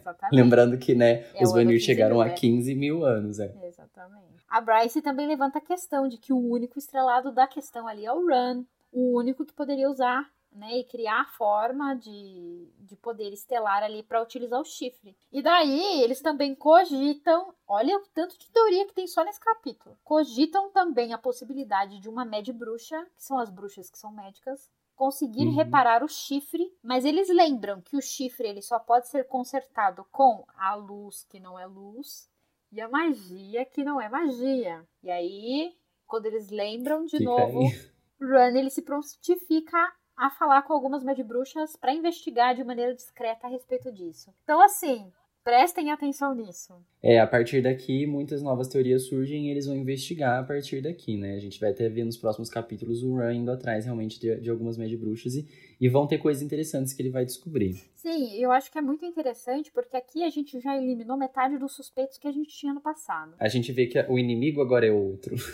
Exatamente. 0.00 0.32
Lembrando 0.32 0.78
que, 0.78 0.94
né, 0.94 1.26
é 1.34 1.44
os 1.44 1.52
Vanir 1.52 1.78
chegaram 1.78 2.16
mil, 2.16 2.22
a 2.22 2.30
15 2.30 2.74
mil 2.74 3.04
anos, 3.04 3.38
é. 3.38 3.54
Exatamente. 3.62 4.22
A 4.48 4.60
Bryce 4.62 5.02
também 5.02 5.26
levanta 5.26 5.58
a 5.58 5.60
questão 5.60 6.08
de 6.08 6.16
que 6.16 6.32
o 6.32 6.38
único 6.38 6.78
estrelado 6.78 7.30
da 7.30 7.46
questão 7.46 7.86
ali 7.86 8.06
é 8.06 8.12
o 8.12 8.26
Run, 8.26 8.64
o 8.90 9.18
único 9.18 9.44
que 9.44 9.52
poderia 9.52 9.90
usar 9.90 10.26
né, 10.54 10.78
e 10.78 10.84
criar 10.84 11.20
a 11.20 11.26
forma 11.26 11.94
de, 11.96 12.68
de 12.80 12.96
poder 12.96 13.30
estelar 13.32 13.82
ali 13.82 14.02
para 14.02 14.22
utilizar 14.22 14.58
o 14.58 14.64
chifre. 14.64 15.14
E 15.30 15.42
daí 15.42 16.02
eles 16.02 16.22
também 16.22 16.54
cogitam, 16.54 17.54
olha 17.66 17.96
o 17.96 18.02
tanto 18.14 18.38
de 18.38 18.50
teoria 18.50 18.86
que 18.86 18.94
tem 18.94 19.06
só 19.06 19.22
nesse 19.22 19.40
capítulo. 19.40 19.98
Cogitam 20.02 20.70
também 20.70 21.12
a 21.12 21.18
possibilidade 21.18 21.98
de 21.98 22.08
uma 22.08 22.24
med 22.24 22.50
bruxa, 22.54 23.06
que 23.14 23.22
são 23.22 23.38
as 23.38 23.50
bruxas 23.50 23.90
que 23.90 23.98
são 23.98 24.12
médicas, 24.12 24.70
conseguir 25.02 25.48
uhum. 25.48 25.56
reparar 25.56 26.04
o 26.04 26.08
chifre, 26.08 26.72
mas 26.80 27.04
eles 27.04 27.28
lembram 27.28 27.80
que 27.80 27.96
o 27.96 28.00
chifre 28.00 28.46
ele 28.46 28.62
só 28.62 28.78
pode 28.78 29.08
ser 29.08 29.26
consertado 29.26 30.06
com 30.12 30.44
a 30.56 30.76
luz 30.76 31.26
que 31.28 31.40
não 31.40 31.58
é 31.58 31.66
luz 31.66 32.30
e 32.70 32.80
a 32.80 32.88
magia 32.88 33.64
que 33.64 33.82
não 33.82 34.00
é 34.00 34.08
magia. 34.08 34.86
E 35.02 35.10
aí, 35.10 35.76
quando 36.06 36.26
eles 36.26 36.50
lembram 36.50 37.04
de 37.04 37.18
Fica 37.18 37.24
novo, 37.24 37.62
aí. 37.62 37.90
Run 38.20 38.56
ele 38.56 38.70
se 38.70 38.80
prontifica 38.80 39.92
a 40.16 40.30
falar 40.30 40.62
com 40.62 40.72
algumas 40.72 41.02
bruxas 41.26 41.74
para 41.74 41.92
investigar 41.92 42.54
de 42.54 42.62
maneira 42.62 42.94
discreta 42.94 43.48
a 43.48 43.50
respeito 43.50 43.90
disso. 43.90 44.32
Então, 44.44 44.60
assim, 44.60 45.12
prestem 45.44 45.90
atenção 45.90 46.34
nisso. 46.34 46.74
É, 47.02 47.18
a 47.20 47.26
partir 47.26 47.62
daqui, 47.62 48.06
muitas 48.06 48.42
novas 48.42 48.68
teorias 48.68 49.06
surgem 49.06 49.46
e 49.46 49.50
eles 49.50 49.66
vão 49.66 49.76
investigar 49.76 50.40
a 50.40 50.42
partir 50.44 50.80
daqui, 50.80 51.16
né? 51.16 51.34
A 51.34 51.38
gente 51.38 51.58
vai 51.60 51.70
até 51.70 51.88
ver 51.88 52.04
nos 52.04 52.16
próximos 52.16 52.48
capítulos 52.48 53.02
o 53.02 53.16
Run 53.16 53.32
indo 53.32 53.50
atrás 53.50 53.84
realmente 53.84 54.20
de, 54.20 54.40
de 54.40 54.50
algumas 54.50 54.76
bruxas 54.76 55.34
e, 55.34 55.48
e 55.80 55.88
vão 55.88 56.06
ter 56.06 56.18
coisas 56.18 56.42
interessantes 56.42 56.92
que 56.92 57.02
ele 57.02 57.10
vai 57.10 57.24
descobrir. 57.24 57.74
Sim, 57.96 58.36
eu 58.36 58.50
acho 58.52 58.70
que 58.70 58.78
é 58.78 58.82
muito 58.82 59.04
interessante 59.04 59.70
porque 59.72 59.96
aqui 59.96 60.24
a 60.24 60.30
gente 60.30 60.60
já 60.60 60.76
eliminou 60.76 61.16
metade 61.16 61.58
dos 61.58 61.74
suspeitos 61.74 62.18
que 62.18 62.28
a 62.28 62.32
gente 62.32 62.50
tinha 62.50 62.72
no 62.72 62.80
passado. 62.80 63.34
A 63.38 63.48
gente 63.48 63.72
vê 63.72 63.86
que 63.86 63.98
o 64.08 64.18
inimigo 64.18 64.60
agora 64.60 64.86
é 64.86 64.92
outro. 64.92 65.34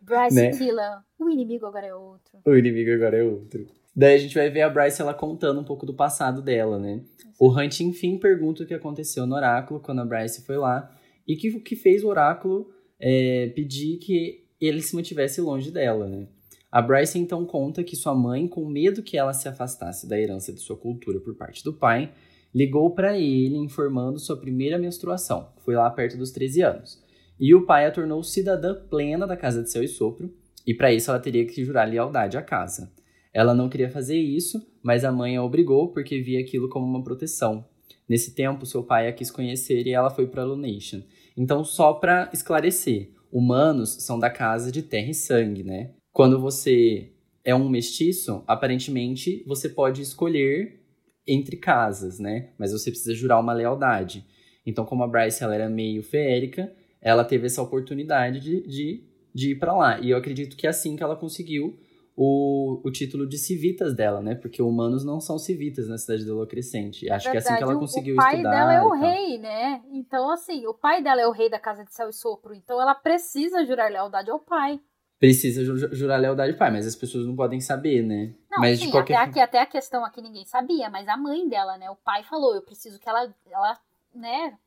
Bryce 0.00 0.72
né? 0.72 1.02
O 1.16 1.30
inimigo 1.30 1.64
agora 1.64 1.86
é 1.86 1.94
outro. 1.94 2.40
O 2.44 2.56
inimigo 2.56 2.90
agora 2.92 3.18
é 3.18 3.22
outro. 3.22 3.66
Daí 3.94 4.14
a 4.14 4.18
gente 4.18 4.34
vai 4.34 4.48
ver 4.48 4.62
a 4.62 4.70
Bryce 4.70 5.02
ela 5.02 5.12
contando 5.12 5.60
um 5.60 5.64
pouco 5.64 5.84
do 5.84 5.94
passado 5.94 6.40
dela, 6.40 6.78
né? 6.78 7.02
O 7.38 7.50
Hunt, 7.50 7.80
enfim, 7.80 8.18
pergunta 8.18 8.62
o 8.62 8.66
que 8.66 8.74
aconteceu 8.74 9.26
no 9.26 9.34
oráculo 9.34 9.80
quando 9.80 10.00
a 10.00 10.04
Bryce 10.04 10.44
foi 10.46 10.56
lá 10.56 10.90
e 11.26 11.36
que 11.36 11.60
que 11.60 11.76
fez 11.76 12.02
o 12.02 12.08
oráculo 12.08 12.70
é, 12.98 13.48
pedir 13.54 13.98
que 13.98 14.44
ele 14.60 14.80
se 14.80 14.94
mantivesse 14.94 15.40
longe 15.40 15.70
dela, 15.70 16.08
né? 16.08 16.26
A 16.70 16.80
Bryce 16.80 17.18
então 17.18 17.44
conta 17.44 17.84
que 17.84 17.94
sua 17.94 18.14
mãe, 18.14 18.48
com 18.48 18.64
medo 18.64 19.02
que 19.02 19.18
ela 19.18 19.34
se 19.34 19.46
afastasse 19.46 20.08
da 20.08 20.18
herança 20.18 20.52
de 20.54 20.60
sua 20.60 20.76
cultura 20.76 21.20
por 21.20 21.34
parte 21.34 21.62
do 21.62 21.74
pai, 21.74 22.10
ligou 22.54 22.94
para 22.94 23.18
ele 23.18 23.56
informando 23.56 24.18
sua 24.18 24.38
primeira 24.38 24.78
menstruação, 24.78 25.48
que 25.56 25.62
foi 25.64 25.74
lá 25.74 25.90
perto 25.90 26.16
dos 26.16 26.30
13 26.30 26.62
anos. 26.62 27.02
E 27.38 27.54
o 27.54 27.66
pai 27.66 27.84
a 27.84 27.90
tornou 27.90 28.22
cidadã 28.22 28.74
plena 28.88 29.26
da 29.26 29.36
casa 29.36 29.62
de 29.62 29.70
céu 29.70 29.82
e 29.82 29.88
sopro, 29.88 30.32
e 30.66 30.72
para 30.72 30.92
isso 30.92 31.10
ela 31.10 31.20
teria 31.20 31.44
que 31.44 31.64
jurar 31.64 31.88
lealdade 31.88 32.38
à 32.38 32.42
casa. 32.42 32.90
Ela 33.32 33.54
não 33.54 33.68
queria 33.68 33.90
fazer 33.90 34.18
isso, 34.18 34.64
mas 34.82 35.04
a 35.04 35.12
mãe 35.12 35.36
a 35.36 35.42
obrigou 35.42 35.88
porque 35.88 36.20
via 36.20 36.40
aquilo 36.40 36.68
como 36.68 36.86
uma 36.86 37.02
proteção. 37.02 37.64
Nesse 38.08 38.34
tempo, 38.34 38.66
seu 38.66 38.82
pai 38.82 39.08
a 39.08 39.12
quis 39.12 39.30
conhecer 39.30 39.86
e 39.86 39.92
ela 39.92 40.10
foi 40.10 40.26
para 40.26 40.44
Lunation. 40.44 41.02
Então, 41.36 41.64
só 41.64 41.94
para 41.94 42.30
esclarecer, 42.32 43.10
humanos 43.32 43.90
são 44.00 44.18
da 44.18 44.28
casa 44.28 44.70
de 44.70 44.82
terra 44.82 45.10
e 45.10 45.14
sangue, 45.14 45.62
né? 45.62 45.92
Quando 46.12 46.38
você 46.38 47.12
é 47.44 47.54
um 47.54 47.68
mestiço, 47.68 48.44
aparentemente 48.46 49.42
você 49.46 49.68
pode 49.68 50.02
escolher 50.02 50.80
entre 51.26 51.56
casas, 51.56 52.18
né? 52.18 52.50
Mas 52.58 52.72
você 52.72 52.90
precisa 52.90 53.14
jurar 53.14 53.40
uma 53.40 53.52
lealdade. 53.54 54.26
Então, 54.66 54.84
como 54.84 55.02
a 55.02 55.08
Bryce 55.08 55.42
ela 55.42 55.54
era 55.54 55.70
meio 55.70 56.02
feérica, 56.02 56.72
ela 57.00 57.24
teve 57.24 57.46
essa 57.46 57.62
oportunidade 57.62 58.40
de, 58.40 58.60
de, 58.66 59.04
de 59.34 59.50
ir 59.52 59.58
para 59.58 59.74
lá. 59.74 60.00
E 60.00 60.10
eu 60.10 60.18
acredito 60.18 60.56
que 60.56 60.66
é 60.66 60.70
assim 60.70 60.96
que 60.96 61.02
ela 61.02 61.16
conseguiu 61.16 61.78
o, 62.16 62.80
o 62.84 62.90
título 62.90 63.26
de 63.26 63.38
civitas 63.38 63.94
dela, 63.94 64.20
né? 64.20 64.34
Porque 64.34 64.62
humanos 64.62 65.04
não 65.04 65.20
são 65.20 65.38
civitas 65.38 65.88
na 65.88 65.96
cidade 65.96 66.24
de 66.24 66.30
Lua 66.30 66.46
Crescente. 66.46 67.10
Acho 67.10 67.24
Verdade, 67.24 67.30
que 67.30 67.36
é 67.36 67.38
assim 67.38 67.56
que 67.56 67.62
ela 67.62 67.78
conseguiu 67.78 68.16
estudar. 68.16 68.38
O 68.38 68.42
pai 68.42 68.42
dela 68.42 68.74
é 68.74 68.82
o 68.82 68.90
rei, 68.90 69.38
né? 69.38 69.82
Então, 69.90 70.30
assim, 70.30 70.66
o 70.66 70.74
pai 70.74 71.02
dela 71.02 71.20
é 71.20 71.26
o 71.26 71.32
rei 71.32 71.48
da 71.48 71.58
Casa 71.58 71.84
de 71.84 71.92
Céu 71.94 72.08
e 72.08 72.12
Sopro. 72.12 72.54
Então, 72.54 72.80
ela 72.80 72.94
precisa 72.94 73.64
jurar 73.64 73.90
lealdade 73.90 74.30
ao 74.30 74.38
pai. 74.38 74.80
Precisa 75.18 75.62
jurar 75.94 76.18
lealdade 76.18 76.52
ao 76.52 76.58
pai, 76.58 76.70
mas 76.70 76.86
as 76.86 76.96
pessoas 76.96 77.26
não 77.26 77.36
podem 77.36 77.60
saber, 77.60 78.02
né? 78.02 78.34
Não, 78.50 78.58
mas 78.58 78.80
sim, 78.80 78.86
de 78.86 78.90
qualquer... 78.90 79.14
até, 79.14 79.30
aqui, 79.30 79.40
até 79.40 79.60
a 79.60 79.66
questão 79.66 80.04
aqui 80.04 80.20
ninguém 80.20 80.44
sabia, 80.44 80.90
mas 80.90 81.06
a 81.06 81.16
mãe 81.16 81.48
dela, 81.48 81.78
né? 81.78 81.88
O 81.90 81.96
pai 81.96 82.24
falou, 82.24 82.54
eu 82.54 82.62
preciso 82.62 82.98
que 82.98 83.08
ela, 83.08 83.32
ela 83.50 83.78
né, 84.12 84.58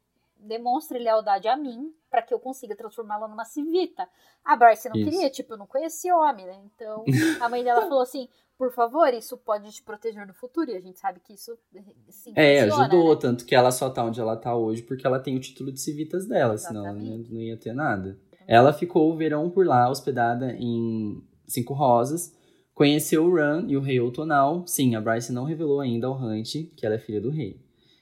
demonstre 0.46 1.00
lealdade 1.00 1.48
a 1.48 1.58
mim 1.58 1.94
para 2.10 2.22
que 2.22 2.34
eu 2.34 2.40
consiga 2.40 2.76
transformá-la 2.76 3.28
numa 3.28 3.46
civita. 3.46 4.08
A 4.44 4.56
Bryce 4.56 4.88
não 4.90 4.96
isso. 4.96 5.10
queria, 5.10 5.30
tipo, 5.30 5.54
eu 5.54 5.58
não 5.58 5.68
conhecia 5.68 6.16
homem, 6.16 6.46
né? 6.46 6.62
Então, 6.66 7.04
a 7.42 7.50
mãe 7.50 7.64
dela 7.64 7.82
falou 7.82 8.02
assim: 8.02 8.30
por 8.58 8.72
favor, 8.72 9.14
isso 9.14 9.38
pode 9.38 9.70
te 9.72 9.84
proteger 9.84 10.26
no 10.26 10.34
futuro. 10.34 10.72
E 10.72 10.76
a 10.76 10.80
gente 10.80 11.00
sabe 11.00 11.20
que 11.20 11.34
isso 11.34 11.58
sim, 12.10 12.34
É, 12.36 12.62
ajudou, 12.62 13.14
né? 13.14 13.20
tanto 13.20 13.46
que 13.46 13.54
ela 13.54 13.72
só 13.72 13.90
tá 13.90 14.04
onde 14.04 14.20
ela 14.20 14.38
tá 14.38 14.56
hoje 14.56 14.82
porque 14.82 15.06
ela 15.06 15.20
tem 15.20 15.36
o 15.36 15.40
título 15.40 15.72
de 15.72 15.82
civitas 15.82 16.26
dela, 16.26 16.54
Exatamente. 16.54 16.84
senão 16.84 16.86
ela 16.86 16.98
não 16.98 17.06
ia, 17.06 17.28
não 17.30 17.42
ia 17.42 17.58
ter 17.58 17.74
nada. 17.74 18.18
Ela 18.48 18.72
ficou 18.72 19.12
o 19.12 19.18
verão 19.18 19.50
por 19.50 19.66
lá, 19.66 19.90
hospedada 19.90 20.54
em 20.54 21.22
Cinco 21.48 21.74
Rosas, 21.74 22.34
conheceu 22.74 23.26
o 23.26 23.32
Run 23.32 23.68
e 23.68 23.76
o 23.76 23.82
rei 23.82 24.00
Outonal. 24.00 24.66
Sim, 24.68 24.96
a 24.96 25.02
Bryce 25.02 25.34
não 25.34 25.44
revelou 25.44 25.82
ainda 25.82 26.08
ao 26.08 26.16
Hunt 26.16 26.54
que 26.76 26.86
ela 26.86 26.96
é 26.96 27.00
filha 27.00 27.20
do 27.20 27.32
rei. 27.32 27.60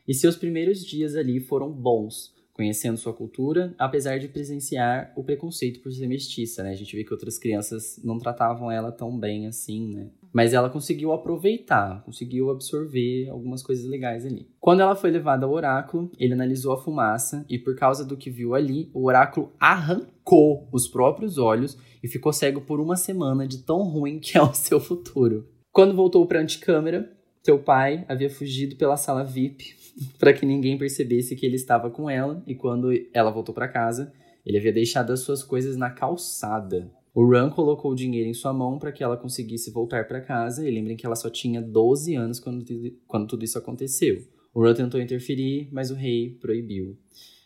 E 0.07 0.13
seus 0.13 0.35
primeiros 0.35 0.85
dias 0.85 1.15
ali 1.15 1.39
foram 1.39 1.71
bons 1.71 2.32
conhecendo 2.53 2.97
sua 2.97 3.13
cultura, 3.13 3.73
apesar 3.77 4.19
de 4.19 4.27
presenciar 4.27 5.11
o 5.15 5.23
preconceito 5.23 5.81
por 5.81 5.91
ser 5.91 6.07
mestiça, 6.07 6.63
né? 6.63 6.71
A 6.71 6.75
gente 6.75 6.95
vê 6.95 7.03
que 7.03 7.11
outras 7.11 7.39
crianças 7.39 7.99
não 8.03 8.19
tratavam 8.19 8.71
ela 8.71 8.91
tão 8.91 9.17
bem 9.17 9.47
assim, 9.47 9.93
né? 9.93 10.07
Mas 10.31 10.53
ela 10.53 10.69
conseguiu 10.69 11.11
aproveitar, 11.11 12.03
conseguiu 12.03 12.49
absorver 12.49 13.29
algumas 13.29 13.61
coisas 13.61 13.85
legais 13.85 14.25
ali. 14.25 14.47
Quando 14.59 14.81
ela 14.81 14.95
foi 14.95 15.11
levada 15.11 15.45
ao 15.45 15.51
oráculo, 15.51 16.11
ele 16.17 16.33
analisou 16.33 16.73
a 16.73 16.81
fumaça 16.81 17.45
e, 17.49 17.59
por 17.59 17.75
causa 17.75 18.03
do 18.03 18.17
que 18.17 18.29
viu 18.29 18.55
ali, 18.55 18.89
o 18.93 19.05
oráculo 19.05 19.51
arrancou 19.59 20.67
os 20.71 20.87
próprios 20.87 21.37
olhos 21.37 21.77
e 22.03 22.07
ficou 22.07 22.33
cego 22.33 22.61
por 22.61 22.79
uma 22.79 22.95
semana 22.95 23.47
de 23.47 23.59
tão 23.59 23.83
ruim 23.83 24.19
que 24.19 24.37
é 24.37 24.41
o 24.41 24.53
seu 24.53 24.79
futuro. 24.79 25.47
Quando 25.71 25.95
voltou 25.95 26.25
para 26.25 26.39
a 26.39 26.41
anticâmara, 26.41 27.11
seu 27.43 27.59
pai 27.59 28.05
havia 28.07 28.29
fugido 28.29 28.75
pela 28.75 28.97
sala 28.97 29.23
VIP 29.23 29.75
para 30.17 30.33
que 30.33 30.45
ninguém 30.45 30.77
percebesse 30.77 31.35
que 31.35 31.45
ele 31.45 31.55
estava 31.55 31.89
com 31.89 32.09
ela, 32.09 32.43
e 32.47 32.55
quando 32.55 32.89
ela 33.13 33.31
voltou 33.31 33.53
para 33.53 33.67
casa, 33.67 34.11
ele 34.45 34.57
havia 34.57 34.73
deixado 34.73 35.11
as 35.11 35.21
suas 35.21 35.43
coisas 35.43 35.77
na 35.77 35.89
calçada. 35.89 36.91
O 37.13 37.29
Ran 37.29 37.49
colocou 37.49 37.91
o 37.91 37.95
dinheiro 37.95 38.29
em 38.29 38.33
sua 38.33 38.51
mão 38.51 38.79
para 38.79 38.91
que 38.91 39.03
ela 39.03 39.15
conseguisse 39.15 39.71
voltar 39.71 40.07
para 40.07 40.19
casa, 40.19 40.67
e 40.67 40.71
lembrem 40.71 40.97
que 40.97 41.05
ela 41.05 41.15
só 41.15 41.29
tinha 41.29 41.61
12 41.61 42.15
anos 42.15 42.39
quando, 42.39 42.65
quando 43.07 43.27
tudo 43.27 43.43
isso 43.43 43.57
aconteceu. 43.57 44.23
O 44.53 44.61
Ran 44.63 44.73
tentou 44.73 44.99
interferir, 44.99 45.69
mas 45.71 45.91
o 45.91 45.95
rei 45.95 46.37
proibiu. 46.41 46.97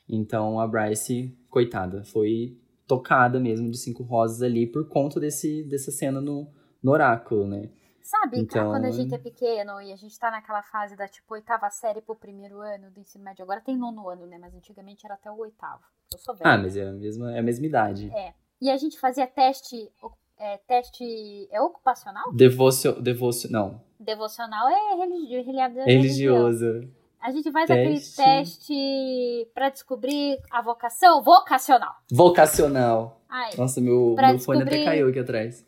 Então 0.07 0.59
a 0.59 0.67
Bryce, 0.67 1.36
coitada, 1.49 2.03
foi 2.05 2.57
tocada 2.88 3.39
mesmo 3.39 3.69
de 3.69 3.78
cinco 3.78 4.03
rosas 4.03 4.41
ali 4.41 4.65
por 4.65 4.88
conta 4.88 5.19
desse, 5.19 5.63
dessa 5.63 5.91
cena 5.91 6.22
no, 6.22 6.47
no 6.82 6.91
oráculo, 6.91 7.45
né? 7.45 7.69
Sabe, 8.08 8.39
então... 8.39 8.72
quando 8.72 8.86
a 8.86 8.91
gente 8.91 9.14
é 9.14 9.18
pequeno 9.18 9.82
e 9.82 9.91
a 9.91 9.95
gente 9.97 10.18
tá 10.18 10.32
naquela 10.32 10.64
fase 10.64 10.95
da 10.95 11.10
tipo 11.10 11.34
oitava 11.34 11.70
série 11.70 11.99
pro 11.99 12.16
primeiro 12.16 12.62
ano 12.62 12.89
do 12.89 13.01
ensino 13.01 13.22
médio, 13.22 13.43
agora 13.43 13.60
tem 13.60 13.76
nono 13.76 14.08
ano, 14.08 14.26
né? 14.26 14.38
Mas 14.39 14.55
antigamente 14.55 15.05
era 15.05 15.16
até 15.16 15.30
o 15.30 15.38
oitavo. 15.38 15.84
Eu 16.14 16.18
sou 16.18 16.34
velha. 16.34 16.53
Ah, 16.53 16.58
mas 16.58 16.78
é 16.78 16.88
a 16.88 16.93
mesma, 16.93 17.36
é 17.36 17.39
a 17.39 17.43
mesma 17.43 17.66
idade. 17.66 18.10
É. 18.16 18.34
E 18.62 18.72
a 18.72 18.78
gente 18.78 18.97
fazia 18.97 19.28
teste. 19.28 19.91
É, 20.39 20.58
teste. 20.60 21.49
É 21.51 21.60
ocupacional? 21.60 22.32
Devocio, 22.32 22.93
devocio, 23.01 23.51
não. 23.51 23.82
Devocional 23.99 24.70
é 24.70 24.95
religi 24.95 25.41
religioso. 25.41 25.86
Religioso. 25.86 26.93
A 27.20 27.32
gente 27.32 27.51
faz 27.51 27.68
teste. 27.68 28.22
aquele 28.22 28.39
teste 28.39 29.51
para 29.53 29.70
descobrir 29.70 30.39
a 30.49 30.62
vocação 30.62 31.22
vocacional. 31.22 31.95
Vocacional. 32.10 33.22
Ai, 33.28 33.51
Nossa, 33.58 33.82
meu, 33.82 34.16
meu 34.18 34.39
fone 34.39 34.62
até 34.62 34.86
caiu 34.86 35.10
aqui 35.10 35.20
atrás. 35.20 35.68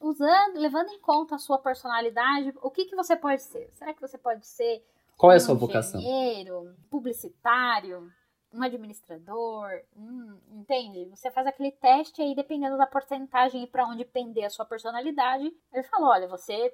Usando, 0.00 0.58
levando 0.58 0.88
em 0.90 1.00
conta 1.00 1.34
a 1.34 1.38
sua 1.38 1.58
personalidade, 1.58 2.52
o 2.62 2.70
que, 2.70 2.84
que 2.84 2.94
você 2.94 3.16
pode 3.16 3.42
ser? 3.42 3.68
Será 3.72 3.92
que 3.92 4.00
você 4.00 4.16
pode 4.16 4.46
ser 4.46 4.84
qual 5.16 5.32
é 5.32 5.36
a 5.36 5.40
sua 5.40 5.54
vocação? 5.54 6.00
Engenheiro, 6.00 6.74
publicitário, 6.90 8.10
um 8.52 8.62
administrador, 8.62 9.70
hum, 9.96 10.38
entende? 10.52 11.06
Você 11.10 11.30
faz 11.30 11.46
aquele 11.46 11.72
teste 11.72 12.22
aí, 12.22 12.34
dependendo 12.34 12.76
da 12.76 12.86
porcentagem 12.86 13.64
e 13.64 13.66
para 13.66 13.86
onde 13.86 14.04
pender 14.04 14.44
a 14.44 14.50
sua 14.50 14.64
personalidade, 14.64 15.52
ele 15.72 15.82
falou, 15.84 16.10
olha, 16.10 16.28
você 16.28 16.72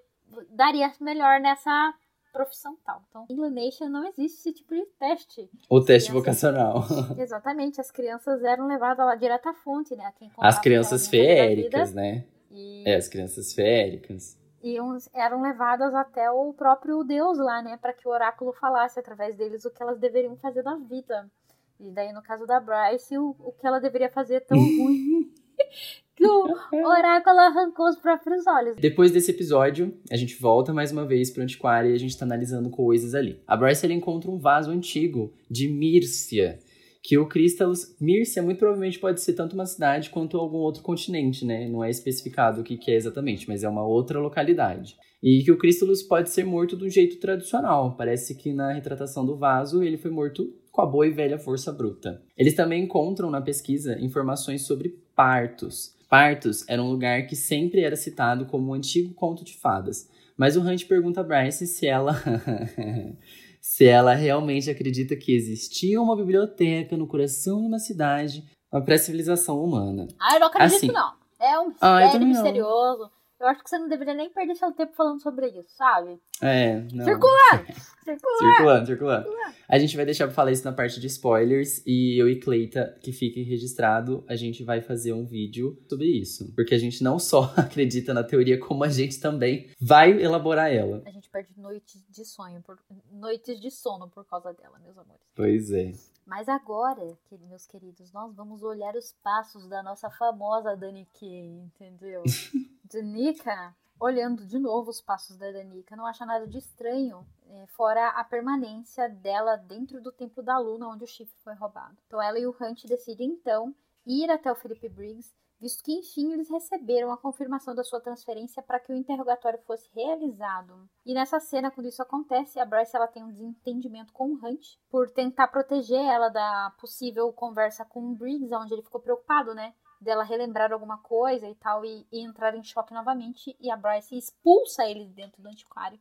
daria 0.51 0.93
melhor 1.01 1.41
nessa 1.41 1.95
profissão 2.33 2.77
tal. 2.85 3.03
Então, 3.09 3.27
em 3.29 3.35
Illumination 3.35 3.89
não 3.89 4.07
existe 4.07 4.39
esse 4.39 4.53
tipo 4.53 4.75
de 4.75 4.85
teste. 4.99 5.51
O 5.69 5.81
teste 5.81 6.11
crianças, 6.11 6.43
vocacional. 6.43 6.85
Exatamente, 7.19 7.81
as 7.81 7.91
crianças 7.91 8.43
eram 8.45 8.67
levadas 8.67 9.05
lá 9.05 9.17
direto 9.17 9.49
à 9.49 9.55
fonte, 9.55 9.97
né? 9.97 10.13
as 10.39 10.59
crianças 10.59 11.09
feéricas, 11.09 11.93
né? 11.93 12.25
E... 12.51 12.83
É, 12.87 12.97
as 12.97 13.09
crianças 13.09 13.53
feéricas 13.53 14.41
e 14.63 14.81
uns 14.81 15.09
eram 15.15 15.43
levadas 15.43 15.95
até 15.95 16.31
o 16.31 16.53
próprio 16.53 17.03
Deus 17.03 17.39
lá, 17.39 17.63
né, 17.63 17.79
para 17.81 17.93
que 17.93 18.07
o 18.07 18.11
oráculo 18.11 18.53
falasse 18.53 19.01
através 19.01 19.35
deles 19.37 19.65
o 19.65 19.71
que 19.71 19.83
elas 19.83 19.99
deveriam 19.99 20.37
fazer 20.37 20.63
na 20.63 20.77
vida. 20.77 21.31
E 21.79 21.91
daí, 21.91 22.13
no 22.13 22.23
caso 22.23 22.47
da 22.47 22.61
Bryce, 22.61 23.17
o, 23.17 23.35
o 23.39 23.53
que 23.53 23.67
ela 23.67 23.81
deveria 23.81 24.11
fazer 24.11 24.35
é 24.35 24.41
tão 24.41 24.59
ruim 24.61 25.33
que 26.15 26.27
o 26.27 26.87
oráculo 26.87 27.39
arrancou 27.39 27.89
os 27.89 27.97
próprios 27.97 28.47
olhos. 28.47 28.77
Depois 28.77 29.11
desse 29.11 29.31
episódio, 29.31 29.99
a 30.11 30.17
gente 30.17 30.39
volta 30.39 30.75
mais 30.75 30.93
uma 30.93 31.07
vez 31.07 31.31
pro 31.31 31.43
antiquário 31.43 31.91
e 31.91 31.95
a 31.95 31.99
gente 31.99 32.19
tá 32.19 32.27
analisando 32.27 32.69
coisas 32.69 33.15
ali. 33.15 33.43
A 33.47 33.57
Bryce 33.57 33.87
ela 33.87 33.95
encontra 33.95 34.31
um 34.31 34.39
vaso 34.39 34.71
antigo 34.71 35.33
de 35.51 35.69
Mírcia 35.69 36.59
que 37.03 37.19
o 37.19 37.27
Crystalus, 37.27 37.97
Mírcia 38.01 38.43
muito 38.43 38.59
provavelmente 38.59 38.99
pode 38.99 39.21
ser 39.21 39.33
tanto 39.33 39.55
uma 39.55 39.67
cidade 39.67 40.11
quanto 40.11 40.37
algum 40.37 40.59
outro 40.59 40.83
continente, 40.83 41.45
né? 41.45 41.69
Não 41.69 41.83
é 41.83 41.91
especificado 41.91 42.61
o 42.61 42.65
que, 42.65 42.77
que 42.77 42.91
é 42.91 42.97
exatamente, 42.97 43.49
mas 43.49 43.65
é 43.65 43.69
uma 43.69 43.87
outra 43.87 44.21
localidade. 44.21 44.97
E 45.23 45.43
que 45.43 45.53
o 45.53 45.59
Crystalus 45.59 46.03
pode 46.03 46.31
ser 46.31 46.45
morto 46.45 46.77
um 46.77 46.89
jeito 46.89 47.19
tradicional. 47.19 47.95
Parece 47.97 48.35
que 48.35 48.53
na 48.53 48.73
retratação 48.73 49.25
do 49.25 49.37
vaso 49.37 49.83
ele 49.83 49.99
foi 49.99 50.11
morto 50.11 50.53
com 50.71 50.83
a 50.83 50.87
boa 50.87 51.07
e 51.07 51.11
velha 51.11 51.39
força 51.39 51.73
bruta. 51.73 52.23
Eles 52.37 52.55
também 52.55 52.85
encontram 52.85 53.31
na 53.31 53.41
pesquisa 53.41 53.99
informações 53.99 54.63
sobre 54.63 54.99
partos. 55.15 55.95
Partos 56.09 56.65
era 56.69 56.83
um 56.83 56.91
lugar 56.91 57.27
que 57.27 57.37
sempre 57.37 57.83
era 57.83 57.97
citado 57.97 58.47
como 58.47 58.71
um 58.71 58.75
antigo 58.75 59.15
conto 59.15 59.45
de 59.45 59.57
fadas. 59.57 60.09
Mas 60.37 60.57
o 60.57 60.61
Hunt 60.61 60.87
pergunta 60.87 61.21
a 61.21 61.25
Bryce 61.25 61.67
se 61.67 61.87
ela 61.87 62.15
se 63.61 63.85
ela 63.85 64.15
realmente 64.15 64.71
acredita 64.71 65.15
que 65.17 65.35
existia 65.35 66.01
uma 66.01 66.17
biblioteca 66.17 66.97
no 66.97 67.07
coração 67.07 67.61
de 67.61 67.67
uma 67.67 67.79
cidade 67.79 68.45
uma 68.73 68.83
pré-civilização 68.83 69.63
humana. 69.63 70.07
Ah, 70.21 70.35
eu 70.35 70.41
não 70.41 70.47
acredito, 70.47 70.77
assim, 70.77 70.87
não. 70.93 71.13
É 71.41 71.59
um 71.59 71.69
mistério 71.69 72.23
ah, 72.23 72.25
misterioso. 72.25 73.11
Eu 73.41 73.47
acho 73.49 73.65
que 73.65 73.71
você 73.71 73.79
não 73.79 73.89
deveria 73.89 74.13
nem 74.13 74.29
perder 74.29 74.55
seu 74.55 74.71
tempo 74.73 74.93
falando 74.95 75.23
sobre 75.23 75.49
isso, 75.49 75.75
sabe? 75.75 76.21
É, 76.43 76.81
não. 76.93 77.05
Circulando! 77.09 77.73
Circulando! 78.05 78.39
circulando, 78.39 78.87
circulando. 78.87 79.29
A 79.67 79.79
gente 79.79 79.97
vai 79.97 80.05
deixar 80.05 80.27
pra 80.27 80.35
falar 80.35 80.53
isso 80.53 80.65
na 80.65 80.73
parte 80.73 81.01
de 81.01 81.07
spoilers 81.07 81.83
e 81.87 82.21
eu 82.21 82.29
e 82.29 82.39
Cleita, 82.39 82.99
que 83.03 83.13
fique 83.13 83.43
registrado, 83.43 84.23
a 84.29 84.37
gente 84.37 84.63
vai 84.63 84.83
fazer 84.83 85.15
um 85.15 85.25
vídeo 85.25 85.83
sobre 85.89 86.07
isso. 86.07 86.53
Porque 86.55 86.75
a 86.75 86.79
gente 86.79 87.03
não 87.03 87.19
só 87.19 87.45
acredita 87.57 88.13
na 88.13 88.23
teoria, 88.23 88.61
como 88.61 88.85
a 88.85 88.91
gente 88.91 89.19
também 89.19 89.71
vai 89.81 90.21
elaborar 90.21 90.71
ela. 90.71 91.03
A 91.07 91.11
gente 91.11 91.31
perde 91.31 91.59
noites 91.59 92.05
de 92.11 92.25
sonho, 92.27 92.61
por... 92.61 92.79
noites 93.11 93.59
de 93.59 93.71
sono 93.71 94.07
por 94.11 94.27
causa 94.27 94.53
dela, 94.53 94.79
meus 94.81 94.99
amores. 94.99 95.23
Pois 95.35 95.71
é. 95.71 95.93
Mas 96.27 96.47
agora, 96.47 97.17
meus 97.49 97.67
queridos, 97.67 98.13
nós 98.13 98.35
vamos 98.37 98.63
olhar 98.63 98.95
os 98.95 99.15
passos 99.23 99.67
da 99.67 99.83
nossa 99.83 100.11
famosa 100.11 100.77
Dani 100.77 101.09
Kay, 101.19 101.63
entendeu? 101.65 102.23
Danica, 102.93 103.75
olhando 104.01 104.45
de 104.45 104.59
novo 104.59 104.91
os 104.91 105.01
passos 105.01 105.37
da 105.37 105.51
Danica, 105.53 105.95
não 105.95 106.07
acha 106.07 106.27
nada 106.27 106.47
de 106.47 106.59
estranho, 106.59 107.25
é, 107.47 107.67
fora 107.69 108.09
a 108.09 108.25
permanência 108.25 109.09
dela 109.09 109.57
dentro 109.57 110.01
do 110.01 110.11
Templo 110.11 110.43
da 110.43 110.59
Luna, 110.59 110.89
onde 110.89 111.05
o 111.05 111.07
chifre 111.07 111.37
foi 111.45 111.55
roubado. 111.55 111.97
Então 112.07 112.21
ela 112.21 112.39
e 112.39 112.47
o 112.47 112.57
Hunt 112.61 112.87
decidem, 112.87 113.31
então, 113.31 113.75
ir 114.07 114.31
até 114.31 114.51
o 114.51 114.57
Felipe 114.57 114.89
Briggs, 114.89 115.33
visto 115.61 115.85
que, 115.85 115.93
enfim, 115.93 116.33
eles 116.33 116.49
receberam 116.49 117.13
a 117.13 117.19
confirmação 117.19 117.75
da 117.75 117.85
sua 117.85 118.01
transferência 118.01 118.63
para 118.63 118.81
que 118.81 118.91
o 118.91 118.97
interrogatório 118.97 119.61
fosse 119.67 119.89
realizado. 119.95 120.89
E 121.05 121.13
nessa 121.13 121.39
cena, 121.39 121.71
quando 121.71 121.89
isso 121.89 122.03
acontece, 122.03 122.59
a 122.59 122.65
Bryce 122.65 122.97
ela 122.97 123.07
tem 123.07 123.23
um 123.23 123.31
desentendimento 123.31 124.13
com 124.13 124.33
o 124.33 124.35
Hunt 124.35 124.79
por 124.91 125.11
tentar 125.11 125.49
proteger 125.49 126.03
ela 126.03 126.31
da 126.31 126.75
possível 126.81 127.31
conversa 127.33 127.85
com 127.85 128.01
o 128.01 128.15
Briggs, 128.15 128.55
onde 128.55 128.73
ele 128.73 128.83
ficou 128.83 129.01
preocupado, 129.01 129.55
né? 129.55 129.75
Dela 130.01 130.25
relembrar 130.25 130.73
alguma 130.73 130.99
coisa 130.99 131.49
e 131.49 131.55
tal, 131.55 131.85
e, 131.85 132.07
e, 132.11 132.21
entrar 132.21 132.55
em 132.55 132.63
choque 132.63 132.95
novamente, 132.95 133.57
e 133.61 133.71
a 133.71 133.77
Bryce 133.77 134.17
expulsa 134.17 134.87
ele 134.87 135.05
dentro 135.07 135.43
do 135.43 135.49
antiquário. 135.49 135.99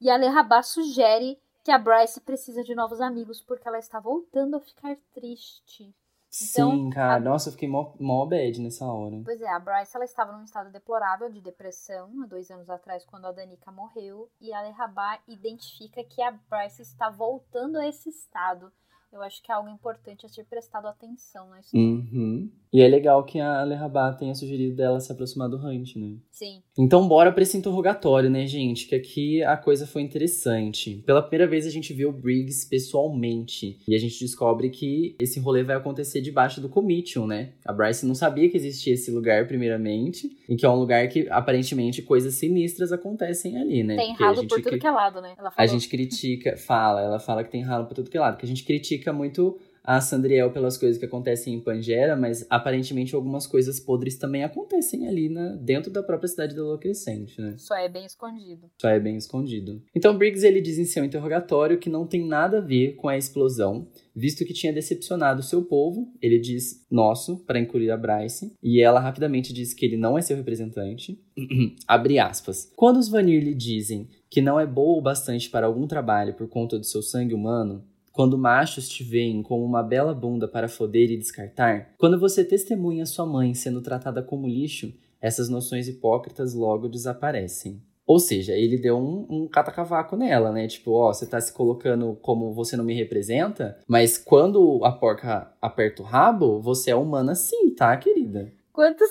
E 0.00 0.10
a 0.10 0.16
Lerrabá 0.16 0.62
sugere 0.62 1.38
que 1.64 1.70
a 1.70 1.78
Bryce 1.78 2.20
precisa 2.20 2.62
de 2.62 2.74
novos 2.74 3.00
amigos, 3.00 3.40
porque 3.40 3.66
ela 3.66 3.78
está 3.78 3.98
voltando 3.98 4.56
a 4.56 4.60
ficar 4.60 4.96
triste. 5.12 5.94
Então, 6.42 6.70
Sim, 6.70 6.90
cara. 6.90 7.14
A... 7.14 7.20
Nossa, 7.20 7.48
eu 7.48 7.52
fiquei 7.52 7.68
mó, 7.68 7.94
mó 7.98 8.26
bad 8.26 8.60
nessa 8.60 8.84
hora. 8.84 9.22
Pois 9.24 9.40
é, 9.40 9.48
a 9.48 9.58
Bryce 9.58 9.96
ela 9.96 10.04
estava 10.04 10.32
num 10.32 10.44
estado 10.44 10.70
deplorável 10.70 11.30
de 11.30 11.40
depressão 11.40 12.10
há 12.22 12.26
dois 12.26 12.50
anos 12.50 12.68
atrás, 12.68 13.04
quando 13.06 13.24
a 13.24 13.32
Danica 13.32 13.72
morreu. 13.72 14.30
E 14.40 14.52
a 14.52 14.60
Lerrabá 14.60 15.18
identifica 15.26 16.04
que 16.04 16.20
a 16.20 16.30
Bryce 16.30 16.82
está 16.82 17.08
voltando 17.08 17.78
a 17.78 17.88
esse 17.88 18.10
estado 18.10 18.70
eu 19.16 19.22
acho 19.22 19.42
que 19.42 19.50
é 19.50 19.54
algo 19.54 19.68
importante 19.68 20.26
a 20.26 20.28
ser 20.28 20.44
prestado 20.44 20.86
atenção 20.86 21.48
na 21.48 21.60
história. 21.60 21.86
Uhum. 21.86 22.50
E 22.72 22.82
é 22.82 22.88
legal 22.88 23.24
que 23.24 23.40
a 23.40 23.62
Lerrabá 23.62 24.12
tenha 24.12 24.34
sugerido 24.34 24.76
dela 24.76 25.00
se 25.00 25.10
aproximar 25.10 25.48
do 25.48 25.56
Hunt, 25.56 25.96
né? 25.96 26.16
Sim. 26.30 26.62
Então 26.78 27.08
bora 27.08 27.32
pra 27.32 27.42
esse 27.42 27.56
interrogatório, 27.56 28.28
né, 28.28 28.46
gente? 28.46 28.86
Que 28.86 28.94
aqui 28.94 29.42
a 29.42 29.56
coisa 29.56 29.86
foi 29.86 30.02
interessante. 30.02 31.02
Pela 31.06 31.22
primeira 31.22 31.50
vez 31.50 31.66
a 31.66 31.70
gente 31.70 31.94
vê 31.94 32.04
o 32.04 32.12
Briggs 32.12 32.68
pessoalmente. 32.68 33.78
E 33.88 33.94
a 33.94 33.98
gente 33.98 34.18
descobre 34.18 34.68
que 34.68 35.16
esse 35.18 35.40
rolê 35.40 35.62
vai 35.62 35.76
acontecer 35.76 36.20
debaixo 36.20 36.60
do 36.60 36.68
Comitium, 36.68 37.26
né? 37.26 37.54
A 37.64 37.72
Bryce 37.72 38.04
não 38.04 38.14
sabia 38.14 38.50
que 38.50 38.56
existia 38.56 38.92
esse 38.92 39.10
lugar, 39.10 39.46
primeiramente. 39.46 40.36
E 40.46 40.54
que 40.54 40.66
é 40.66 40.68
um 40.68 40.76
lugar 40.76 41.08
que, 41.08 41.26
aparentemente, 41.30 42.02
coisas 42.02 42.34
sinistras 42.34 42.92
acontecem 42.92 43.56
ali, 43.56 43.82
né? 43.82 43.96
Tem 43.96 44.14
ralo 44.14 44.46
por 44.46 44.60
tudo 44.60 44.78
que 44.78 44.86
é 44.86 44.90
lado, 44.90 45.22
né? 45.22 45.34
A 45.56 45.66
gente 45.66 45.88
critica, 45.88 46.56
fala, 46.58 47.00
ela 47.00 47.18
fala 47.18 47.42
que 47.42 47.50
tem 47.50 47.62
ralo 47.62 47.86
por 47.86 47.94
tudo 47.94 48.10
que 48.10 48.18
é 48.18 48.20
lado. 48.20 48.36
Que 48.36 48.44
a 48.44 48.48
gente 48.48 48.64
critica 48.64 49.05
muito 49.12 49.58
a 49.86 50.00
Sandriel 50.00 50.50
pelas 50.50 50.76
coisas 50.76 50.98
que 50.98 51.04
acontecem 51.04 51.54
em 51.54 51.60
Pangera, 51.60 52.16
mas 52.16 52.44
aparentemente 52.50 53.14
algumas 53.14 53.46
coisas 53.46 53.78
podres 53.78 54.18
também 54.18 54.42
acontecem 54.42 55.06
ali 55.06 55.28
na, 55.28 55.50
dentro 55.54 55.92
da 55.92 56.02
própria 56.02 56.26
cidade 56.26 56.56
da 56.56 56.62
Lua 56.62 56.76
Crescente, 56.76 57.40
né? 57.40 57.54
Só 57.56 57.76
é 57.76 57.88
bem 57.88 58.04
escondido. 58.04 58.68
Só 58.80 58.88
é 58.88 58.98
bem 58.98 59.16
escondido. 59.16 59.80
Então 59.94 60.18
Briggs 60.18 60.44
ele 60.44 60.60
diz 60.60 60.76
em 60.76 60.84
seu 60.84 61.04
interrogatório 61.04 61.78
que 61.78 61.88
não 61.88 62.04
tem 62.04 62.26
nada 62.26 62.58
a 62.58 62.60
ver 62.60 62.96
com 62.96 63.08
a 63.08 63.16
explosão, 63.16 63.86
visto 64.14 64.44
que 64.44 64.52
tinha 64.52 64.72
decepcionado 64.72 65.40
seu 65.40 65.62
povo, 65.62 66.12
ele 66.20 66.40
diz 66.40 66.84
nosso, 66.90 67.38
para 67.44 67.60
incluir 67.60 67.92
a 67.92 67.96
Bryce, 67.96 68.52
e 68.60 68.82
ela 68.82 68.98
rapidamente 68.98 69.52
diz 69.52 69.72
que 69.72 69.86
ele 69.86 69.96
não 69.96 70.18
é 70.18 70.22
seu 70.22 70.36
representante. 70.36 71.22
Abre 71.86 72.18
aspas. 72.18 72.72
Quando 72.74 72.96
os 72.96 73.08
Vanir 73.08 73.40
lhe 73.40 73.54
dizem 73.54 74.08
que 74.28 74.40
não 74.40 74.58
é 74.58 74.66
boa 74.66 74.98
o 74.98 75.02
bastante 75.02 75.48
para 75.48 75.66
algum 75.66 75.86
trabalho 75.86 76.34
por 76.34 76.48
conta 76.48 76.76
do 76.76 76.84
seu 76.84 77.02
sangue 77.02 77.34
humano, 77.34 77.84
quando 78.16 78.38
machos 78.38 78.88
te 78.88 79.04
veem 79.04 79.42
como 79.42 79.62
uma 79.62 79.82
bela 79.82 80.14
bunda 80.14 80.48
para 80.48 80.70
foder 80.70 81.10
e 81.10 81.18
descartar, 81.18 81.90
quando 81.98 82.18
você 82.18 82.42
testemunha 82.42 83.04
sua 83.04 83.26
mãe 83.26 83.52
sendo 83.52 83.82
tratada 83.82 84.22
como 84.22 84.48
lixo, 84.48 84.90
essas 85.20 85.50
noções 85.50 85.86
hipócritas 85.86 86.54
logo 86.54 86.88
desaparecem. 86.88 87.82
Ou 88.06 88.18
seja, 88.18 88.54
ele 88.54 88.78
deu 88.78 88.96
um, 88.96 89.26
um 89.28 89.46
catacavaco 89.46 90.16
nela, 90.16 90.50
né? 90.50 90.66
Tipo, 90.66 90.92
ó, 90.92 91.12
você 91.12 91.26
tá 91.26 91.38
se 91.38 91.52
colocando 91.52 92.16
como 92.22 92.54
você 92.54 92.74
não 92.74 92.84
me 92.84 92.94
representa, 92.94 93.78
mas 93.86 94.16
quando 94.16 94.82
a 94.82 94.92
porca 94.92 95.52
aperta 95.60 96.00
o 96.00 96.06
rabo, 96.06 96.58
você 96.62 96.92
é 96.92 96.96
humana 96.96 97.34
sim, 97.34 97.68
tá, 97.74 97.94
querida? 97.98 98.50
Quantos, 98.72 99.10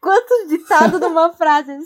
Quantos 0.00 0.48
ditados 0.48 1.00
numa 1.00 1.32
frase? 1.38 1.78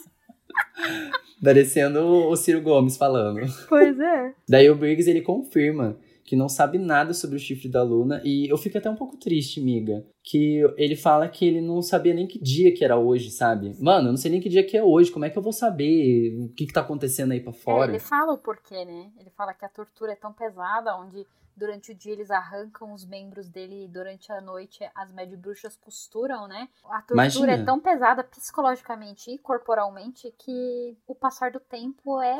Parecendo 1.44 2.00
o 2.06 2.36
Ciro 2.36 2.62
Gomes 2.62 2.96
falando. 2.96 3.40
Pois 3.68 4.00
é. 4.00 4.32
Daí 4.48 4.70
o 4.70 4.74
Briggs, 4.74 5.10
ele 5.10 5.20
confirma 5.20 5.96
que 6.28 6.36
não 6.36 6.48
sabe 6.48 6.76
nada 6.76 7.14
sobre 7.14 7.36
o 7.36 7.38
chifre 7.38 7.70
da 7.70 7.82
Luna. 7.82 8.20
E 8.22 8.46
eu 8.52 8.58
fico 8.58 8.76
até 8.76 8.90
um 8.90 8.94
pouco 8.94 9.16
triste, 9.16 9.62
miga. 9.62 10.04
Que 10.22 10.60
ele 10.76 10.94
fala 10.94 11.26
que 11.26 11.46
ele 11.46 11.62
não 11.62 11.80
sabia 11.80 12.12
nem 12.12 12.26
que 12.26 12.38
dia 12.38 12.74
que 12.74 12.84
era 12.84 12.98
hoje, 12.98 13.30
sabe? 13.30 13.74
Mano, 13.80 14.08
eu 14.08 14.12
não 14.12 14.18
sei 14.18 14.30
nem 14.30 14.40
que 14.40 14.48
dia 14.50 14.62
que 14.62 14.76
é 14.76 14.82
hoje. 14.82 15.10
Como 15.10 15.24
é 15.24 15.30
que 15.30 15.38
eu 15.38 15.42
vou 15.42 15.54
saber 15.54 16.38
o 16.38 16.50
que, 16.50 16.66
que 16.66 16.72
tá 16.72 16.82
acontecendo 16.82 17.32
aí 17.32 17.40
pra 17.40 17.50
é, 17.52 17.54
fora? 17.54 17.90
É, 17.90 17.94
ele 17.94 17.98
fala 17.98 18.34
o 18.34 18.38
porquê, 18.38 18.84
né? 18.84 19.10
Ele 19.18 19.30
fala 19.30 19.54
que 19.54 19.64
a 19.64 19.70
tortura 19.70 20.12
é 20.12 20.16
tão 20.16 20.30
pesada, 20.30 20.94
onde 20.98 21.26
durante 21.56 21.92
o 21.92 21.94
dia 21.94 22.12
eles 22.12 22.30
arrancam 22.30 22.92
os 22.92 23.06
membros 23.06 23.48
dele 23.48 23.86
e 23.86 23.88
durante 23.88 24.30
a 24.30 24.40
noite 24.42 24.86
as 24.94 25.10
médio 25.10 25.38
bruxas 25.38 25.76
costuram, 25.76 26.46
né? 26.46 26.68
A 26.84 27.00
tortura 27.00 27.14
Imagina. 27.14 27.52
é 27.54 27.64
tão 27.64 27.80
pesada 27.80 28.22
psicologicamente 28.22 29.30
e 29.30 29.38
corporalmente 29.38 30.30
que 30.38 30.94
o 31.06 31.14
passar 31.14 31.50
do 31.50 31.58
tempo 31.58 32.20
é 32.20 32.38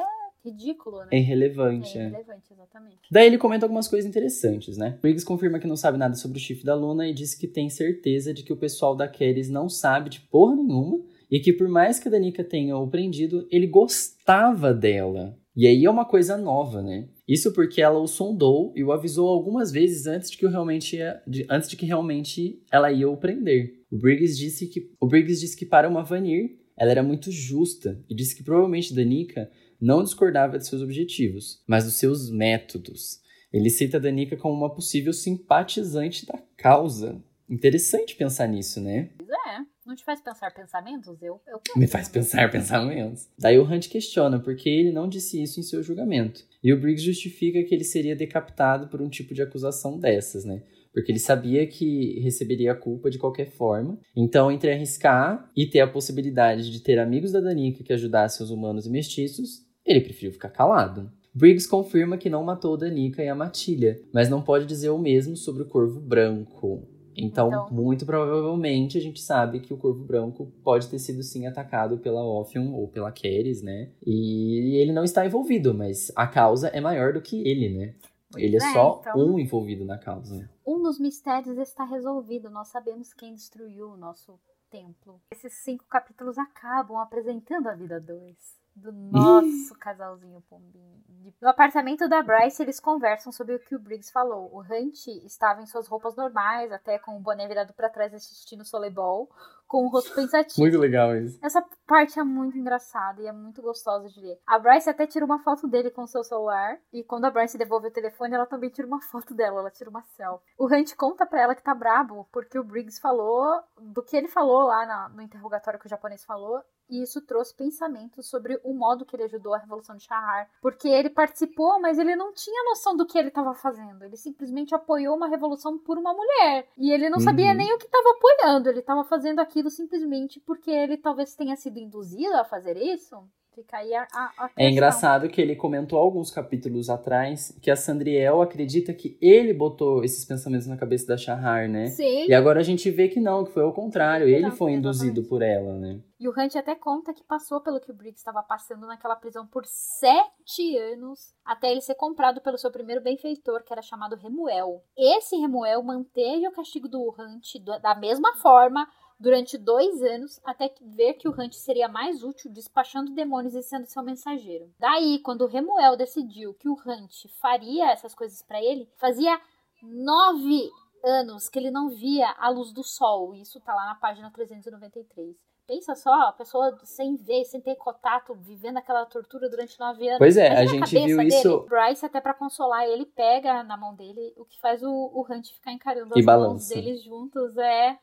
ridículo, 0.51 0.99
né? 0.99 1.09
É 1.13 1.19
irrelevante, 1.19 1.97
É 1.97 2.03
é. 2.03 2.09
irrelevante, 2.09 2.53
exatamente. 2.53 2.97
Daí 3.11 3.27
ele 3.27 3.39
comenta 3.39 3.65
algumas 3.65 3.89
coisas 3.89 4.09
interessantes, 4.09 4.77
né? 4.77 4.99
Briggs 5.01 5.25
confirma 5.25 5.59
que 5.59 5.67
não 5.67 5.77
sabe 5.77 5.99
nada 5.99 6.15
sobre 6.15 6.39
o 6.39 6.41
chifre 6.41 6.65
da 6.65 6.75
Luna 6.75 7.07
e 7.09 7.15
diz 7.15 7.35
que 7.35 7.47
tem 7.47 7.69
certeza 7.71 8.33
de 8.35 8.43
que 8.43 8.53
o 8.53 8.57
pessoal 8.57 8.97
da 8.97 9.09
Keres 9.09 9.49
não 9.49 9.69
sabe 9.69 10.11
de 10.11 10.21
porra 10.21 10.57
nenhuma 10.57 11.01
e 11.31 11.41
que 11.41 11.53
por 11.53 11.69
mais 11.69 11.99
que 11.99 12.09
a 12.09 12.11
Danica 12.11 12.43
tenha 12.43 12.77
o 12.77 12.89
prendido, 12.89 13.47
ele 13.51 13.67
gostava 13.67 14.73
dela. 14.73 15.37
E 15.57 15.67
aí 15.67 15.85
é 15.85 15.91
uma 15.91 16.05
coisa 16.05 16.37
nova, 16.37 16.81
né? 16.81 17.09
Isso 17.27 17.53
porque 17.53 17.83
ela 17.83 17.99
o 17.99 18.07
sondou 18.07 18.73
e 18.77 18.85
o 18.85 18.93
avisou 18.93 19.29
algumas 19.29 19.73
vezes 19.73 20.07
antes 20.07 20.31
de 20.31 20.39
que, 20.39 20.47
realmente 20.47 20.97
ia- 20.97 21.21
de, 21.27 21.45
antes 21.51 21.69
de 21.69 21.77
que 21.77 21.85
realmente 21.85 22.63
ela 22.71 22.93
ia 22.93 23.09
o 23.11 23.17
prender. 23.17 23.75
O 23.91 23.99
Briggs 23.99 24.39
disse 24.39 24.69
que 24.69 24.89
o 25.01 25.07
Briggs 25.07 25.41
disse 25.41 25.57
que 25.57 25.67
para 25.67 25.89
uma 25.89 26.05
Vanir, 26.05 26.57
ela 26.79 26.93
era 26.93 27.03
muito 27.03 27.33
justa 27.33 28.01
e 28.09 28.15
disse 28.15 28.37
que 28.37 28.45
provavelmente 28.45 28.95
Danica 28.95 29.51
não 29.81 30.03
discordava 30.03 30.59
de 30.59 30.67
seus 30.67 30.83
objetivos, 30.83 31.63
mas 31.67 31.85
dos 31.85 31.95
seus 31.95 32.31
métodos. 32.31 33.21
Ele 33.53 33.71
cita 33.71 33.99
Danica 33.99 34.37
como 34.37 34.55
uma 34.55 34.75
possível 34.75 35.13
simpatizante 35.13 36.27
da 36.27 36.39
causa. 36.57 37.23
Interessante 37.49 38.15
pensar 38.15 38.47
nisso, 38.47 38.81
né? 38.81 39.11
Pois 39.17 39.29
é. 39.29 39.79
Não 39.87 39.97
te 39.97 40.05
faz 40.05 40.21
pensar 40.21 40.53
pensamentos? 40.53 41.23
Eu, 41.23 41.41
eu 41.47 41.59
penso 41.61 41.79
Me 41.79 41.87
faz 41.87 42.11
pensar 42.11 42.51
pensamentos. 42.53 43.27
Daí 43.39 43.59
o 43.59 43.65
Hunt 43.65 43.89
questiona 43.89 44.39
por 44.39 44.55
que 44.55 44.69
ele 44.69 44.93
não 44.93 45.09
disse 45.09 45.43
isso 45.43 45.59
em 45.59 45.63
seu 45.63 45.83
julgamento. 45.83 46.45
E 46.63 46.75
o 46.75 46.79
Briggs 46.79 47.07
justifica 47.07 47.63
que 47.63 47.75
ele 47.75 47.85
seria 47.85 48.15
decapitado 48.15 48.89
por 48.89 49.01
um 49.01 49.09
tipo 49.09 49.33
de 49.33 49.41
acusação 49.41 49.99
dessas, 49.99 50.45
né? 50.45 50.63
Porque 50.93 51.11
ele 51.11 51.19
sabia 51.19 51.67
que 51.67 52.21
receberia 52.21 52.73
a 52.73 52.75
culpa 52.75 53.09
de 53.09 53.19
qualquer 53.19 53.51
forma. 53.51 53.99
Então, 54.15 54.53
entre 54.53 54.71
arriscar 54.71 55.51
e 55.57 55.67
ter 55.67 55.81
a 55.81 55.89
possibilidade 55.89 56.71
de 56.71 56.81
ter 56.81 56.99
amigos 56.99 57.33
da 57.33 57.41
Danica 57.41 57.83
que 57.83 57.93
ajudassem 57.93 58.45
os 58.45 58.51
humanos 58.51 58.85
e 58.85 58.91
mestiços, 58.91 59.68
ele 59.89 60.01
preferiu 60.01 60.33
ficar 60.33 60.51
calado. 60.51 61.11
Briggs 61.35 61.69
confirma 61.69 62.19
que 62.19 62.29
não 62.31 62.43
matou 62.43 62.77
Danica 62.77 63.23
e 63.23 63.29
a 63.29 63.35
Matilha, 63.35 64.01
mas 64.13 64.29
não 64.29 64.43
pode 64.43 64.67
dizer 64.67 64.91
o 64.91 64.99
mesmo 64.99 65.37
sobre 65.37 65.63
o 65.63 65.67
Corvo 65.67 66.01
Branco. 66.01 66.83
Então, 67.17 67.49
Então- 67.49 67.69
muito 67.71 68.07
provavelmente, 68.07 68.97
a 68.97 69.01
gente 69.01 69.21
sabe 69.21 69.59
que 69.61 69.75
o 69.75 69.77
Corvo 69.77 70.05
Branco 70.05 70.53
pode 70.63 70.89
ter 70.89 70.99
sido 71.01 71.23
sim 71.23 71.47
atacado 71.47 71.99
pela 71.99 72.25
Ophion 72.25 72.73
ou 72.73 72.87
pela 72.89 73.11
Keres, 73.11 73.61
né? 73.63 73.91
E 74.07 74.77
ele 74.77 74.93
não 74.93 75.03
está 75.03 75.27
envolvido, 75.27 75.75
mas 75.75 76.13
a 76.15 76.27
causa 76.29 76.69
é 76.69 76.81
maior 76.81 77.13
do 77.13 77.21
que 77.21 77.47
ele, 77.47 77.69
né? 77.77 77.95
Ele 78.37 78.57
é, 78.57 78.59
é, 78.59 78.73
só 78.73 78.99
então- 79.01 79.19
um 79.19 79.39
envolvido 79.39 79.85
na 79.85 79.99
causa. 79.99 80.49
Um 80.67 80.83
dos 80.83 80.99
mistérios 81.01 81.57
está 81.59 81.85
resolvido. 81.85 82.51
Nós 82.51 82.69
sabemos 82.69 83.13
quem 83.15 83.35
destruiu 83.35 83.91
o 83.91 83.97
nosso 83.97 84.39
templo. 84.71 85.21
Esses 85.33 85.55
cinco 85.65 85.87
capítulos 85.89 86.37
acabam 86.37 86.99
apresentando 86.99 87.69
a 87.69 87.75
vida 87.75 87.99
dois. 87.99 88.58
Do 88.81 88.93
nosso 88.93 89.75
casalzinho 89.79 90.41
pombinho. 90.49 91.03
No 91.41 91.49
apartamento 91.49 92.09
da 92.09 92.23
Bryce, 92.23 92.63
eles 92.63 92.81
conversam 92.81 93.33
sobre 93.33 93.55
o 93.55 93.59
que 93.59 93.75
o 93.75 93.79
Briggs 93.79 94.11
falou. 94.11 94.51
O 94.53 94.61
Hunt 94.61 95.07
estava 95.25 95.61
em 95.61 95.67
suas 95.67 95.89
roupas 95.89 96.17
normais, 96.17 96.73
até 96.73 96.99
com 96.99 97.17
o 97.17 97.21
boné 97.21 97.47
virado 97.47 97.73
pra 97.75 97.91
trás 97.91 98.15
assistindo 98.15 98.65
soleibol, 98.65 99.29
com 99.69 99.85
o 99.85 99.89
rosto 99.89 100.15
pensativo. 100.15 100.61
Muito 100.61 100.79
legal 100.79 101.15
isso. 101.15 101.39
Essa 101.43 101.63
parte 101.87 102.19
é 102.19 102.25
muito 102.25 102.57
engraçada 102.59 103.21
e 103.23 103.27
é 103.27 103.33
muito 103.33 103.61
gostosa 103.63 104.09
de 104.09 104.19
ler. 104.21 104.41
A 104.47 104.59
Bryce 104.59 104.89
até 104.91 105.07
tira 105.07 105.25
uma 105.25 105.39
foto 105.41 105.69
dele 105.69 105.91
com 105.91 106.03
o 106.03 106.07
seu 106.09 106.25
celular. 106.25 106.79
E 106.93 107.05
quando 107.05 107.27
a 107.27 107.31
Bryce 107.31 107.59
devolve 107.59 107.89
o 107.89 107.93
telefone, 107.93 108.35
ela 108.35 108.47
também 108.47 108.71
tira 108.71 108.89
uma 108.89 109.01
foto 109.01 109.35
dela. 109.35 109.61
Ela 109.61 109.71
tira 109.71 109.91
uma 109.91 110.03
selfie. 110.17 110.45
O 110.59 110.67
Hunt 110.67 110.95
conta 110.97 111.27
pra 111.27 111.43
ela 111.43 111.55
que 111.55 111.63
tá 111.63 111.75
brabo 111.75 112.27
porque 112.33 112.59
o 112.59 112.65
Briggs 112.65 112.99
falou 113.01 113.61
do 113.79 114.03
que 114.03 114.17
ele 114.17 114.29
falou 114.29 114.65
lá 114.65 114.87
na- 114.87 115.09
no 115.11 115.23
interrogatório 115.23 115.79
que 115.79 115.87
o 115.87 115.91
japonês 115.91 116.25
falou. 116.25 116.63
E 116.91 117.03
isso 117.03 117.21
trouxe 117.21 117.55
pensamentos 117.55 118.31
sobre 118.31 118.59
o 118.65 118.73
modo 118.73 119.05
que 119.05 119.15
ele 119.15 119.25
ajudou 119.25 119.53
a 119.55 119.59
Revolução 119.59 119.95
de 119.95 120.05
Shahar. 120.05 120.49
Porque 120.63 120.89
ele 120.89 121.11
participou, 121.11 121.79
mas 121.79 121.99
ele 121.99 122.17
não 122.17 122.33
tinha 122.33 122.65
noção 122.65 122.97
do 122.97 123.05
que 123.05 123.19
ele 123.19 123.29
estava 123.29 123.53
fazendo. 123.53 124.03
Ele 124.07 124.17
simplesmente 124.17 124.75
apoiou 124.75 125.15
uma 125.15 125.29
revolução 125.29 125.77
por 125.79 125.99
uma 125.99 126.15
mulher. 126.15 126.67
E 126.79 126.91
ele 126.91 127.11
não 127.11 127.21
sabia 127.21 127.51
Uhum. 127.51 127.55
nem 127.59 127.75
o 127.75 127.79
que 127.79 127.85
estava 127.85 128.09
apoiando. 128.17 128.71
Ele 128.71 128.79
estava 128.81 129.05
fazendo 129.05 129.39
aquilo 129.39 129.58
simplesmente 129.71 130.41
porque 130.41 130.71
ele 130.71 130.97
talvez 130.97 131.35
tenha 131.35 131.57
sido 131.57 131.79
induzido 131.79 132.35
a 132.37 132.45
fazer 132.45 132.77
isso. 132.77 133.17
Fica 133.59 133.79
aí 133.79 133.93
a, 133.93 134.07
a, 134.13 134.51
É 134.57 134.71
engraçado 134.71 135.29
que 135.29 135.41
ele 135.41 135.57
comentou 135.57 135.99
alguns 135.99 136.31
capítulos 136.31 136.89
atrás 136.89 137.59
que 137.61 137.73
a 137.73 137.75
Sandriel 137.75 138.41
acredita 138.41 138.95
que 138.95 139.19
ele 139.21 139.53
botou 139.53 140.05
esses 140.05 140.25
pensamentos 140.25 140.69
na 140.69 140.77
cabeça 140.77 141.09
da 141.09 141.17
Shahar, 141.17 141.69
né? 141.69 141.87
Sim. 141.87 142.29
E 142.29 142.35
agora 142.35 142.61
a 142.61 142.63
gente 142.63 142.89
vê 142.89 143.09
que 143.09 143.19
não, 143.19 143.45
que 143.45 143.51
foi 143.51 143.65
ao 143.65 143.73
contrário. 143.73 144.29
Ele 144.29 144.43
Não, 144.43 144.53
foi 144.53 144.73
induzido 144.73 145.23
exatamente. 145.23 145.29
por 145.29 145.43
ela, 145.43 145.75
né? 145.75 146.01
E 146.21 146.29
o 146.29 146.31
Hunt 146.31 146.55
até 146.55 146.77
conta 146.77 147.13
que 147.13 147.25
passou 147.25 147.61
pelo 147.61 147.81
que 147.81 147.91
o 147.91 147.95
Briggs 147.95 148.21
estava 148.21 148.45
passando 148.45 148.87
naquela 148.87 149.17
prisão 149.17 149.45
por 149.45 149.65
sete 149.67 150.77
anos, 150.77 151.35
até 151.45 151.71
ele 151.73 151.81
ser 151.81 151.97
comprado 151.97 152.41
pelo 152.41 152.59
seu 152.59 152.71
primeiro 152.71 153.03
benfeitor, 153.03 153.65
que 153.65 153.73
era 153.73 153.83
chamado 153.83 154.15
Remuel. 154.15 154.85
Esse 154.97 155.37
Remuel 155.37 155.83
manteve 155.83 156.47
o 156.47 156.53
castigo 156.53 156.89
do 156.89 157.13
Hunt 157.19 157.55
da 157.83 157.97
mesma 157.97 158.37
forma 158.37 158.87
durante 159.19 159.59
dois 159.59 160.03
anos, 160.03 160.41
até 160.45 160.73
ver 160.81 161.15
que 161.15 161.29
o 161.29 161.33
Hunt 161.33 161.53
seria 161.55 161.89
mais 161.89 162.23
útil 162.23 162.51
despachando 162.51 163.13
demônios 163.13 163.55
e 163.55 163.63
sendo 163.63 163.87
seu 163.87 164.03
mensageiro. 164.03 164.71
Daí, 164.79 165.19
quando 165.21 165.43
o 165.43 165.49
Remuel 165.49 165.97
decidiu 165.97 166.55
que 166.55 166.69
o 166.69 166.75
Hunt 166.75 167.27
faria 167.41 167.91
essas 167.91 168.15
coisas 168.15 168.43
para 168.43 168.63
ele, 168.63 168.89
fazia 168.97 169.41
nove 169.83 170.71
anos 171.05 171.49
que 171.49 171.59
ele 171.59 171.71
não 171.71 171.89
via 171.89 172.35
a 172.39 172.49
luz 172.49 172.73
do 172.73 172.83
sol. 172.83 173.35
Isso 173.35 173.61
tá 173.61 173.75
lá 173.75 173.87
na 173.87 173.95
página 173.95 174.31
393. 174.31 175.37
Pensa 175.67 175.95
só, 175.95 176.11
a 176.29 176.33
pessoa 176.33 176.79
sem 176.83 177.15
ver, 177.17 177.45
sem 177.45 177.61
ter 177.61 177.77
contato, 177.77 178.35
vivendo 178.35 178.79
aquela 178.79 179.05
tortura 179.05 179.51
durante 179.51 179.79
nove 179.79 180.09
anos. 180.09 180.19
Pois 180.19 180.37
é, 180.39 180.49
a 180.57 180.65
gente 180.65 180.91
viu 180.91 181.19
dele. 181.19 181.29
isso. 181.29 181.67
Bryce, 181.69 182.07
até 182.07 182.23
pra 182.23 182.33
consolar 182.33 182.89
ele, 182.89 183.05
pega 183.05 183.63
na 183.63 183.77
mão 183.77 183.95
dele, 183.95 184.33
o 184.39 184.47
que 184.47 184.59
faz 184.61 184.83
o, 184.83 184.89
o 184.91 185.27
Hunt 185.29 185.53
ficar 185.53 185.73
encarando 185.73 186.17
E 186.17 186.21
as 186.21 186.25
mãos 186.25 186.25
balança. 186.25 186.75
deles 186.75 187.05
juntos. 187.05 187.55
É. 187.59 187.99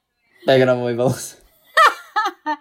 Pega 0.45 0.65
na 0.65 0.75
mão 0.75 0.89
e 0.89 0.95
balança. 0.95 1.43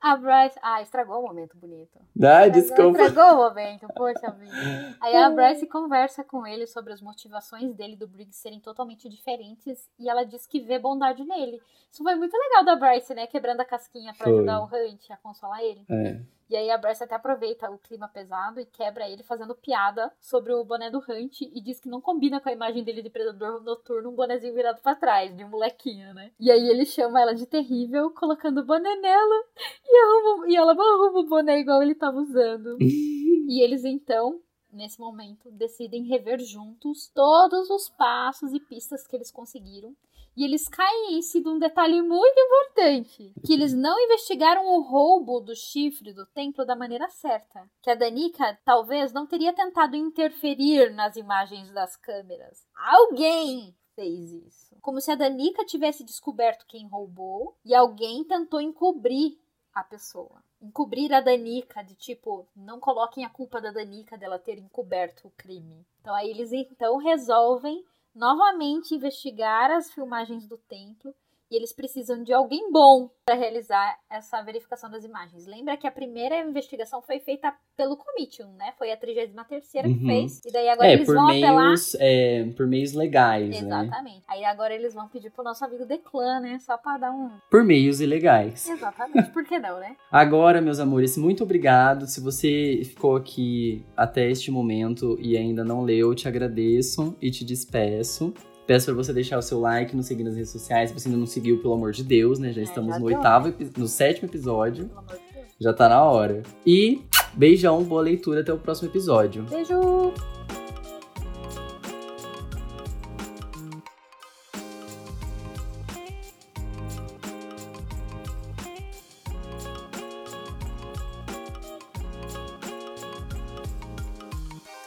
A 0.00 0.16
Bryce. 0.16 0.56
Ah, 0.62 0.80
estragou 0.82 1.18
o 1.18 1.26
momento 1.26 1.56
bonito. 1.56 1.98
Estragou- 2.14 2.92
desculpa. 2.92 3.02
Estragou 3.02 3.34
o 3.34 3.48
momento, 3.48 3.88
poxa 3.96 4.30
vida. 4.30 4.96
Aí 5.00 5.16
a 5.16 5.30
Bryce 5.30 5.66
conversa 5.66 6.22
com 6.22 6.46
ele 6.46 6.64
sobre 6.66 6.92
as 6.92 7.00
motivações 7.00 7.74
dele 7.74 7.94
e 7.94 7.96
do 7.96 8.06
Briggs 8.06 8.38
serem 8.38 8.60
totalmente 8.60 9.08
diferentes 9.08 9.88
e 9.98 10.08
ela 10.08 10.22
diz 10.24 10.46
que 10.46 10.60
vê 10.60 10.78
bondade 10.78 11.24
nele. 11.24 11.60
Isso 11.90 12.04
foi 12.04 12.14
muito 12.14 12.36
legal 12.36 12.64
da 12.64 12.76
Bryce, 12.76 13.14
né? 13.14 13.26
Quebrando 13.26 13.60
a 13.62 13.64
casquinha 13.64 14.14
pra 14.14 14.24
Foi. 14.26 14.34
ajudar 14.36 14.60
o 14.60 14.66
Hunt 14.66 15.10
a 15.10 15.16
consolar 15.16 15.60
ele. 15.60 15.84
É. 15.90 16.20
E 16.48 16.56
aí 16.56 16.70
a 16.70 16.78
Bryce 16.78 17.02
até 17.02 17.14
aproveita 17.14 17.70
o 17.70 17.78
clima 17.78 18.08
pesado 18.08 18.60
e 18.60 18.66
quebra 18.66 19.08
ele 19.08 19.22
fazendo 19.22 19.54
piada 19.54 20.12
sobre 20.20 20.52
o 20.52 20.64
boné 20.64 20.90
do 20.90 20.98
Hunt 20.98 21.40
e 21.42 21.60
diz 21.60 21.80
que 21.80 21.88
não 21.88 22.00
combina 22.00 22.40
com 22.40 22.48
a 22.48 22.52
imagem 22.52 22.84
dele 22.84 23.02
de 23.02 23.10
predador 23.10 23.62
noturno, 23.62 24.10
um 24.10 24.14
bonezinho 24.14 24.54
virado 24.54 24.80
pra 24.80 24.94
trás, 24.94 25.36
de 25.36 25.44
um 25.44 25.48
molequinho, 25.48 26.14
né? 26.14 26.30
E 26.38 26.50
aí 26.50 26.68
ele 26.68 26.86
chama 26.86 27.20
ela 27.20 27.34
de 27.34 27.46
terrível, 27.46 28.10
colocando 28.12 28.60
o 28.60 28.64
boné 28.64 28.94
nela 28.96 29.44
e, 29.84 29.96
arruma, 29.98 30.48
e 30.48 30.56
ela 30.56 30.72
arruma 30.72 31.20
o 31.20 31.26
boné 31.26 31.58
igual 31.58 31.82
ele 31.82 31.94
tava 31.94 32.18
usando. 32.18 32.76
E 33.48 33.62
eles 33.62 33.84
então, 33.84 34.40
nesse 34.72 34.98
momento, 34.98 35.52
decidem 35.52 36.02
rever 36.02 36.40
juntos 36.40 37.08
todos 37.14 37.70
os 37.70 37.88
passos 37.88 38.52
e 38.52 38.58
pistas 38.58 39.06
que 39.06 39.14
eles 39.14 39.30
conseguiram. 39.30 39.94
E 40.36 40.44
eles 40.44 40.68
caem 40.68 41.16
em 41.16 41.22
si 41.22 41.40
de 41.40 41.48
um 41.48 41.58
detalhe 41.58 42.02
muito 42.02 42.38
importante: 42.38 43.32
que 43.44 43.54
eles 43.54 43.72
não 43.72 43.98
investigaram 43.98 44.66
o 44.66 44.82
roubo 44.82 45.40
do 45.40 45.56
chifre 45.56 46.12
do 46.12 46.26
templo 46.26 46.64
da 46.64 46.76
maneira 46.76 47.08
certa. 47.08 47.68
Que 47.80 47.90
a 47.90 47.94
Danica 47.94 48.58
talvez 48.64 49.12
não 49.12 49.26
teria 49.26 49.54
tentado 49.54 49.96
interferir 49.96 50.92
nas 50.92 51.16
imagens 51.16 51.72
das 51.72 51.96
câmeras. 51.96 52.66
Alguém 52.74 53.74
fez 53.94 54.30
isso. 54.30 54.76
Como 54.82 55.00
se 55.00 55.10
a 55.10 55.16
Danica 55.16 55.64
tivesse 55.64 56.04
descoberto 56.04 56.66
quem 56.66 56.86
roubou 56.86 57.56
e 57.64 57.74
alguém 57.74 58.22
tentou 58.22 58.60
encobrir 58.60 59.38
a 59.74 59.82
pessoa. 59.82 60.42
Encobrir 60.60 61.12
a 61.12 61.20
Danica, 61.20 61.82
de 61.82 61.94
tipo, 61.94 62.46
não 62.54 62.78
coloquem 62.78 63.24
a 63.24 63.30
culpa 63.30 63.60
da 63.60 63.70
Danica 63.70 64.16
dela 64.16 64.38
ter 64.38 64.58
encoberto 64.58 65.28
o 65.28 65.32
crime. 65.36 65.84
Então 66.00 66.14
aí 66.14 66.30
eles 66.30 66.52
então 66.52 66.98
resolvem 66.98 67.84
novamente 68.16 68.94
investigar 68.94 69.70
as 69.70 69.92
filmagens 69.92 70.48
do 70.48 70.56
templo 70.56 71.14
e 71.50 71.56
eles 71.56 71.72
precisam 71.72 72.22
de 72.22 72.32
alguém 72.32 72.70
bom 72.72 73.08
para 73.24 73.34
realizar 73.36 73.98
essa 74.10 74.40
verificação 74.42 74.90
das 74.90 75.04
imagens. 75.04 75.46
Lembra 75.46 75.76
que 75.76 75.86
a 75.86 75.90
primeira 75.90 76.38
investigação 76.40 77.02
foi 77.02 77.18
feita 77.20 77.52
pelo 77.76 77.96
Comitium, 77.96 78.52
né? 78.52 78.72
Foi 78.78 78.92
a 78.92 78.96
33 78.96 79.32
que 79.70 79.86
Uhum. 79.86 80.06
fez. 80.06 80.40
E 80.44 80.52
daí 80.52 80.68
agora 80.68 80.88
É, 80.88 80.92
eles 80.94 81.06
vão 81.06 81.26
apelar 81.28 81.64
meios, 81.66 81.96
é, 81.98 82.44
por 82.56 82.66
meios 82.66 82.92
legais, 82.92 83.50
né? 83.50 83.58
Exatamente. 83.58 84.22
Aí 84.28 84.44
agora 84.44 84.74
eles 84.74 84.94
vão 84.94 85.08
pedir 85.08 85.30
pro 85.30 85.44
nosso 85.44 85.64
amigo 85.64 85.84
Declan, 85.84 86.40
né? 86.40 86.58
Só 86.60 86.76
pra 86.76 86.98
dar 86.98 87.12
um. 87.12 87.30
Por 87.50 87.64
meios 87.64 88.00
ilegais. 88.00 88.68
Exatamente. 88.68 89.30
Por 89.30 89.44
que 89.44 89.58
não, 89.58 89.78
né? 89.80 89.96
Agora, 90.10 90.60
meus 90.60 90.78
amores, 90.78 91.16
muito 91.16 91.42
obrigado. 91.42 92.06
Se 92.06 92.20
você 92.20 92.82
ficou 92.84 93.16
aqui 93.16 93.84
até 93.96 94.30
este 94.30 94.50
momento 94.50 95.16
e 95.20 95.36
ainda 95.36 95.64
não 95.64 95.82
leu, 95.82 96.14
te 96.14 96.28
agradeço 96.28 97.16
e 97.20 97.30
te 97.30 97.44
despeço. 97.44 98.32
Peço 98.66 98.86
pra 98.86 98.94
você 98.94 99.12
deixar 99.12 99.38
o 99.38 99.42
seu 99.42 99.60
like, 99.60 99.94
nos 99.94 100.06
seguir 100.06 100.24
nas 100.24 100.34
redes 100.34 100.50
sociais. 100.50 100.90
Se 100.90 100.98
você 100.98 101.08
ainda 101.08 101.18
não 101.18 101.26
seguiu, 101.26 101.60
pelo 101.62 101.74
amor 101.74 101.92
de 101.92 102.02
Deus, 102.02 102.38
né? 102.38 102.52
Já 102.52 102.60
É, 102.60 102.64
estamos 102.64 102.94
já 102.94 102.98
no 102.98 103.06
deu, 103.06 103.16
oitavo, 103.16 103.54
no 103.76 103.86
sétimo 103.86 104.28
episódio. 104.28 104.86
Pelo 104.86 104.98
amor 104.98 105.14
de 105.16 105.34
Deus. 105.34 105.46
Já 105.60 105.72
tá 105.72 105.88
na 105.88 106.02
hora. 106.02 106.42
E 106.66 107.02
Beijão, 107.34 107.82
boa 107.84 108.02
leitura, 108.02 108.40
até 108.40 108.52
o 108.52 108.58
próximo 108.58 108.88
episódio. 108.88 109.44
Beijo! 109.44 110.12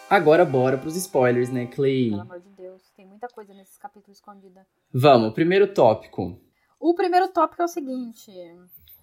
Agora 0.10 0.44
bora 0.44 0.78
pros 0.78 0.96
spoilers, 0.96 1.50
né, 1.52 1.68
Clay? 1.68 2.10
Pelo 2.10 2.22
amor 2.22 2.40
de 2.40 2.50
Deus, 2.58 2.59
muita 3.20 3.28
coisa 3.28 3.54
nesses 3.54 3.78
capítulos 3.78 4.18
escondida. 4.18 4.66
Vamos, 4.94 5.34
primeiro 5.34 5.74
tópico. 5.74 6.40
O 6.80 6.94
primeiro 6.94 7.28
tópico 7.28 7.62
é 7.62 7.66
o 7.66 7.68
seguinte: 7.68 8.32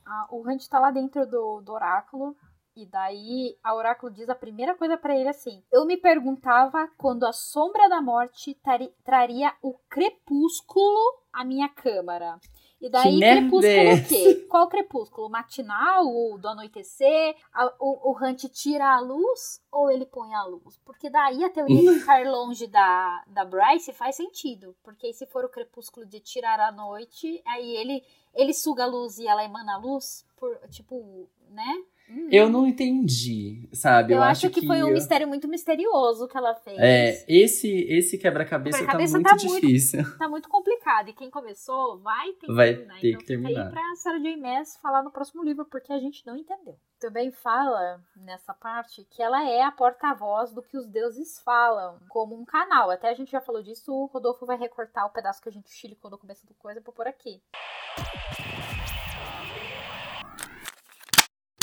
a, 0.07 0.29
o 0.31 0.41
Hunt 0.41 0.67
tá 0.69 0.81
lá 0.81 0.91
dentro 0.91 1.27
do, 1.27 1.61
do 1.61 1.73
oráculo. 1.73 2.35
E 2.75 2.85
daí 2.85 3.57
a 3.63 3.75
oráculo 3.75 4.13
diz 4.13 4.29
a 4.29 4.35
primeira 4.35 4.75
coisa 4.75 4.97
para 4.97 5.15
ele 5.15 5.29
assim: 5.29 5.63
Eu 5.71 5.85
me 5.87 5.97
perguntava 5.97 6.89
quando 6.97 7.27
a 7.27 7.33
sombra 7.33 7.89
da 7.89 8.01
morte 8.01 8.59
traria 9.05 9.55
o 9.63 9.75
crepúsculo 9.89 10.99
à 11.33 11.45
minha 11.45 11.69
câmara. 11.69 12.39
E 12.81 12.91
daí, 12.91 13.19
crepúsculo 13.19 13.95
o 13.95 14.09
quê? 14.09 14.47
Qual 14.49 14.69
crepúsculo? 14.69 15.31
Matinal? 15.31 16.07
O 16.07 16.37
do 16.37 16.49
anoitecer? 16.49 17.35
A, 17.53 17.75
o, 17.81 18.11
o 18.11 18.17
Hunt 18.17 18.45
tira 18.51 18.95
a 18.95 19.01
luz 19.01 19.63
ou 19.73 19.91
ele 19.91 20.05
põe 20.05 20.35
a 20.35 20.45
luz? 20.45 20.79
Porque 20.85 21.09
daí 21.09 21.43
a 21.43 21.51
teoria 21.51 21.81
de 21.81 22.01
ficar 22.01 22.27
longe 22.27 22.67
da, 22.67 23.25
da 23.29 23.45
Bryce 23.45 23.93
faz 23.93 24.17
sentido. 24.17 24.77
Porque 24.83 25.13
se 25.15 25.25
for 25.27 25.45
o 25.45 25.49
crepúsculo 25.49 26.05
de 26.05 26.21
tirar 26.21 26.61
a 26.61 26.71
noite, 26.71 27.43
aí 27.47 27.77
ele, 27.77 28.05
ele 28.35 28.53
suga 28.53 28.85
a 28.85 28.87
luz 28.87 29.19
e 29.19 29.27
ela 29.27 29.45
emana 29.45 29.75
a 29.75 29.79
luz, 29.79 30.27
por, 30.37 30.57
tipo, 30.69 31.29
né? 31.49 31.83
Eu 32.31 32.49
não 32.49 32.67
entendi, 32.67 33.69
sabe? 33.73 34.13
Eu, 34.13 34.19
eu 34.19 34.23
acho, 34.23 34.47
acho 34.47 34.55
que, 34.55 34.65
foi 34.65 34.83
um 34.83 34.93
mistério 34.93 35.27
muito 35.27 35.49
misterioso 35.49 36.29
que 36.29 36.37
ela 36.37 36.55
fez. 36.55 36.79
É, 36.79 37.25
esse, 37.29 37.69
esse 37.89 38.17
quebra-cabeça 38.17 38.79
quebra 38.79 38.93
tá, 38.93 39.11
muito 39.11 39.29
tá 39.29 39.37
difícil. 39.37 40.03
Muito, 40.03 40.19
tá 40.19 40.29
muito 40.29 40.49
complicado. 40.49 41.09
E 41.09 41.13
quem 41.13 41.31
começou 41.31 41.99
vai 42.01 42.33
ter 42.33 42.47
que 42.47 42.53
vai 42.53 42.75
terminar. 42.75 43.01
Ter 43.01 43.09
então 43.09 43.21
que 43.21 43.27
terminar. 43.27 43.65
aí 43.67 43.71
pra 43.71 43.95
Sarah 43.97 44.19
J. 44.21 44.37
Maas 44.37 44.77
falar 44.77 45.03
no 45.03 45.11
próximo 45.11 45.43
livro, 45.43 45.65
porque 45.65 45.93
a 45.93 45.99
gente 45.99 46.25
não 46.25 46.37
entendeu. 46.37 46.77
Também 47.01 47.33
fala 47.33 48.01
nessa 48.17 48.55
parte 48.55 49.05
que 49.11 49.21
ela 49.21 49.49
é 49.49 49.63
a 49.63 49.73
porta-voz 49.73 50.53
do 50.53 50.63
que 50.63 50.77
os 50.77 50.87
deuses 50.87 51.41
falam, 51.45 51.99
como 52.09 52.41
um 52.41 52.45
canal. 52.45 52.91
Até 52.91 53.11
a 53.11 53.15
gente 53.15 53.33
já 53.33 53.41
falou 53.41 53.63
disso, 53.63 53.93
o 53.93 54.07
Rodolfo 54.07 54.47
vai 54.47 54.57
recortar 54.57 55.07
o 55.07 55.11
pedaço 55.11 55.43
que 55.43 55.49
a 55.49 55.53
gente 55.53 55.71
chilicou 55.71 56.11
no 56.11 56.19
começo 56.19 56.47
do 56.47 56.55
coisa 56.55 56.81
pra 56.81 56.93
pôr 56.93 57.09
aqui. 57.09 57.43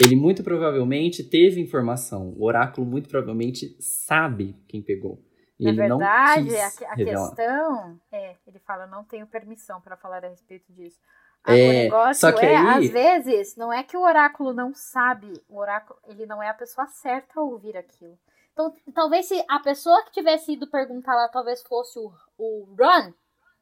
Ele 0.03 0.15
muito 0.15 0.43
provavelmente 0.43 1.23
teve 1.23 1.61
informação. 1.61 2.33
O 2.37 2.45
oráculo 2.45 2.85
muito 2.85 3.07
provavelmente 3.07 3.75
sabe 3.79 4.55
quem 4.67 4.81
pegou. 4.81 5.23
Na 5.59 5.69
ele 5.69 5.77
verdade, 5.77 6.57
a, 6.57 6.67
a 6.67 6.95
questão 6.95 7.99
é, 8.11 8.35
ele 8.45 8.59
fala, 8.59 8.85
não 8.85 9.03
tenho 9.03 9.25
permissão 9.25 9.79
para 9.79 9.95
falar 9.95 10.25
a 10.25 10.29
respeito 10.29 10.71
disso. 10.73 10.99
É, 11.45 11.51
o 11.51 11.73
negócio 11.73 12.21
só 12.21 12.31
que 12.31 12.45
é, 12.45 12.55
aí... 12.55 12.85
às 12.85 12.89
vezes, 12.91 13.55
não 13.55 13.71
é 13.71 13.83
que 13.83 13.95
o 13.95 14.01
oráculo 14.01 14.53
não 14.53 14.73
sabe, 14.73 15.33
o 15.49 15.57
oráculo, 15.57 15.99
ele 16.07 16.25
não 16.25 16.41
é 16.41 16.49
a 16.49 16.53
pessoa 16.53 16.87
certa 16.87 17.39
a 17.39 17.43
ouvir 17.43 17.77
aquilo. 17.77 18.17
Então, 18.53 18.73
talvez 18.93 19.25
se 19.25 19.43
a 19.49 19.59
pessoa 19.59 20.03
que 20.05 20.11
tivesse 20.11 20.53
ido 20.53 20.67
perguntar 20.67 21.15
lá, 21.15 21.27
talvez 21.27 21.61
fosse 21.63 21.99
o, 21.99 22.11
o 22.37 22.75
Run, 22.79 23.13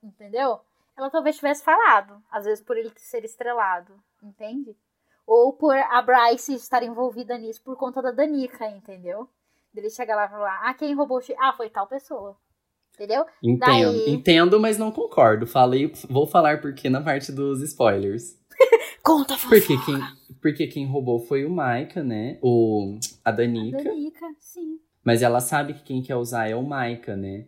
entendeu? 0.03 0.59
Ela 0.97 1.09
talvez 1.09 1.37
tivesse 1.37 1.63
falado, 1.63 2.21
às 2.31 2.45
vezes 2.45 2.63
por 2.63 2.77
ele 2.77 2.91
ser 2.97 3.23
estrelado, 3.23 3.93
entende? 4.21 4.75
Ou 5.25 5.53
por 5.53 5.75
a 5.75 6.01
Bryce 6.01 6.53
estar 6.55 6.83
envolvida 6.83 7.37
nisso 7.37 7.61
por 7.63 7.77
conta 7.77 8.01
da 8.01 8.11
Danica, 8.11 8.67
entendeu? 8.69 9.29
Ele 9.75 9.89
chega 9.89 10.15
lá 10.15 10.25
e 10.25 10.29
fala, 10.29 10.59
ah, 10.63 10.73
quem 10.73 10.93
roubou 10.93 11.19
o 11.19 11.21
Ah, 11.39 11.53
foi 11.53 11.69
tal 11.69 11.87
pessoa. 11.87 12.35
Entendeu? 12.93 13.25
Entendo, 13.41 13.93
Daí... 13.93 14.09
entendo, 14.09 14.59
mas 14.59 14.77
não 14.77 14.91
concordo. 14.91 15.47
Falei, 15.47 15.91
vou 16.09 16.27
falar 16.27 16.61
porque 16.61 16.89
na 16.89 17.01
parte 17.01 17.31
dos 17.31 17.61
spoilers. 17.61 18.37
Conta, 19.01 19.35
porque 19.37 19.75
quem, 19.77 19.99
porque 20.41 20.67
quem 20.67 20.85
roubou 20.85 21.19
foi 21.19 21.45
o 21.45 21.49
Maika, 21.49 22.03
né? 22.03 22.37
O, 22.41 22.99
a 23.23 23.31
Danica. 23.31 23.79
A 23.79 23.83
Danica, 23.83 24.25
sim. 24.39 24.79
Mas 25.03 25.23
ela 25.23 25.39
sabe 25.39 25.73
que 25.73 25.83
quem 25.83 26.03
quer 26.03 26.15
usar 26.15 26.49
é 26.49 26.55
o 26.55 26.61
Maika, 26.61 27.15
né? 27.15 27.47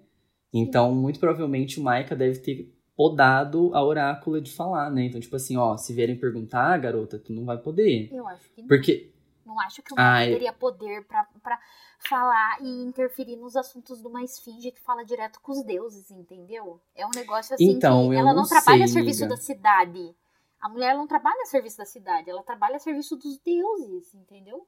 Então, 0.51 0.91
sim. 0.91 0.99
muito 0.99 1.19
provavelmente 1.19 1.79
o 1.79 1.83
Maika 1.83 2.15
deve 2.15 2.39
ter 2.39 2.72
podado 2.95 3.71
a 3.73 3.83
oráculo 3.83 4.39
de 4.39 4.51
falar, 4.51 4.89
né? 4.89 5.05
Então, 5.05 5.19
tipo 5.19 5.35
assim, 5.35 5.57
ó, 5.57 5.77
se 5.77 5.93
vierem 5.93 6.17
perguntar, 6.17 6.77
garota, 6.77 7.17
tu 7.17 7.33
não 7.33 7.45
vai 7.45 7.57
poder. 7.57 8.09
Eu 8.11 8.27
acho 8.27 8.49
que 8.51 8.61
não. 8.61 8.67
Porque. 8.67 9.11
Não 9.45 9.59
acho 9.59 9.81
que 9.81 9.93
o 9.93 9.95
Ai... 9.97 10.29
teria 10.29 10.53
poder 10.53 11.05
pra, 11.05 11.27
pra 11.41 11.59
falar 12.07 12.61
e 12.61 12.83
interferir 12.83 13.35
nos 13.35 13.55
assuntos 13.57 14.01
de 14.01 14.07
uma 14.07 14.23
esfinge 14.23 14.71
que 14.71 14.79
fala 14.79 15.03
direto 15.03 15.39
com 15.41 15.51
os 15.51 15.63
deuses, 15.63 16.09
entendeu? 16.11 16.79
É 16.95 17.05
um 17.05 17.11
negócio 17.13 17.53
assim 17.53 17.71
então, 17.71 18.09
que 18.09 18.15
ela 18.15 18.33
não, 18.33 18.43
não 18.43 18.47
trabalha 18.47 18.85
a 18.85 18.87
serviço 18.87 19.23
amiga. 19.25 19.35
da 19.35 19.41
cidade. 19.41 20.15
A 20.61 20.69
mulher 20.69 20.95
não 20.95 21.05
trabalha 21.05 21.41
a 21.41 21.45
serviço 21.45 21.77
da 21.77 21.85
cidade, 21.85 22.29
ela 22.29 22.41
trabalha 22.41 22.77
a 22.77 22.79
serviço 22.79 23.17
dos 23.17 23.37
deuses, 23.39 24.13
entendeu? 24.13 24.65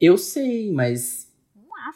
Eu 0.00 0.16
sei, 0.16 0.72
mas 0.72 1.27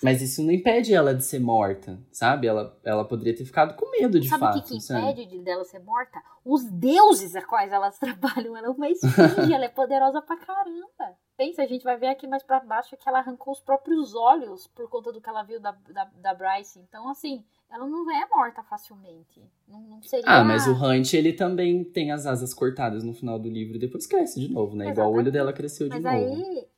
mas 0.02 0.22
isso 0.22 0.42
não 0.42 0.52
impede 0.52 0.94
ela 0.94 1.14
de 1.14 1.24
ser 1.24 1.38
morta, 1.38 1.98
sabe? 2.10 2.46
Ela, 2.46 2.78
ela 2.84 3.04
poderia 3.04 3.34
ter 3.34 3.44
ficado 3.44 3.74
com 3.74 3.90
medo 3.90 4.18
de 4.18 4.28
sabe 4.28 4.40
fato. 4.40 4.52
Sabe 4.52 4.60
o 4.60 4.62
que, 4.62 4.78
que 4.78 4.92
impede 4.94 5.36
de 5.36 5.42
dela 5.42 5.64
ser 5.64 5.80
morta? 5.80 6.22
Os 6.44 6.64
deuses 6.64 7.36
a 7.36 7.42
quais 7.42 7.72
elas 7.72 7.98
trabalham. 8.00 8.56
Ela 8.56 8.68
é 8.68 8.70
uma 8.70 8.88
esfinge, 8.88 9.52
ela 9.52 9.64
é 9.64 9.68
poderosa 9.68 10.20
pra 10.22 10.36
caramba. 10.36 11.16
Pensa, 11.36 11.62
a 11.62 11.66
gente 11.66 11.82
vai 11.82 11.96
ver 11.96 12.08
aqui 12.08 12.26
mais 12.26 12.42
pra 12.42 12.60
baixo 12.60 12.96
que 12.96 13.08
ela 13.08 13.18
arrancou 13.18 13.52
os 13.52 13.60
próprios 13.60 14.14
olhos 14.14 14.66
por 14.68 14.88
conta 14.88 15.12
do 15.12 15.20
que 15.20 15.28
ela 15.28 15.42
viu 15.42 15.60
da, 15.60 15.72
da, 15.90 16.04
da 16.16 16.34
Bryce. 16.34 16.78
Então, 16.78 17.08
assim, 17.08 17.44
ela 17.70 17.86
não 17.86 18.10
é 18.10 18.28
morta 18.28 18.62
facilmente. 18.62 19.42
Não, 19.66 19.80
não 19.80 20.02
seria... 20.02 20.24
Ah, 20.26 20.44
mas 20.44 20.66
o 20.66 20.72
Hunt, 20.72 21.14
ele 21.14 21.32
também 21.32 21.82
tem 21.82 22.12
as 22.12 22.26
asas 22.26 22.52
cortadas 22.52 23.02
no 23.02 23.14
final 23.14 23.38
do 23.38 23.48
livro 23.48 23.76
e 23.76 23.80
depois 23.80 24.06
cresce 24.06 24.38
de 24.38 24.52
novo, 24.52 24.76
né? 24.76 24.84
Exatamente. 24.84 24.98
Igual 24.98 25.12
o 25.12 25.16
olho 25.16 25.32
dela 25.32 25.52
cresceu 25.52 25.88
de 25.88 25.98
mas 25.98 26.04
novo. 26.04 26.36
Mas 26.36 26.48
aí, 26.48 26.68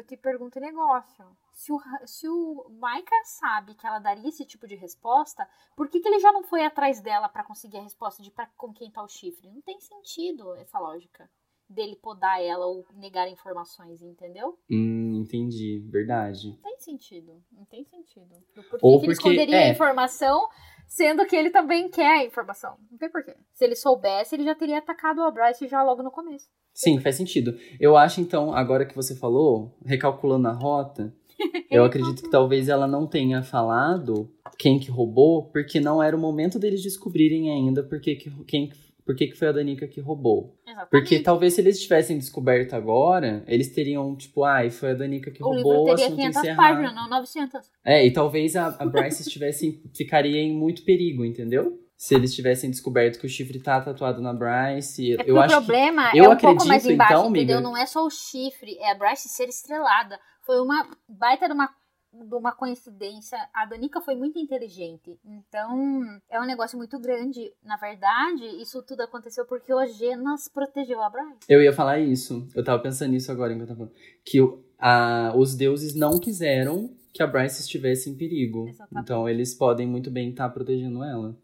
eu, 0.00 0.04
te 0.04 0.16
pergunto 0.16 0.58
um 0.58 0.62
negócio. 0.62 1.24
Se 1.52 1.72
o, 1.72 1.80
se 2.06 2.28
o 2.28 2.66
Micah 2.70 3.24
sabe 3.24 3.74
que 3.74 3.86
ela 3.86 3.98
daria 3.98 4.28
esse 4.28 4.44
tipo 4.44 4.66
de 4.66 4.74
resposta, 4.74 5.48
por 5.76 5.88
que, 5.88 6.00
que 6.00 6.08
ele 6.08 6.20
já 6.20 6.32
não 6.32 6.42
foi 6.42 6.64
atrás 6.64 7.00
dela 7.00 7.28
para 7.28 7.44
conseguir 7.44 7.78
a 7.78 7.82
resposta 7.82 8.22
de 8.22 8.30
pra, 8.30 8.46
com 8.56 8.72
quem 8.72 8.90
tá 8.90 9.02
o 9.02 9.08
chifre? 9.08 9.50
Não 9.50 9.60
tem 9.60 9.80
sentido 9.80 10.54
essa 10.56 10.78
lógica 10.78 11.30
dele 11.70 11.96
podar 11.96 12.42
ela 12.42 12.66
ou 12.66 12.84
negar 12.96 13.30
informações, 13.30 14.02
entendeu? 14.02 14.58
Hum, 14.70 15.22
entendi. 15.22 15.82
Verdade. 15.88 16.48
Não 16.48 16.70
tem 16.70 16.78
sentido. 16.78 17.42
Não 17.52 17.64
tem 17.64 17.84
sentido. 17.84 18.34
Por 18.54 18.64
que, 18.64 18.78
ou 18.82 18.92
porque, 18.92 19.06
ele 19.06 19.12
esconderia 19.12 19.56
é. 19.56 19.68
a 19.68 19.72
informação 19.72 20.48
Sendo 20.90 21.24
que 21.24 21.36
ele 21.36 21.50
também 21.50 21.88
quer 21.88 22.18
a 22.18 22.24
informação. 22.24 22.74
Não 22.90 22.98
tem 22.98 23.08
porquê. 23.08 23.36
Se 23.54 23.64
ele 23.64 23.76
soubesse, 23.76 24.34
ele 24.34 24.42
já 24.42 24.56
teria 24.56 24.78
atacado 24.78 25.22
a 25.22 25.30
Bryce 25.30 25.68
já 25.68 25.84
logo 25.84 26.02
no 26.02 26.10
começo. 26.10 26.48
Sim, 26.74 26.98
faz 26.98 27.14
sentido. 27.14 27.56
Eu 27.78 27.96
acho, 27.96 28.20
então, 28.20 28.52
agora 28.52 28.84
que 28.84 28.96
você 28.96 29.14
falou, 29.14 29.78
recalculando 29.86 30.48
a 30.48 30.52
rota, 30.52 31.14
eu 31.70 31.84
acredito 31.84 32.24
que 32.24 32.30
talvez 32.30 32.68
ela 32.68 32.88
não 32.88 33.06
tenha 33.06 33.40
falado 33.40 34.28
quem 34.58 34.80
que 34.80 34.90
roubou, 34.90 35.44
porque 35.52 35.78
não 35.78 36.02
era 36.02 36.16
o 36.16 36.20
momento 36.20 36.58
deles 36.58 36.82
descobrirem 36.82 37.52
ainda 37.52 37.84
porque 37.84 38.16
que, 38.16 38.28
quem 38.44 38.68
por 39.10 39.16
que, 39.16 39.26
que 39.26 39.36
foi 39.36 39.48
a 39.48 39.52
Danica 39.52 39.88
que 39.88 40.00
roubou. 40.00 40.56
Exatamente. 40.64 40.90
Porque 40.90 41.18
talvez 41.18 41.54
se 41.54 41.60
eles 41.60 41.82
tivessem 41.82 42.16
descoberto 42.16 42.74
agora, 42.74 43.42
eles 43.48 43.68
teriam, 43.74 44.14
tipo, 44.16 44.44
ai, 44.44 44.68
ah, 44.68 44.70
foi 44.70 44.92
a 44.92 44.94
Danica 44.94 45.32
que 45.32 45.42
o 45.42 45.46
roubou, 45.46 45.88
livro 45.88 45.96
teria 45.96 46.14
500 46.14 46.56
páginas, 46.56 46.94
não 46.94 47.10
900. 47.10 47.60
É, 47.84 48.06
e 48.06 48.12
talvez 48.12 48.54
a, 48.54 48.68
a 48.68 48.86
Bryce 48.86 49.22
estivesse, 49.26 49.82
ficaria 49.96 50.40
em 50.40 50.54
muito 50.54 50.84
perigo, 50.84 51.24
entendeu? 51.24 51.76
Se 51.96 52.14
eles 52.14 52.32
tivessem 52.32 52.70
descoberto 52.70 53.18
que 53.18 53.26
o 53.26 53.28
chifre 53.28 53.58
tá 53.60 53.80
tatuado 53.80 54.22
na 54.22 54.32
Bryce. 54.32 55.16
É 55.16 55.24
eu 55.26 55.40
acho 55.40 55.56
o 55.56 55.58
problema 55.58 56.12
que, 56.12 56.18
eu 56.18 56.26
é 56.26 56.28
um 56.28 56.30
acredito, 56.30 56.58
pouco 56.58 56.68
mais 56.68 56.86
embaixo, 56.86 57.12
então, 57.12 57.30
entendeu? 57.30 57.56
Amiga, 57.56 57.68
não 57.68 57.76
é 57.76 57.84
só 57.84 58.06
o 58.06 58.10
chifre, 58.10 58.78
é 58.78 58.92
a 58.92 58.94
Bryce 58.94 59.28
ser 59.28 59.48
estrelada. 59.48 60.20
Foi 60.46 60.60
uma 60.60 60.88
baita 61.08 61.48
de 61.48 61.52
uma 61.52 61.68
de 62.12 62.34
uma 62.34 62.52
coincidência. 62.52 63.38
A 63.52 63.64
Danica 63.64 64.00
foi 64.00 64.14
muito 64.14 64.38
inteligente. 64.38 65.18
Então, 65.24 66.02
é 66.28 66.40
um 66.40 66.46
negócio 66.46 66.76
muito 66.76 66.98
grande. 66.98 67.52
Na 67.62 67.76
verdade, 67.76 68.44
isso 68.60 68.82
tudo 68.82 69.02
aconteceu 69.02 69.44
porque 69.46 69.72
o 69.72 69.86
Genas 69.86 70.48
protegeu 70.48 71.02
a. 71.02 71.10
Eu 71.48 71.62
ia 71.62 71.72
falar 71.72 71.98
isso. 71.98 72.46
Eu 72.54 72.64
tava 72.64 72.82
pensando 72.82 73.12
nisso 73.12 73.30
agora 73.30 73.52
enquanto 73.52 73.70
eu 73.70 73.76
tava 73.76 73.90
falando. 73.90 74.20
Que 74.24 74.38
a, 74.78 75.32
os 75.36 75.54
deuses 75.54 75.94
não 75.94 76.18
quiseram 76.18 76.90
que 77.12 77.22
a 77.22 77.26
Bryce 77.26 77.62
estivesse 77.62 78.08
em 78.08 78.14
perigo. 78.14 78.68
Exatamente. 78.68 79.02
Então, 79.02 79.28
eles 79.28 79.52
podem 79.52 79.86
muito 79.86 80.10
bem 80.10 80.30
estar 80.30 80.48
tá 80.48 80.54
protegendo 80.54 81.02
ela. 81.02 81.28
Uhum. 81.28 81.36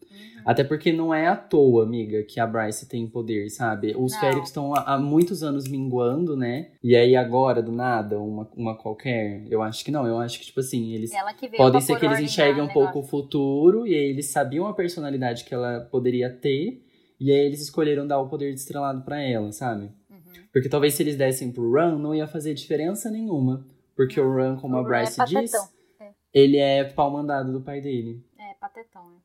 Até 0.45 0.63
porque 0.63 0.93
não 0.93 1.13
é 1.13 1.27
à 1.27 1.35
toa, 1.35 1.83
amiga, 1.83 2.23
que 2.23 2.39
a 2.39 2.47
Bryce 2.47 2.89
tem 2.89 3.07
poder, 3.09 3.51
sabe? 3.51 3.95
Os 3.97 4.15
féricos 4.15 4.49
estão 4.49 4.73
há, 4.75 4.97
muitos 4.97 5.43
anos 5.43 5.67
minguando, 5.67 6.37
né? 6.37 6.71
E 6.83 6.95
aí 6.95 7.17
agora, 7.17 7.61
do 7.61 7.73
nada, 7.73 8.21
uma, 8.21 8.49
uma 8.57 8.77
qualquer. 8.77 9.45
Eu 9.51 9.61
acho 9.61 9.85
que 9.85 9.91
não, 9.91 10.07
eu 10.07 10.19
acho 10.19 10.39
que, 10.39 10.47
tipo 10.47 10.61
assim, 10.61 10.93
eles. 10.93 11.11
podem 11.57 11.81
ser 11.81 11.99
que 11.99 12.07
eles 12.07 12.21
enxerguem 12.21 12.63
um 12.63 12.69
pouco 12.69 13.01
o 13.01 13.03
futuro, 13.03 13.87
e 13.87 13.95
aí 13.95 14.11
eles 14.11 14.27
sabiam 14.27 14.69
a 14.69 14.75
personalidade 14.75 15.45
que 15.45 15.53
ela 15.53 15.81
poderia 15.91 16.31
ter, 16.31 16.81
e 17.19 17.33
aí 17.33 17.45
eles 17.45 17.61
escolheram 17.61 18.07
dar 18.07 18.21
o 18.21 18.29
poder 18.29 18.53
de 18.55 18.61
estrelado 18.61 19.03
para 19.03 19.21
ela, 19.21 19.51
sabe? 19.51 19.87
Uhum. 20.09 20.19
Porque 20.53 20.69
talvez 20.69 20.95
se 20.95 21.03
eles 21.03 21.17
dessem 21.17 21.51
pro 21.51 21.73
Run, 21.73 21.99
não 21.99 22.15
ia 22.15 22.29
fazer 22.29 22.55
diferença 22.55 23.11
nenhuma. 23.11 23.67
Porque 23.97 24.21
o 24.21 24.33
Ran, 24.33 24.57
como 24.57 24.77
O 24.77 24.79
a 24.79 24.83
Ran 24.83 24.87
é 24.87 24.91
Bryce 24.91 25.25
diz, 25.25 25.55
é. 25.99 26.15
ele 26.33 26.59
é 26.59 26.85
pau 26.85 27.11
mandado 27.11 27.51
do 27.51 27.63
pai 27.63 27.81
dele. 27.81 28.23
É, 28.39 28.55
patetão, 28.55 29.11
né? 29.11 29.17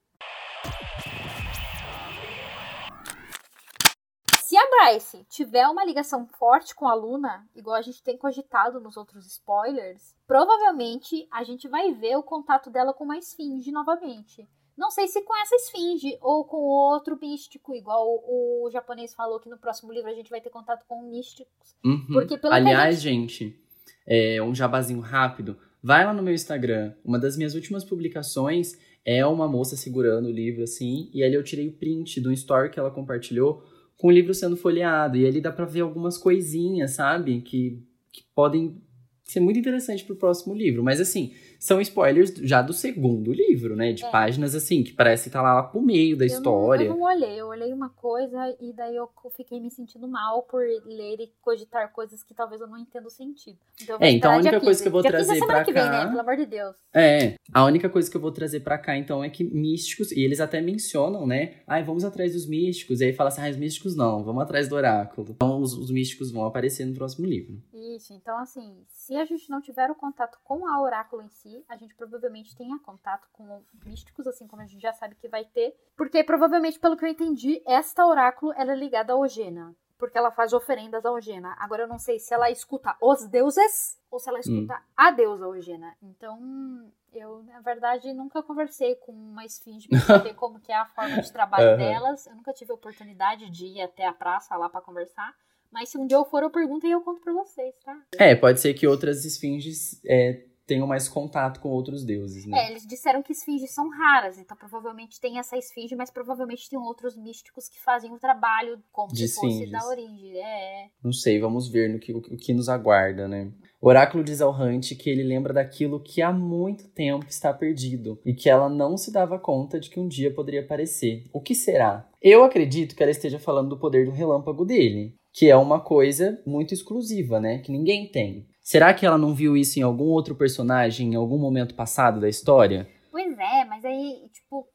Se 4.41 4.57
a 4.57 4.69
Bryce 4.69 5.26
tiver 5.30 5.67
uma 5.67 5.86
ligação 5.86 6.28
forte 6.28 6.74
com 6.74 6.88
a 6.88 6.93
Luna, 6.93 7.47
igual 7.55 7.76
a 7.76 7.82
gente 7.82 8.03
tem 8.03 8.17
cogitado 8.17 8.80
nos 8.80 8.97
outros 8.97 9.26
spoilers, 9.26 10.15
provavelmente 10.28 11.28
a 11.32 11.43
gente 11.43 11.67
vai 11.67 11.93
ver 11.93 12.17
o 12.17 12.24
contato 12.24 12.69
dela 12.69 12.93
com 12.93 13.03
uma 13.03 13.17
esfinge 13.17 13.72
novamente. 13.72 14.47
Não 14.78 14.89
sei 14.89 15.07
se 15.07 15.22
com 15.22 15.36
essa 15.38 15.55
esfinge 15.55 16.17
ou 16.22 16.43
com 16.43 16.57
outro 16.57 17.17
místico, 17.22 17.76
igual 17.76 18.05
o, 18.07 18.65
o 18.65 18.69
japonês 18.72 19.13
falou 19.13 19.39
que 19.39 19.49
no 19.49 19.57
próximo 19.57 19.91
livro 19.91 20.09
a 20.09 20.13
gente 20.13 20.30
vai 20.30 20.41
ter 20.41 20.49
contato 20.49 20.86
com 20.88 21.01
místicos. 21.03 21.76
Uhum. 21.86 22.07
Porque 22.11 22.38
pelo 22.38 22.53
Aliás, 22.53 23.01
gente, 23.01 23.57
é, 24.06 24.41
um 24.41 24.54
jabazinho 24.54 24.99
rápido. 24.99 25.58
Vai 25.82 26.06
lá 26.06 26.14
no 26.14 26.22
meu 26.22 26.34
Instagram. 26.34 26.93
Uma 27.04 27.18
das 27.18 27.36
minhas 27.36 27.56
últimas 27.56 27.84
publicações 27.84 28.78
é 29.04 29.26
uma 29.26 29.47
moça 29.47 29.76
segurando 29.76 30.28
o 30.28 30.32
livro 30.32 30.64
assim, 30.64 31.10
e 31.14 31.24
ali 31.24 31.34
eu 31.34 31.43
tirei 31.43 31.68
o 31.68 31.74
print 31.74 32.22
do 32.22 32.32
story 32.32 32.70
que 32.70 32.80
ela 32.80 32.91
compartilhou 32.91 33.64
com 33.97 34.08
o 34.08 34.12
livro 34.12 34.34
sendo 34.34 34.56
folheado. 34.56 35.18
E 35.18 35.26
ali 35.26 35.41
dá 35.41 35.52
pra 35.52 35.66
ver 35.66 35.82
algumas 35.82 36.18
coisinhas, 36.18 36.91
sabe? 36.91 37.41
Que, 37.41 37.84
que 38.12 38.24
podem 38.36 38.82
ser 39.24 39.39
muito 39.39 39.60
interessantes 39.60 40.04
pro 40.04 40.16
próximo 40.16 40.54
livro. 40.54 40.84
Mas 40.84 40.99
assim, 40.99 41.34
são 41.62 41.80
spoilers 41.80 42.32
já 42.41 42.59
do 42.59 42.74
segundo 42.74 43.32
livro, 43.32 43.76
né? 43.76 43.93
De 43.93 44.03
É. 44.03 44.09
páginas 44.09 44.55
assim, 44.55 44.84
que 44.84 44.93
parece 44.93 45.26
que 45.26 45.30
tá 45.30 45.43
lá, 45.43 45.53
lá 45.53 45.62
pro 45.64 45.80
meio 45.80 46.18
da 46.18 46.26
Eu 46.26 46.30
não- 46.30 46.36
história. 46.38 46.86
Eu 46.86 46.95
não, 46.95 47.01
olhei, 47.03 47.39
eu 47.39 47.47
olhei 47.49 47.72
uma 47.72 47.89
coisa 47.89 48.57
e 48.59 48.74
daí 48.74 48.95
eu 48.95 49.07
fiquei 49.38 49.59
me 49.59 49.70
sentindo 49.70 50.07
mal 50.07 50.41
por 50.41 50.64
ler 50.86 51.20
e 51.20 51.32
cogitar 51.39 51.91
coisas 51.93 52.24
que 52.24 52.34
talvez 52.34 52.59
eu 52.62 52.66
não 52.68 52.80
entenda 52.80 53.05
o 53.07 53.12
sentido. 53.12 53.59
Então, 53.80 53.95
eu 53.95 53.99
vou 53.99 54.07
É, 54.07 54.12
então 54.12 54.32
a 54.32 54.38
única 54.38 54.59
coisa 54.59 54.80
15. 54.80 54.82
que 54.82 54.88
eu 54.88 54.91
vou 54.91 55.01
Dia 55.03 55.12
15 55.12 55.26
trazer 55.28 55.45
pra 55.45 55.64
que 55.64 55.72
vem, 55.72 55.84
cá- 55.84 55.91
né? 56.05 56.07
Pelo 56.09 56.20
amor 56.22 56.36
de 56.38 56.45
Deus. 56.47 56.76
É, 56.95 57.36
a 57.53 57.64
única 57.66 57.89
coisa 57.89 58.09
que 58.09 58.18
eu 58.18 58.22
vou 58.22 58.32
trazer 58.32 58.62
pra 58.62 58.80
cá, 58.80 58.97
então, 58.97 59.24
é 59.24 59.30
que 59.30 59.43
místicos, 59.43 60.12
e 60.12 60.20
eles 60.24 60.39
até 60.41 60.59
mencionam, 60.62 61.28
né? 61.28 61.57
Ai, 61.68 61.84
vamos 61.84 62.03
atrás 62.03 62.34
dos 62.34 62.47
místicos. 62.47 63.01
E 63.01 63.05
aí 63.05 63.14
fala 63.14 63.28
assim, 63.30 63.41
ah, 63.41 63.49
os 63.51 63.57
místicos 63.57 63.95
não, 63.95 64.24
vamos 64.24 64.41
atrás 64.41 64.68
do 64.68 64.74
oráculo. 64.76 65.28
Então, 65.30 65.62
os, 65.62 65.74
os 65.74 65.91
místicos 65.91 66.32
vão 66.32 66.43
aparecer 66.45 66.86
no 66.86 66.95
próximo 66.95 67.28
livro. 67.28 67.62
Isso, 67.95 68.14
então 68.14 68.38
assim, 68.39 68.84
se 68.88 69.16
a 69.16 69.26
gente 69.26 69.47
não 69.49 69.62
tiver 69.62 69.91
o 69.91 69.95
contato 69.95 70.39
com 70.43 70.68
a 70.68 70.82
oráculo 70.82 71.22
em 71.22 71.30
si, 71.30 71.51
a 71.68 71.76
gente 71.76 71.95
provavelmente 71.95 72.56
tenha 72.56 72.78
contato 72.80 73.28
com 73.32 73.64
místicos, 73.86 74.28
assim 74.28 74.47
como 74.47 74.62
a 74.62 74.66
gente 74.66 74.82
já 74.82 74.93
sabe 74.93 75.16
que 75.16 75.28
vai 75.28 75.45
ter. 75.45 75.76
Porque 75.95 76.24
provavelmente, 76.24 76.80
pelo 76.80 76.97
que 76.97 77.06
eu 77.06 77.10
entendi, 77.10 77.62
esta 77.66 78.06
oráculo 78.06 78.54
ela 78.56 78.72
é 78.74 78.76
ligada 78.76 79.14
a 79.14 79.18
Ogena. 79.18 79.76
Porque 79.97 80.18
ela 80.18 80.32
faz 80.32 80.52
oferendas 80.52 81.06
a 81.06 81.12
Ogena. 81.12 81.56
Agora 81.60 81.84
eu 81.84 81.88
não 81.88 81.99
sei 81.99 82.18
se 82.18 82.34
ela 82.34 82.49
escuta 82.49 82.95
os 82.99 83.28
deuses 83.28 83.99
ou 84.10 84.20
se 84.20 84.28
ela 84.30 84.39
escuta 84.39 84.82
a 84.97 85.12
deusa 85.12 85.47
Ogena. 85.47 85.95
Então, 86.02 86.91
eu, 87.14 87.43
na 87.43 87.62
verdade, 87.62 88.12
nunca 88.12 88.41
conversei 88.41 88.95
com 88.95 89.12
uma 89.12 89.45
esfinge 89.45 89.88
pra 89.88 89.99
saber 90.02 90.34
como 90.34 90.60
que 90.60 90.72
é 90.72 90.76
a 90.76 90.88
forma 90.88 91.22
de 91.22 91.32
trabalho 91.32 91.70
Aham. 91.70 91.78
delas. 91.78 92.26
Eu 92.26 92.36
nunca 92.36 92.52
tive 92.52 92.72
a 92.72 92.76
oportunidade 92.76 93.47
de 93.52 93.68
ir 93.68 93.82
até 93.82 94.08
a 94.08 94.14
praça 94.14 94.56
lá 94.58 94.68
pra 94.68 94.82
conversar. 94.82 95.36
Mas 95.72 95.89
se 95.89 95.97
um 95.97 96.06
dia 96.06 96.18
eu 96.18 96.26
for, 96.26 96.43
eu 96.43 96.49
pergunto 96.49 96.86
e 96.86 96.91
eu 96.91 97.02
conto 97.02 97.22
pra 97.22 97.32
vocês, 97.32 97.74
tá? 97.86 97.97
É, 98.18 98.36
pode 98.36 98.60
ser 98.60 98.74
que 98.74 98.86
outras 98.86 99.24
esfinges 99.24 100.02
é, 100.06 100.45
tenham 100.72 100.88
mais 100.88 101.09
contato 101.09 101.59
com 101.59 101.67
outros 101.67 102.05
deuses, 102.05 102.45
né? 102.45 102.57
É, 102.57 102.72
eles 102.72 102.88
disseram 102.88 103.22
que 103.22 103.34
esfinges 103.34 103.74
são 103.74 103.89
raras, 103.89 104.38
então 104.39 104.55
provavelmente 104.55 105.19
tem 105.19 105.38
essa 105.38 105.57
esfinge, 105.57 105.97
mas 105.97 106.09
provavelmente 106.09 106.69
tem 106.69 106.80
outros 106.80 107.17
místicos 107.17 107.67
que 107.67 107.78
fazem 107.84 108.09
o 108.13 108.17
trabalho 108.17 108.82
como 108.89 109.11
De 109.11 109.28
se 109.28 109.36
fosse 109.36 109.47
esfinges. 109.47 109.72
da 109.74 109.86
origem. 109.86 110.38
É, 110.38 110.88
Não 111.03 111.11
sei, 111.11 111.41
vamos 111.41 111.67
ver 111.69 111.89
no 111.89 111.99
que, 111.99 112.13
o, 112.13 112.19
o 112.19 112.38
que 112.38 112.53
nos 112.53 112.69
aguarda, 112.69 113.28
né? 113.28 113.51
O 113.82 113.89
oráculo 113.89 114.24
diz 114.24 114.39
ao 114.39 114.53
Hunt 114.53 114.95
que 114.95 115.09
ele 115.09 115.24
lembra 115.24 115.51
daquilo 115.51 116.01
que 116.01 116.22
há 116.22 116.32
muito 116.32 116.88
tempo 116.88 117.26
está 117.28 117.53
perdido 117.53 118.17
e 118.26 118.34
que 118.34 118.49
ela 118.49 118.69
não 118.69 118.95
se 118.95 119.11
dava 119.11 119.38
conta 119.38 119.78
de 119.78 119.89
que 119.89 119.99
um 119.99 120.07
dia 120.07 120.34
poderia 120.34 120.61
aparecer. 120.61 121.26
O 121.34 121.41
que 121.41 121.53
será? 121.53 122.07
Eu 122.22 122.45
acredito 122.45 122.95
que 122.95 123.03
ela 123.03 123.11
esteja 123.11 123.39
falando 123.39 123.69
do 123.69 123.80
poder 123.80 124.05
do 124.05 124.11
relâmpago 124.11 124.63
dele, 124.63 125.15
que 125.34 125.49
é 125.49 125.57
uma 125.57 125.82
coisa 125.82 126.41
muito 126.45 126.74
exclusiva, 126.74 127.41
né? 127.41 127.57
Que 127.57 127.72
ninguém 127.74 128.07
tem. 128.09 128.47
Será 128.72 128.93
que 128.93 129.05
ela 129.05 129.17
não 129.17 129.34
viu 129.36 129.57
isso 129.57 129.80
em 129.80 129.82
algum 129.82 130.05
outro 130.05 130.34
personagem, 130.34 131.11
em 131.11 131.15
algum 131.15 131.38
momento 131.38 131.76
passado 131.76 132.22
da 132.22 132.30
história? 132.30 132.88
Pois 133.11 133.38
é, 133.38 133.65
mas 133.65 133.84
aí, 133.84 134.30
tipo, 134.32 134.65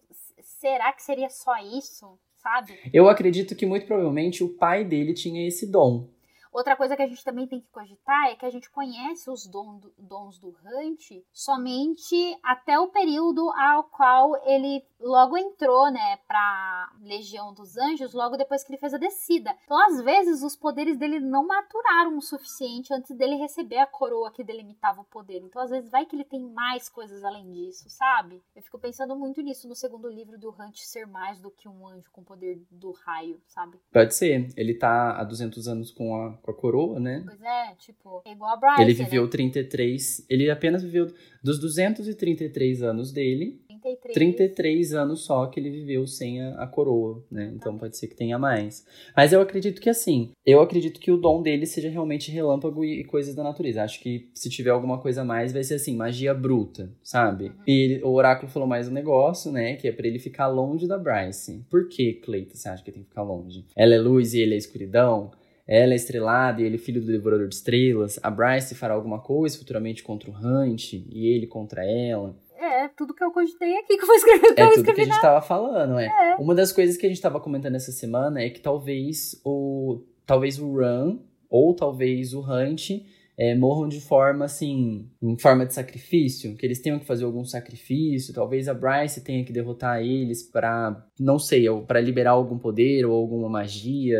será 0.60 0.92
que 0.92 1.02
seria 1.02 1.30
só 1.30 1.56
isso? 1.78 2.18
Sabe? 2.36 2.78
Eu 2.92 3.08
acredito 3.08 3.56
que 3.56 3.64
muito 3.64 3.86
provavelmente 3.86 4.44
o 4.44 4.54
pai 4.58 4.84
dele 4.84 5.14
tinha 5.14 5.48
esse 5.48 5.66
dom. 5.66 6.10
Outra 6.52 6.76
coisa 6.76 6.94
que 6.94 7.00
a 7.00 7.06
gente 7.06 7.24
também 7.24 7.46
tem 7.46 7.58
que 7.58 7.70
cogitar 7.72 8.26
é 8.26 8.34
que 8.36 8.44
a 8.44 8.50
gente 8.50 8.70
conhece 8.70 9.30
os 9.30 9.46
dom 9.46 9.78
do- 9.78 9.90
dons 9.96 10.38
do 10.38 10.48
Hunt 10.48 11.22
somente 11.32 12.38
até 12.42 12.78
o 12.78 12.88
período 12.88 13.50
ao 13.52 13.84
qual 13.84 14.36
ele 14.46 14.82
logo 15.00 15.36
entrou, 15.36 15.90
né, 15.90 16.18
pra 16.26 16.92
Legião 17.02 17.52
dos 17.52 17.76
Anjos, 17.76 18.12
logo 18.12 18.36
depois 18.36 18.64
que 18.64 18.72
ele 18.72 18.78
fez 18.78 18.94
a 18.94 18.98
descida. 18.98 19.54
Então, 19.64 19.78
às 19.86 20.02
vezes, 20.02 20.42
os 20.42 20.56
poderes 20.56 20.98
dele 20.98 21.20
não 21.20 21.46
maturaram 21.46 22.16
o 22.16 22.22
suficiente 22.22 22.92
antes 22.92 23.16
dele 23.16 23.36
receber 23.36 23.78
a 23.78 23.86
coroa 23.86 24.30
que 24.30 24.44
delimitava 24.44 25.00
o 25.00 25.04
poder. 25.04 25.42
Então, 25.42 25.62
às 25.62 25.70
vezes, 25.70 25.90
vai 25.90 26.06
que 26.06 26.16
ele 26.16 26.24
tem 26.24 26.40
mais 26.40 26.88
coisas 26.88 27.22
além 27.24 27.50
disso, 27.52 27.88
sabe? 27.88 28.42
Eu 28.54 28.62
fico 28.62 28.78
pensando 28.78 29.16
muito 29.16 29.40
nisso 29.42 29.68
no 29.68 29.74
segundo 29.74 30.08
livro 30.08 30.38
do 30.38 30.50
Hunt 30.50 30.76
ser 30.78 31.06
mais 31.06 31.38
do 31.40 31.50
que 31.50 31.68
um 31.68 31.86
anjo 31.86 32.10
com 32.12 32.22
poder 32.24 32.60
do 32.70 32.92
raio, 32.92 33.40
sabe? 33.46 33.78
Pode 33.92 34.14
ser. 34.14 34.48
Ele 34.56 34.74
tá 34.74 35.18
há 35.18 35.24
200 35.24 35.68
anos 35.68 35.90
com 35.90 36.16
a, 36.16 36.32
com 36.38 36.50
a 36.50 36.54
coroa, 36.54 36.98
né? 36.98 37.22
Pois 37.24 37.42
é, 37.42 37.74
tipo, 37.76 38.22
é 38.24 38.32
igual 38.32 38.52
a 38.52 38.56
Bryce, 38.56 38.82
Ele 38.82 38.94
né? 38.94 39.04
viveu 39.04 39.28
33. 39.28 40.26
Ele 40.28 40.50
apenas 40.50 40.82
viveu 40.82 41.06
dos 41.42 41.60
233 41.60 42.82
anos 42.82 43.12
dele, 43.12 43.64
33. 43.80 44.14
33 44.14 44.94
anos 44.94 45.20
só 45.24 45.46
que 45.46 45.58
ele 45.60 45.70
viveu 45.70 46.06
sem 46.06 46.40
a, 46.42 46.62
a 46.62 46.66
coroa, 46.66 47.22
né? 47.30 47.52
Então 47.54 47.76
pode 47.78 47.96
ser 47.96 48.06
que 48.08 48.14
tenha 48.14 48.38
mais. 48.38 48.84
Mas 49.16 49.32
eu 49.32 49.40
acredito 49.40 49.80
que 49.80 49.88
assim, 49.90 50.30
eu 50.44 50.60
acredito 50.60 51.00
que 51.00 51.10
o 51.10 51.16
dom 51.16 51.42
dele 51.42 51.66
seja 51.66 51.88
realmente 51.88 52.30
relâmpago 52.30 52.84
e, 52.84 53.00
e 53.00 53.04
coisas 53.04 53.34
da 53.34 53.42
natureza. 53.42 53.82
Acho 53.82 54.00
que 54.00 54.30
se 54.34 54.48
tiver 54.50 54.70
alguma 54.70 54.98
coisa 54.98 55.22
a 55.22 55.24
mais, 55.24 55.52
vai 55.52 55.64
ser 55.64 55.74
assim, 55.74 55.96
magia 55.96 56.34
bruta, 56.34 56.90
sabe? 57.02 57.46
Uhum. 57.46 57.52
E 57.66 57.72
ele- 57.84 58.02
o 58.04 58.10
oráculo 58.12 58.50
falou 58.50 58.68
mais 58.68 58.88
um 58.88 58.92
negócio, 58.92 59.50
né? 59.52 59.76
Que 59.76 59.88
é 59.88 59.92
pra 59.92 60.06
ele 60.06 60.18
ficar 60.18 60.46
longe 60.48 60.86
da 60.86 60.98
Bryce. 60.98 61.64
Por 61.70 61.88
que, 61.88 62.14
Cleita, 62.14 62.54
você 62.56 62.68
acha 62.68 62.82
que 62.82 62.92
tem 62.92 63.02
que 63.02 63.08
ficar 63.08 63.22
longe? 63.22 63.64
Ela 63.76 63.94
é 63.94 63.98
luz 63.98 64.34
e 64.34 64.40
ele 64.40 64.54
é 64.54 64.58
escuridão? 64.58 65.30
Ela 65.68 65.94
é 65.94 65.96
estrelada 65.96 66.62
e 66.62 66.64
ele 66.64 66.76
é 66.76 66.78
filho 66.78 67.00
do 67.00 67.08
devorador 67.08 67.48
de 67.48 67.54
estrelas. 67.56 68.20
A 68.22 68.30
Bryce 68.30 68.74
fará 68.76 68.94
alguma 68.94 69.18
coisa 69.18 69.58
futuramente 69.58 70.00
contra 70.00 70.30
o 70.30 70.32
Hunt 70.32 70.92
e 70.92 71.26
ele 71.26 71.46
contra 71.48 71.84
ela. 71.84 72.36
É, 72.58 72.88
tudo 72.88 73.14
que 73.14 73.22
eu 73.22 73.30
cogitei 73.30 73.76
aqui 73.78 73.96
que 73.96 74.02
eu 74.02 74.06
vou 74.06 74.16
escrever, 74.16 74.54
que 74.54 74.60
É 74.60 74.64
eu 74.64 74.72
tudo 74.72 74.84
que 74.84 75.00
a 75.00 75.04
gente 75.04 75.20
tava 75.20 75.40
falando, 75.40 75.98
é. 75.98 76.06
É. 76.06 76.36
Uma 76.36 76.54
das 76.54 76.72
coisas 76.72 76.96
que 76.96 77.06
a 77.06 77.08
gente 77.08 77.20
tava 77.20 77.40
comentando 77.40 77.74
essa 77.74 77.92
semana 77.92 78.40
é 78.40 78.50
que 78.50 78.60
talvez 78.60 79.40
o 79.44 80.02
talvez 80.24 80.58
o 80.58 80.66
Run 80.66 81.18
ou 81.48 81.74
talvez 81.74 82.34
o 82.34 82.40
Hunt 82.40 82.90
é, 83.38 83.54
morram 83.54 83.88
de 83.88 84.00
forma 84.00 84.44
assim, 84.46 85.10
em 85.22 85.38
forma 85.38 85.66
de 85.66 85.74
sacrifício, 85.74 86.56
que 86.56 86.64
eles 86.64 86.80
tenham 86.80 86.98
que 86.98 87.04
fazer 87.06 87.24
algum 87.24 87.44
sacrifício, 87.44 88.32
talvez 88.34 88.68
a 88.68 88.74
Bryce 88.74 89.22
tenha 89.22 89.44
que 89.44 89.52
derrotar 89.52 90.00
eles 90.00 90.42
pra, 90.42 91.04
não 91.20 91.38
sei, 91.38 91.68
ou 91.68 91.84
pra 91.84 92.00
liberar 92.00 92.30
algum 92.32 92.58
poder 92.58 93.04
ou 93.04 93.14
alguma 93.16 93.48
magia. 93.48 94.18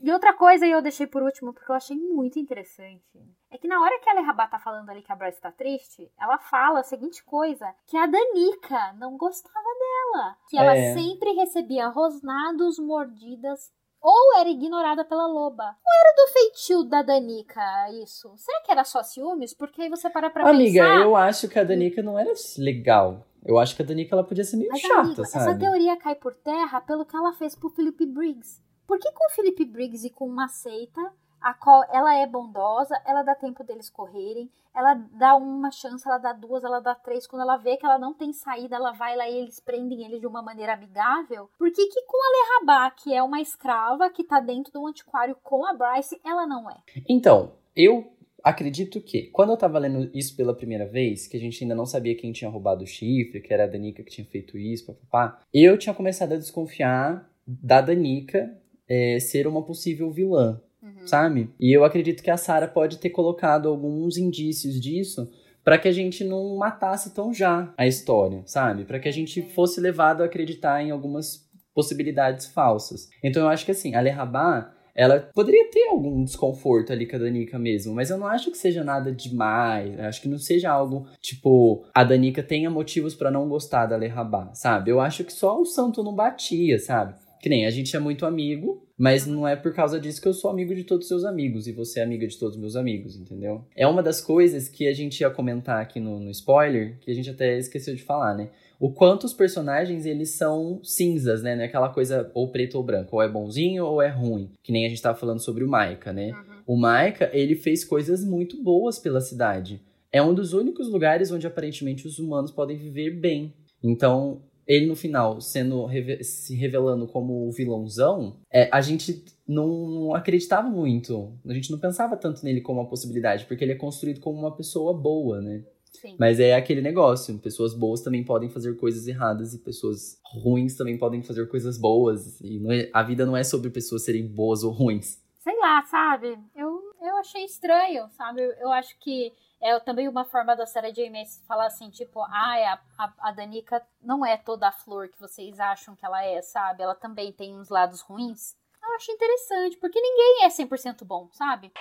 E 0.00 0.10
outra 0.10 0.32
coisa 0.34 0.66
eu 0.66 0.82
deixei 0.82 1.06
por 1.06 1.22
último, 1.22 1.52
porque 1.52 1.70
eu 1.70 1.76
achei 1.76 1.96
muito 1.96 2.38
interessante. 2.38 3.02
É 3.48 3.58
que 3.58 3.68
na 3.68 3.80
hora 3.80 3.98
que 4.00 4.10
a 4.10 4.14
Lerrabat 4.14 4.50
tá 4.50 4.58
falando 4.58 4.90
ali 4.90 5.02
que 5.02 5.12
a 5.12 5.16
Bryce 5.16 5.40
tá 5.40 5.52
triste, 5.52 6.10
ela 6.20 6.36
fala 6.36 6.80
a 6.80 6.82
seguinte 6.82 7.24
coisa: 7.24 7.64
que 7.86 7.96
a 7.96 8.04
Danica 8.06 8.92
não 8.98 9.16
gostava 9.16 9.54
dela. 9.54 10.36
Que 10.50 10.58
ela 10.58 10.76
É. 10.76 10.92
sempre 10.92 11.30
recebia 11.32 11.88
rosnados, 11.88 12.78
mordidas 12.78 13.70
ou 14.08 14.38
era 14.38 14.48
ignorada 14.48 15.04
pela 15.04 15.26
loba. 15.26 15.64
Não 15.64 16.00
era 16.00 16.14
do 16.16 16.32
feitio 16.32 16.84
da 16.84 17.02
Danica 17.02 17.60
isso? 18.02 18.32
Será 18.36 18.60
que 18.62 18.70
era 18.70 18.84
só 18.84 19.02
ciúmes? 19.02 19.52
Porque 19.52 19.82
aí 19.82 19.88
você 19.88 20.08
para 20.08 20.30
pra 20.30 20.48
Amiga, 20.48 20.80
pensar. 20.80 21.02
eu 21.02 21.16
acho 21.16 21.48
que 21.48 21.58
a 21.58 21.64
Danica 21.64 22.02
não 22.02 22.16
era 22.16 22.32
legal. 22.58 23.26
Eu 23.44 23.58
acho 23.58 23.74
que 23.74 23.82
a 23.82 23.84
Danica 23.84 24.14
ela 24.14 24.22
podia 24.24 24.44
ser 24.44 24.56
meio 24.58 24.70
Mas, 24.70 24.80
chata, 24.80 25.00
amigo, 25.00 25.22
essa 25.22 25.40
sabe? 25.40 25.58
teoria 25.58 25.96
cai 25.96 26.14
por 26.14 26.34
terra 26.36 26.80
pelo 26.80 27.04
que 27.04 27.16
ela 27.16 27.32
fez 27.32 27.54
pro 27.56 27.68
Philip 27.70 28.06
Briggs. 28.06 28.60
Por 28.86 28.98
que 28.98 29.10
com 29.10 29.26
o 29.26 29.34
Philip 29.34 29.64
Briggs 29.64 30.06
e 30.06 30.10
com 30.10 30.26
uma 30.26 30.46
seita, 30.48 31.00
a 31.40 31.54
qual 31.54 31.84
ela 31.92 32.16
é 32.16 32.26
bondosa, 32.26 33.00
ela 33.06 33.22
dá 33.22 33.34
tempo 33.34 33.62
deles 33.64 33.90
correrem, 33.90 34.50
ela 34.74 34.94
dá 35.12 35.34
uma 35.36 35.70
chance, 35.70 36.06
ela 36.06 36.18
dá 36.18 36.32
duas, 36.32 36.62
ela 36.62 36.80
dá 36.80 36.94
três, 36.94 37.26
quando 37.26 37.42
ela 37.42 37.56
vê 37.56 37.76
que 37.76 37.86
ela 37.86 37.98
não 37.98 38.12
tem 38.12 38.32
saída, 38.32 38.76
ela 38.76 38.92
vai 38.92 39.16
lá 39.16 39.28
e 39.28 39.38
eles 39.38 39.58
prendem 39.58 40.04
ele 40.04 40.20
de 40.20 40.26
uma 40.26 40.42
maneira 40.42 40.74
amigável? 40.74 41.48
Por 41.58 41.70
que 41.70 41.86
que 41.86 42.02
com 42.02 42.18
a 42.18 42.30
Lerrabá, 42.30 42.90
que 42.90 43.14
é 43.14 43.22
uma 43.22 43.40
escrava 43.40 44.10
que 44.10 44.22
tá 44.22 44.38
dentro 44.38 44.70
de 44.70 44.78
um 44.78 44.86
antiquário 44.86 45.36
com 45.42 45.64
a 45.64 45.72
Bryce, 45.72 46.20
ela 46.24 46.46
não 46.46 46.70
é? 46.70 46.76
Então, 47.08 47.52
eu 47.74 48.12
acredito 48.44 49.00
que, 49.00 49.22
quando 49.32 49.50
eu 49.50 49.56
tava 49.56 49.78
lendo 49.78 50.10
isso 50.14 50.36
pela 50.36 50.54
primeira 50.54 50.86
vez, 50.86 51.26
que 51.26 51.36
a 51.36 51.40
gente 51.40 51.64
ainda 51.64 51.74
não 51.74 51.86
sabia 51.86 52.16
quem 52.16 52.30
tinha 52.30 52.50
roubado 52.50 52.84
o 52.84 52.86
chifre, 52.86 53.40
que 53.40 53.52
era 53.52 53.64
a 53.64 53.66
Danica 53.66 54.02
que 54.02 54.10
tinha 54.10 54.26
feito 54.26 54.58
isso, 54.58 54.86
papapá, 54.86 55.42
eu 55.52 55.78
tinha 55.78 55.94
começado 55.94 56.32
a 56.32 56.36
desconfiar 56.36 57.28
da 57.46 57.80
Danica 57.80 58.56
é, 58.88 59.18
ser 59.18 59.46
uma 59.46 59.64
possível 59.64 60.10
vilã. 60.10 60.60
Uhum. 60.86 61.06
sabe? 61.06 61.50
E 61.58 61.76
eu 61.76 61.84
acredito 61.84 62.22
que 62.22 62.30
a 62.30 62.36
Sarah 62.36 62.68
pode 62.68 62.98
ter 62.98 63.10
colocado 63.10 63.68
alguns 63.68 64.16
indícios 64.16 64.80
disso 64.80 65.28
para 65.64 65.78
que 65.78 65.88
a 65.88 65.92
gente 65.92 66.22
não 66.22 66.56
matasse 66.56 67.12
tão 67.12 67.34
já 67.34 67.74
a 67.76 67.86
história, 67.86 68.42
sabe? 68.46 68.84
Para 68.84 69.00
que 69.00 69.08
a 69.08 69.12
gente 69.12 69.42
fosse 69.42 69.80
levado 69.80 70.22
a 70.22 70.26
acreditar 70.26 70.80
em 70.80 70.92
algumas 70.92 71.44
possibilidades 71.74 72.46
falsas. 72.46 73.08
Então 73.22 73.42
eu 73.42 73.48
acho 73.48 73.64
que 73.64 73.72
assim, 73.72 73.94
a 73.94 74.00
Lerrabá, 74.00 74.72
ela 74.94 75.28
poderia 75.34 75.68
ter 75.70 75.88
algum 75.88 76.24
desconforto 76.24 76.92
ali 76.92 77.04
com 77.04 77.16
a 77.16 77.18
Danica 77.18 77.58
mesmo, 77.58 77.94
mas 77.94 78.08
eu 78.08 78.16
não 78.16 78.26
acho 78.26 78.50
que 78.50 78.56
seja 78.56 78.82
nada 78.82 79.12
demais. 79.12 79.98
Eu 79.98 80.04
acho 80.06 80.22
que 80.22 80.28
não 80.28 80.38
seja 80.38 80.70
algo 80.70 81.06
tipo 81.20 81.84
a 81.92 82.02
Danica 82.04 82.42
tenha 82.42 82.70
motivos 82.70 83.14
para 83.14 83.30
não 83.30 83.48
gostar 83.48 83.86
da 83.86 83.96
Lerrabá, 83.96 84.54
sabe? 84.54 84.90
Eu 84.90 85.00
acho 85.00 85.24
que 85.24 85.32
só 85.32 85.60
o 85.60 85.66
santo 85.66 86.02
não 86.02 86.14
batia, 86.14 86.78
sabe? 86.78 87.14
Que 87.40 87.48
nem 87.48 87.66
a 87.66 87.70
gente 87.70 87.94
é 87.94 87.98
muito 87.98 88.24
amigo, 88.26 88.86
mas 88.98 89.26
não 89.26 89.46
é 89.46 89.54
por 89.54 89.74
causa 89.74 90.00
disso 90.00 90.20
que 90.20 90.28
eu 90.28 90.34
sou 90.34 90.50
amigo 90.50 90.74
de 90.74 90.84
todos 90.84 91.04
os 91.04 91.08
seus 91.08 91.24
amigos 91.24 91.66
e 91.66 91.72
você 91.72 92.00
é 92.00 92.02
amiga 92.02 92.26
de 92.26 92.38
todos 92.38 92.56
os 92.56 92.60
meus 92.60 92.76
amigos, 92.76 93.16
entendeu? 93.16 93.64
É 93.74 93.86
uma 93.86 94.02
das 94.02 94.20
coisas 94.20 94.68
que 94.68 94.86
a 94.88 94.92
gente 94.92 95.20
ia 95.20 95.30
comentar 95.30 95.80
aqui 95.80 96.00
no, 96.00 96.18
no 96.18 96.30
spoiler, 96.30 96.98
que 97.00 97.10
a 97.10 97.14
gente 97.14 97.30
até 97.30 97.58
esqueceu 97.58 97.94
de 97.94 98.02
falar, 98.02 98.34
né? 98.34 98.50
o 98.78 98.90
quanto 98.90 99.24
os 99.24 99.32
personagens 99.32 100.04
eles 100.04 100.30
são 100.30 100.80
cinzas, 100.82 101.42
né? 101.42 101.56
Não 101.56 101.62
é 101.62 101.66
aquela 101.66 101.88
coisa 101.88 102.30
ou 102.34 102.48
preto 102.48 102.76
ou 102.76 102.82
branco, 102.84 103.16
ou 103.16 103.22
é 103.22 103.28
bonzinho 103.28 103.84
ou 103.84 104.02
é 104.02 104.08
ruim, 104.08 104.50
que 104.62 104.72
nem 104.72 104.86
a 104.86 104.88
gente 104.88 105.00
tava 105.00 105.18
falando 105.18 105.40
sobre 105.40 105.64
o 105.64 105.68
Maika, 105.68 106.12
né? 106.12 106.32
Uhum. 106.32 106.74
O 106.74 106.76
Maika, 106.76 107.30
ele 107.32 107.54
fez 107.54 107.84
coisas 107.84 108.24
muito 108.24 108.62
boas 108.62 108.98
pela 108.98 109.20
cidade. 109.20 109.80
É 110.12 110.22
um 110.22 110.34
dos 110.34 110.52
únicos 110.52 110.88
lugares 110.88 111.30
onde 111.30 111.46
aparentemente 111.46 112.06
os 112.06 112.18
humanos 112.18 112.50
podem 112.50 112.76
viver 112.76 113.10
bem. 113.10 113.52
Então, 113.82 114.42
ele 114.66 114.86
no 114.86 114.96
final 114.96 115.40
sendo 115.40 115.88
se 116.22 116.54
revelando 116.56 117.06
como 117.06 117.46
o 117.46 117.52
vilãozão, 117.52 118.36
é, 118.50 118.68
a 118.72 118.80
gente 118.80 119.24
não, 119.46 119.68
não, 119.68 120.14
acreditava 120.14 120.68
muito. 120.68 121.32
A 121.46 121.52
gente 121.52 121.70
não 121.70 121.78
pensava 121.78 122.16
tanto 122.16 122.44
nele 122.44 122.60
como 122.60 122.80
uma 122.80 122.88
possibilidade, 122.88 123.46
porque 123.46 123.64
ele 123.64 123.72
é 123.72 123.76
construído 123.76 124.20
como 124.20 124.38
uma 124.38 124.54
pessoa 124.54 124.92
boa, 124.92 125.40
né? 125.40 125.64
Sim. 125.92 126.16
Mas 126.18 126.40
é 126.40 126.54
aquele 126.54 126.82
negócio. 126.82 127.38
Pessoas 127.38 127.74
boas 127.74 128.02
também 128.02 128.24
podem 128.24 128.50
fazer 128.50 128.76
coisas 128.76 129.06
erradas 129.06 129.54
e 129.54 129.58
pessoas 129.58 130.18
ruins 130.24 130.76
também 130.76 130.98
podem 130.98 131.22
fazer 131.22 131.46
coisas 131.48 131.78
boas. 131.78 132.40
E 132.40 132.60
é, 132.72 132.90
a 132.92 133.02
vida 133.02 133.24
não 133.24 133.36
é 133.36 133.44
sobre 133.44 133.70
pessoas 133.70 134.04
serem 134.04 134.26
boas 134.26 134.62
ou 134.62 134.72
ruins. 134.72 135.22
Sei 135.42 135.56
lá, 135.58 135.82
sabe? 135.84 136.36
Eu, 136.54 136.80
eu 137.00 137.16
achei 137.16 137.44
estranho, 137.44 138.08
sabe? 138.10 138.42
Eu, 138.42 138.50
eu 138.60 138.72
acho 138.72 138.98
que 138.98 139.32
é 139.60 139.78
também 139.80 140.08
uma 140.08 140.24
forma 140.24 140.54
da 140.54 140.66
Sarah 140.66 140.90
J. 140.90 141.10
Maas 141.10 141.42
falar 141.46 141.66
assim, 141.66 141.90
tipo, 141.90 142.20
ah, 142.20 142.80
a, 142.98 143.12
a, 143.18 143.32
Danica 143.32 143.84
não 144.00 144.24
é 144.24 144.36
toda 144.36 144.68
a 144.68 144.72
flor 144.72 145.08
que 145.08 145.20
vocês 145.20 145.58
acham 145.58 145.96
que 145.96 146.04
ela 146.04 146.22
é, 146.24 146.40
sabe? 146.42 146.82
Ela 146.82 146.94
também 146.94 147.32
tem 147.32 147.56
uns 147.56 147.68
lados 147.68 148.00
ruins. 148.00 148.56
Eu 148.82 148.94
acho 148.94 149.10
interessante, 149.10 149.76
porque 149.78 150.00
ninguém 150.00 150.44
é 150.44 150.48
100% 150.48 151.04
bom, 151.04 151.28
sabe? 151.32 151.72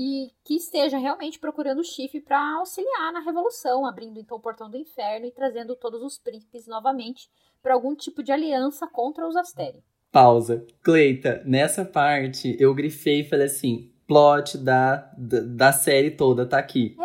e 0.00 0.32
que 0.44 0.54
esteja 0.54 0.96
realmente 0.96 1.38
procurando 1.38 1.80
o 1.80 1.84
chifre 1.84 2.20
para 2.20 2.40
auxiliar 2.58 3.12
na 3.12 3.20
revolução, 3.20 3.84
abrindo 3.84 4.20
então 4.20 4.36
o 4.36 4.40
portão 4.40 4.70
do 4.70 4.76
inferno 4.76 5.26
e 5.26 5.32
trazendo 5.32 5.74
todos 5.74 6.00
os 6.02 6.18
príncipes 6.18 6.66
novamente 6.66 7.28
para 7.60 7.74
algum 7.74 7.94
tipo 7.96 8.22
de 8.22 8.30
aliança 8.30 8.86
contra 8.86 9.26
os 9.26 9.34
Asteri. 9.34 9.82
Pausa. 10.12 10.64
Cleita, 10.82 11.42
nessa 11.44 11.84
parte 11.84 12.56
eu 12.58 12.74
grifei 12.74 13.20
e 13.20 13.28
falei 13.28 13.46
assim: 13.46 13.90
plot 14.06 14.58
da, 14.58 15.10
da, 15.16 15.40
da 15.40 15.72
série 15.72 16.10
toda 16.10 16.46
tá 16.46 16.58
aqui. 16.58 16.96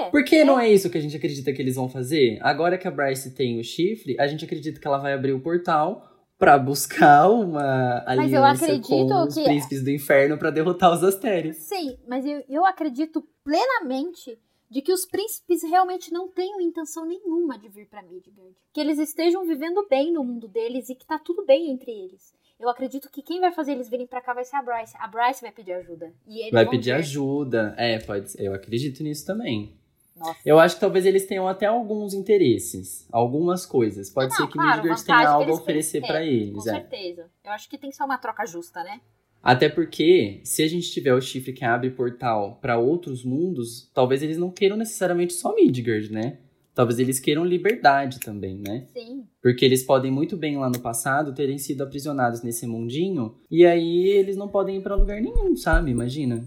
É. 0.00 0.10
Porque 0.10 0.36
é. 0.36 0.44
não 0.44 0.58
é 0.58 0.68
isso 0.68 0.90
que 0.90 0.98
a 0.98 1.00
gente 1.00 1.16
acredita 1.16 1.52
que 1.52 1.60
eles 1.60 1.76
vão 1.76 1.88
fazer? 1.88 2.38
Agora 2.40 2.78
que 2.78 2.88
a 2.88 2.90
Bryce 2.90 3.34
tem 3.34 3.58
o 3.60 3.64
chifre, 3.64 4.18
a 4.18 4.26
gente 4.26 4.44
acredita 4.44 4.80
que 4.80 4.86
ela 4.86 4.98
vai 4.98 5.12
abrir 5.12 5.32
o 5.32 5.40
portal 5.40 6.12
para 6.38 6.58
buscar 6.58 7.28
uma 7.30 8.02
aliança 8.06 8.78
com 8.80 9.04
os 9.06 9.34
que... 9.34 9.44
príncipes 9.44 9.82
do 9.82 9.90
inferno 9.90 10.36
para 10.36 10.50
derrotar 10.50 10.92
os 10.92 11.02
Astérios. 11.02 11.56
Sim, 11.56 11.96
mas 12.06 12.26
eu, 12.26 12.44
eu 12.48 12.64
acredito 12.66 13.26
plenamente 13.42 14.38
de 14.68 14.82
que 14.82 14.92
os 14.92 15.06
príncipes 15.06 15.62
realmente 15.62 16.12
não 16.12 16.28
tenham 16.28 16.60
intenção 16.60 17.06
nenhuma 17.06 17.58
de 17.58 17.68
vir 17.68 17.88
para 17.88 18.02
Midgard. 18.02 18.54
Que 18.72 18.80
eles 18.80 18.98
estejam 18.98 19.46
vivendo 19.46 19.86
bem 19.88 20.12
no 20.12 20.24
mundo 20.24 20.48
deles 20.48 20.88
e 20.88 20.94
que 20.94 21.06
tá 21.06 21.18
tudo 21.18 21.44
bem 21.46 21.70
entre 21.70 21.90
eles. 21.90 22.34
Eu 22.58 22.68
acredito 22.68 23.10
que 23.10 23.22
quem 23.22 23.40
vai 23.40 23.52
fazer 23.52 23.72
eles 23.72 23.88
virem 23.88 24.06
para 24.06 24.20
cá 24.20 24.32
vai 24.32 24.44
ser 24.44 24.56
a 24.56 24.62
Bryce. 24.62 24.94
A 24.98 25.06
Bryce 25.06 25.42
vai 25.42 25.52
pedir 25.52 25.72
ajuda. 25.72 26.12
E 26.26 26.50
vai 26.50 26.66
pedir 26.66 26.92
ajuda. 26.92 27.74
É, 27.76 27.98
pode 27.98 28.30
ser. 28.30 28.42
Eu 28.42 28.54
acredito 28.54 29.02
nisso 29.02 29.26
também. 29.26 29.76
Nossa. 30.16 30.40
Eu 30.46 30.58
acho 30.58 30.76
que 30.76 30.80
talvez 30.80 31.04
eles 31.04 31.26
tenham 31.26 31.46
até 31.46 31.66
alguns 31.66 32.14
interesses, 32.14 33.06
algumas 33.12 33.66
coisas. 33.66 34.08
Pode 34.08 34.30
não, 34.30 34.36
ser 34.36 34.46
que 34.46 34.52
claro, 34.54 34.78
Midgard 34.78 35.04
tenha 35.04 35.28
algo 35.28 35.50
a 35.50 35.54
oferecer 35.54 36.00
para 36.00 36.24
eles. 36.24 36.54
Com 36.54 36.70
é. 36.70 36.72
certeza. 36.72 37.30
Eu 37.44 37.52
acho 37.52 37.68
que 37.68 37.76
tem 37.76 37.90
que 37.90 37.96
ser 37.96 38.04
uma 38.04 38.16
troca 38.16 38.46
justa, 38.46 38.82
né? 38.82 39.00
Até 39.42 39.68
porque, 39.68 40.40
se 40.42 40.62
a 40.62 40.68
gente 40.68 40.90
tiver 40.90 41.14
o 41.14 41.20
chifre 41.20 41.52
que 41.52 41.64
abre 41.64 41.90
portal 41.90 42.58
para 42.60 42.78
outros 42.78 43.22
mundos, 43.22 43.90
talvez 43.92 44.22
eles 44.22 44.38
não 44.38 44.50
queiram 44.50 44.76
necessariamente 44.76 45.34
só 45.34 45.54
Midgard, 45.54 46.10
né? 46.10 46.38
Talvez 46.76 46.98
eles 46.98 47.18
queiram 47.18 47.42
liberdade 47.42 48.20
também, 48.20 48.58
né? 48.58 48.84
Sim. 48.92 49.26
Porque 49.42 49.64
eles 49.64 49.82
podem 49.82 50.10
muito 50.10 50.36
bem 50.36 50.58
lá 50.58 50.68
no 50.68 50.78
passado 50.78 51.32
terem 51.32 51.56
sido 51.56 51.82
aprisionados 51.82 52.42
nesse 52.42 52.66
mundinho 52.66 53.34
e 53.50 53.64
aí 53.64 54.08
eles 54.08 54.36
não 54.36 54.46
podem 54.46 54.76
ir 54.76 54.82
para 54.82 54.94
lugar 54.94 55.18
nenhum, 55.18 55.56
sabe? 55.56 55.90
Imagina. 55.90 56.44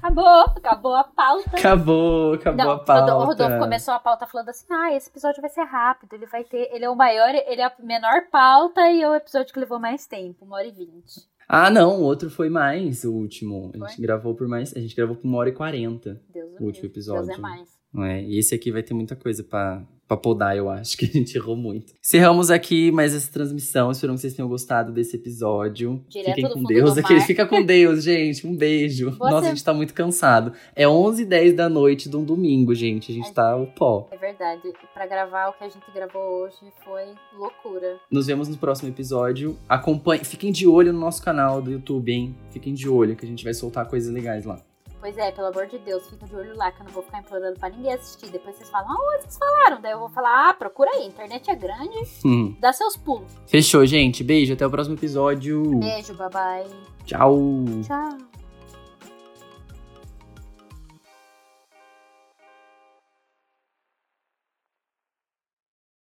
Acabou, 0.00 0.44
acabou 0.56 0.94
a 0.94 1.02
pauta. 1.02 1.50
Acabou, 1.58 2.34
acabou 2.34 2.64
Não, 2.64 2.70
a 2.70 2.78
pauta. 2.78 3.16
O 3.16 3.24
Rodolfo 3.24 3.58
começou 3.58 3.94
a 3.94 3.98
pauta 3.98 4.28
falando 4.28 4.50
assim: 4.50 4.72
ah, 4.72 4.94
esse 4.94 5.10
episódio 5.10 5.40
vai 5.40 5.50
ser 5.50 5.64
rápido, 5.64 6.12
ele 6.12 6.26
vai 6.26 6.44
ter. 6.44 6.70
Ele 6.72 6.84
é 6.84 6.88
o 6.88 6.94
maior, 6.94 7.30
ele 7.34 7.60
é 7.60 7.64
a 7.64 7.72
menor 7.80 8.28
pauta 8.30 8.88
e 8.88 9.02
é 9.02 9.10
o 9.10 9.14
episódio 9.16 9.52
que 9.52 9.58
levou 9.58 9.80
mais 9.80 10.06
tempo, 10.06 10.44
uma 10.44 10.54
hora 10.54 10.68
e 10.68 10.70
vinte. 10.70 11.28
Ah, 11.52 11.68
não, 11.68 12.00
o 12.00 12.02
outro 12.02 12.30
foi 12.30 12.48
mais, 12.48 13.02
o 13.02 13.12
último. 13.12 13.72
Foi? 13.76 13.82
A 13.82 13.88
gente 13.88 14.00
gravou 14.00 14.36
por 14.36 14.46
mais. 14.46 14.72
A 14.76 14.78
gente 14.78 14.94
gravou 14.94 15.16
por 15.16 15.26
uma 15.26 15.38
hora 15.38 15.48
e 15.48 15.52
quarenta. 15.52 16.22
Deus 16.32 16.60
o 16.60 16.64
último 16.64 16.86
episódio. 16.86 17.26
Deus 17.26 17.38
é 17.38 17.40
mais. 17.40 17.68
Não 17.92 18.04
é? 18.04 18.22
E 18.22 18.38
esse 18.38 18.54
aqui 18.54 18.70
vai 18.70 18.84
ter 18.84 18.94
muita 18.94 19.16
coisa 19.16 19.42
pra, 19.42 19.84
pra 20.10 20.16
podar, 20.16 20.56
eu 20.56 20.68
acho, 20.68 20.96
que 20.98 21.04
a 21.04 21.08
gente 21.08 21.36
errou 21.36 21.54
muito. 21.54 21.94
Encerramos 22.02 22.50
aqui 22.50 22.90
mais 22.90 23.14
essa 23.14 23.30
transmissão. 23.30 23.92
Espero 23.92 24.12
que 24.14 24.20
vocês 24.20 24.34
tenham 24.34 24.48
gostado 24.48 24.92
desse 24.92 25.14
episódio. 25.16 26.04
Direto 26.08 26.34
Fiquem 26.34 26.50
com 26.50 26.62
Deus. 26.64 26.98
Aqui, 26.98 27.20
fica 27.20 27.46
com 27.46 27.62
Deus, 27.62 28.02
gente. 28.02 28.46
Um 28.46 28.56
beijo. 28.56 29.10
Você... 29.10 29.30
Nossa, 29.30 29.46
a 29.46 29.50
gente 29.50 29.64
tá 29.64 29.72
muito 29.72 29.94
cansado. 29.94 30.52
É 30.74 30.88
11 30.88 31.22
h 31.22 31.30
10 31.30 31.54
da 31.54 31.68
noite 31.68 32.08
de 32.08 32.16
um 32.16 32.24
domingo, 32.24 32.74
gente. 32.74 33.12
A 33.12 33.14
gente 33.14 33.30
é, 33.30 33.32
tá 33.32 33.56
o 33.56 33.66
pó. 33.68 34.08
É 34.10 34.16
verdade. 34.16 34.62
Pra 34.92 35.06
gravar 35.06 35.48
o 35.48 35.52
que 35.52 35.64
a 35.64 35.68
gente 35.68 35.84
gravou 35.94 36.42
hoje 36.42 36.56
foi 36.84 37.14
loucura. 37.36 37.98
Nos 38.10 38.26
vemos 38.26 38.48
no 38.48 38.56
próximo 38.56 38.88
episódio. 38.88 39.56
Acompanhe, 39.68 40.24
fiquem 40.24 40.50
de 40.50 40.66
olho 40.66 40.92
no 40.92 40.98
nosso 40.98 41.22
canal 41.22 41.62
do 41.62 41.70
YouTube, 41.70 42.12
hein? 42.12 42.34
Fiquem 42.50 42.74
de 42.74 42.88
olho 42.88 43.14
que 43.14 43.24
a 43.24 43.28
gente 43.28 43.44
vai 43.44 43.54
soltar 43.54 43.86
coisas 43.86 44.12
legais 44.12 44.44
lá. 44.44 44.60
Pois 45.00 45.16
é, 45.16 45.32
pelo 45.32 45.48
amor 45.48 45.66
de 45.66 45.78
Deus, 45.78 46.06
fica 46.08 46.26
de 46.26 46.36
olho 46.36 46.54
lá 46.54 46.70
que 46.70 46.82
eu 46.82 46.84
não 46.84 46.92
vou 46.92 47.02
ficar 47.02 47.20
implorando 47.20 47.58
pra 47.58 47.70
ninguém 47.70 47.94
assistir. 47.94 48.28
Depois 48.28 48.54
vocês 48.56 48.68
falam, 48.68 48.90
ah, 48.90 49.18
vocês 49.18 49.38
falaram. 49.38 49.80
Daí 49.80 49.92
eu 49.92 49.98
vou 49.98 50.10
falar, 50.10 50.50
ah, 50.50 50.54
procura 50.54 50.90
aí, 50.94 51.04
a 51.04 51.06
internet 51.06 51.50
é 51.50 51.54
grande, 51.56 51.98
hum. 52.24 52.54
dá 52.60 52.72
seus 52.72 52.96
pulos. 52.96 53.32
Fechou, 53.46 53.84
gente. 53.86 54.22
Beijo, 54.22 54.52
até 54.52 54.66
o 54.66 54.70
próximo 54.70 54.96
episódio. 54.96 55.78
Beijo, 55.78 56.14
bye 56.14 56.28
bye. 56.28 56.70
Tchau. 57.06 57.38
Tchau. 57.82 58.39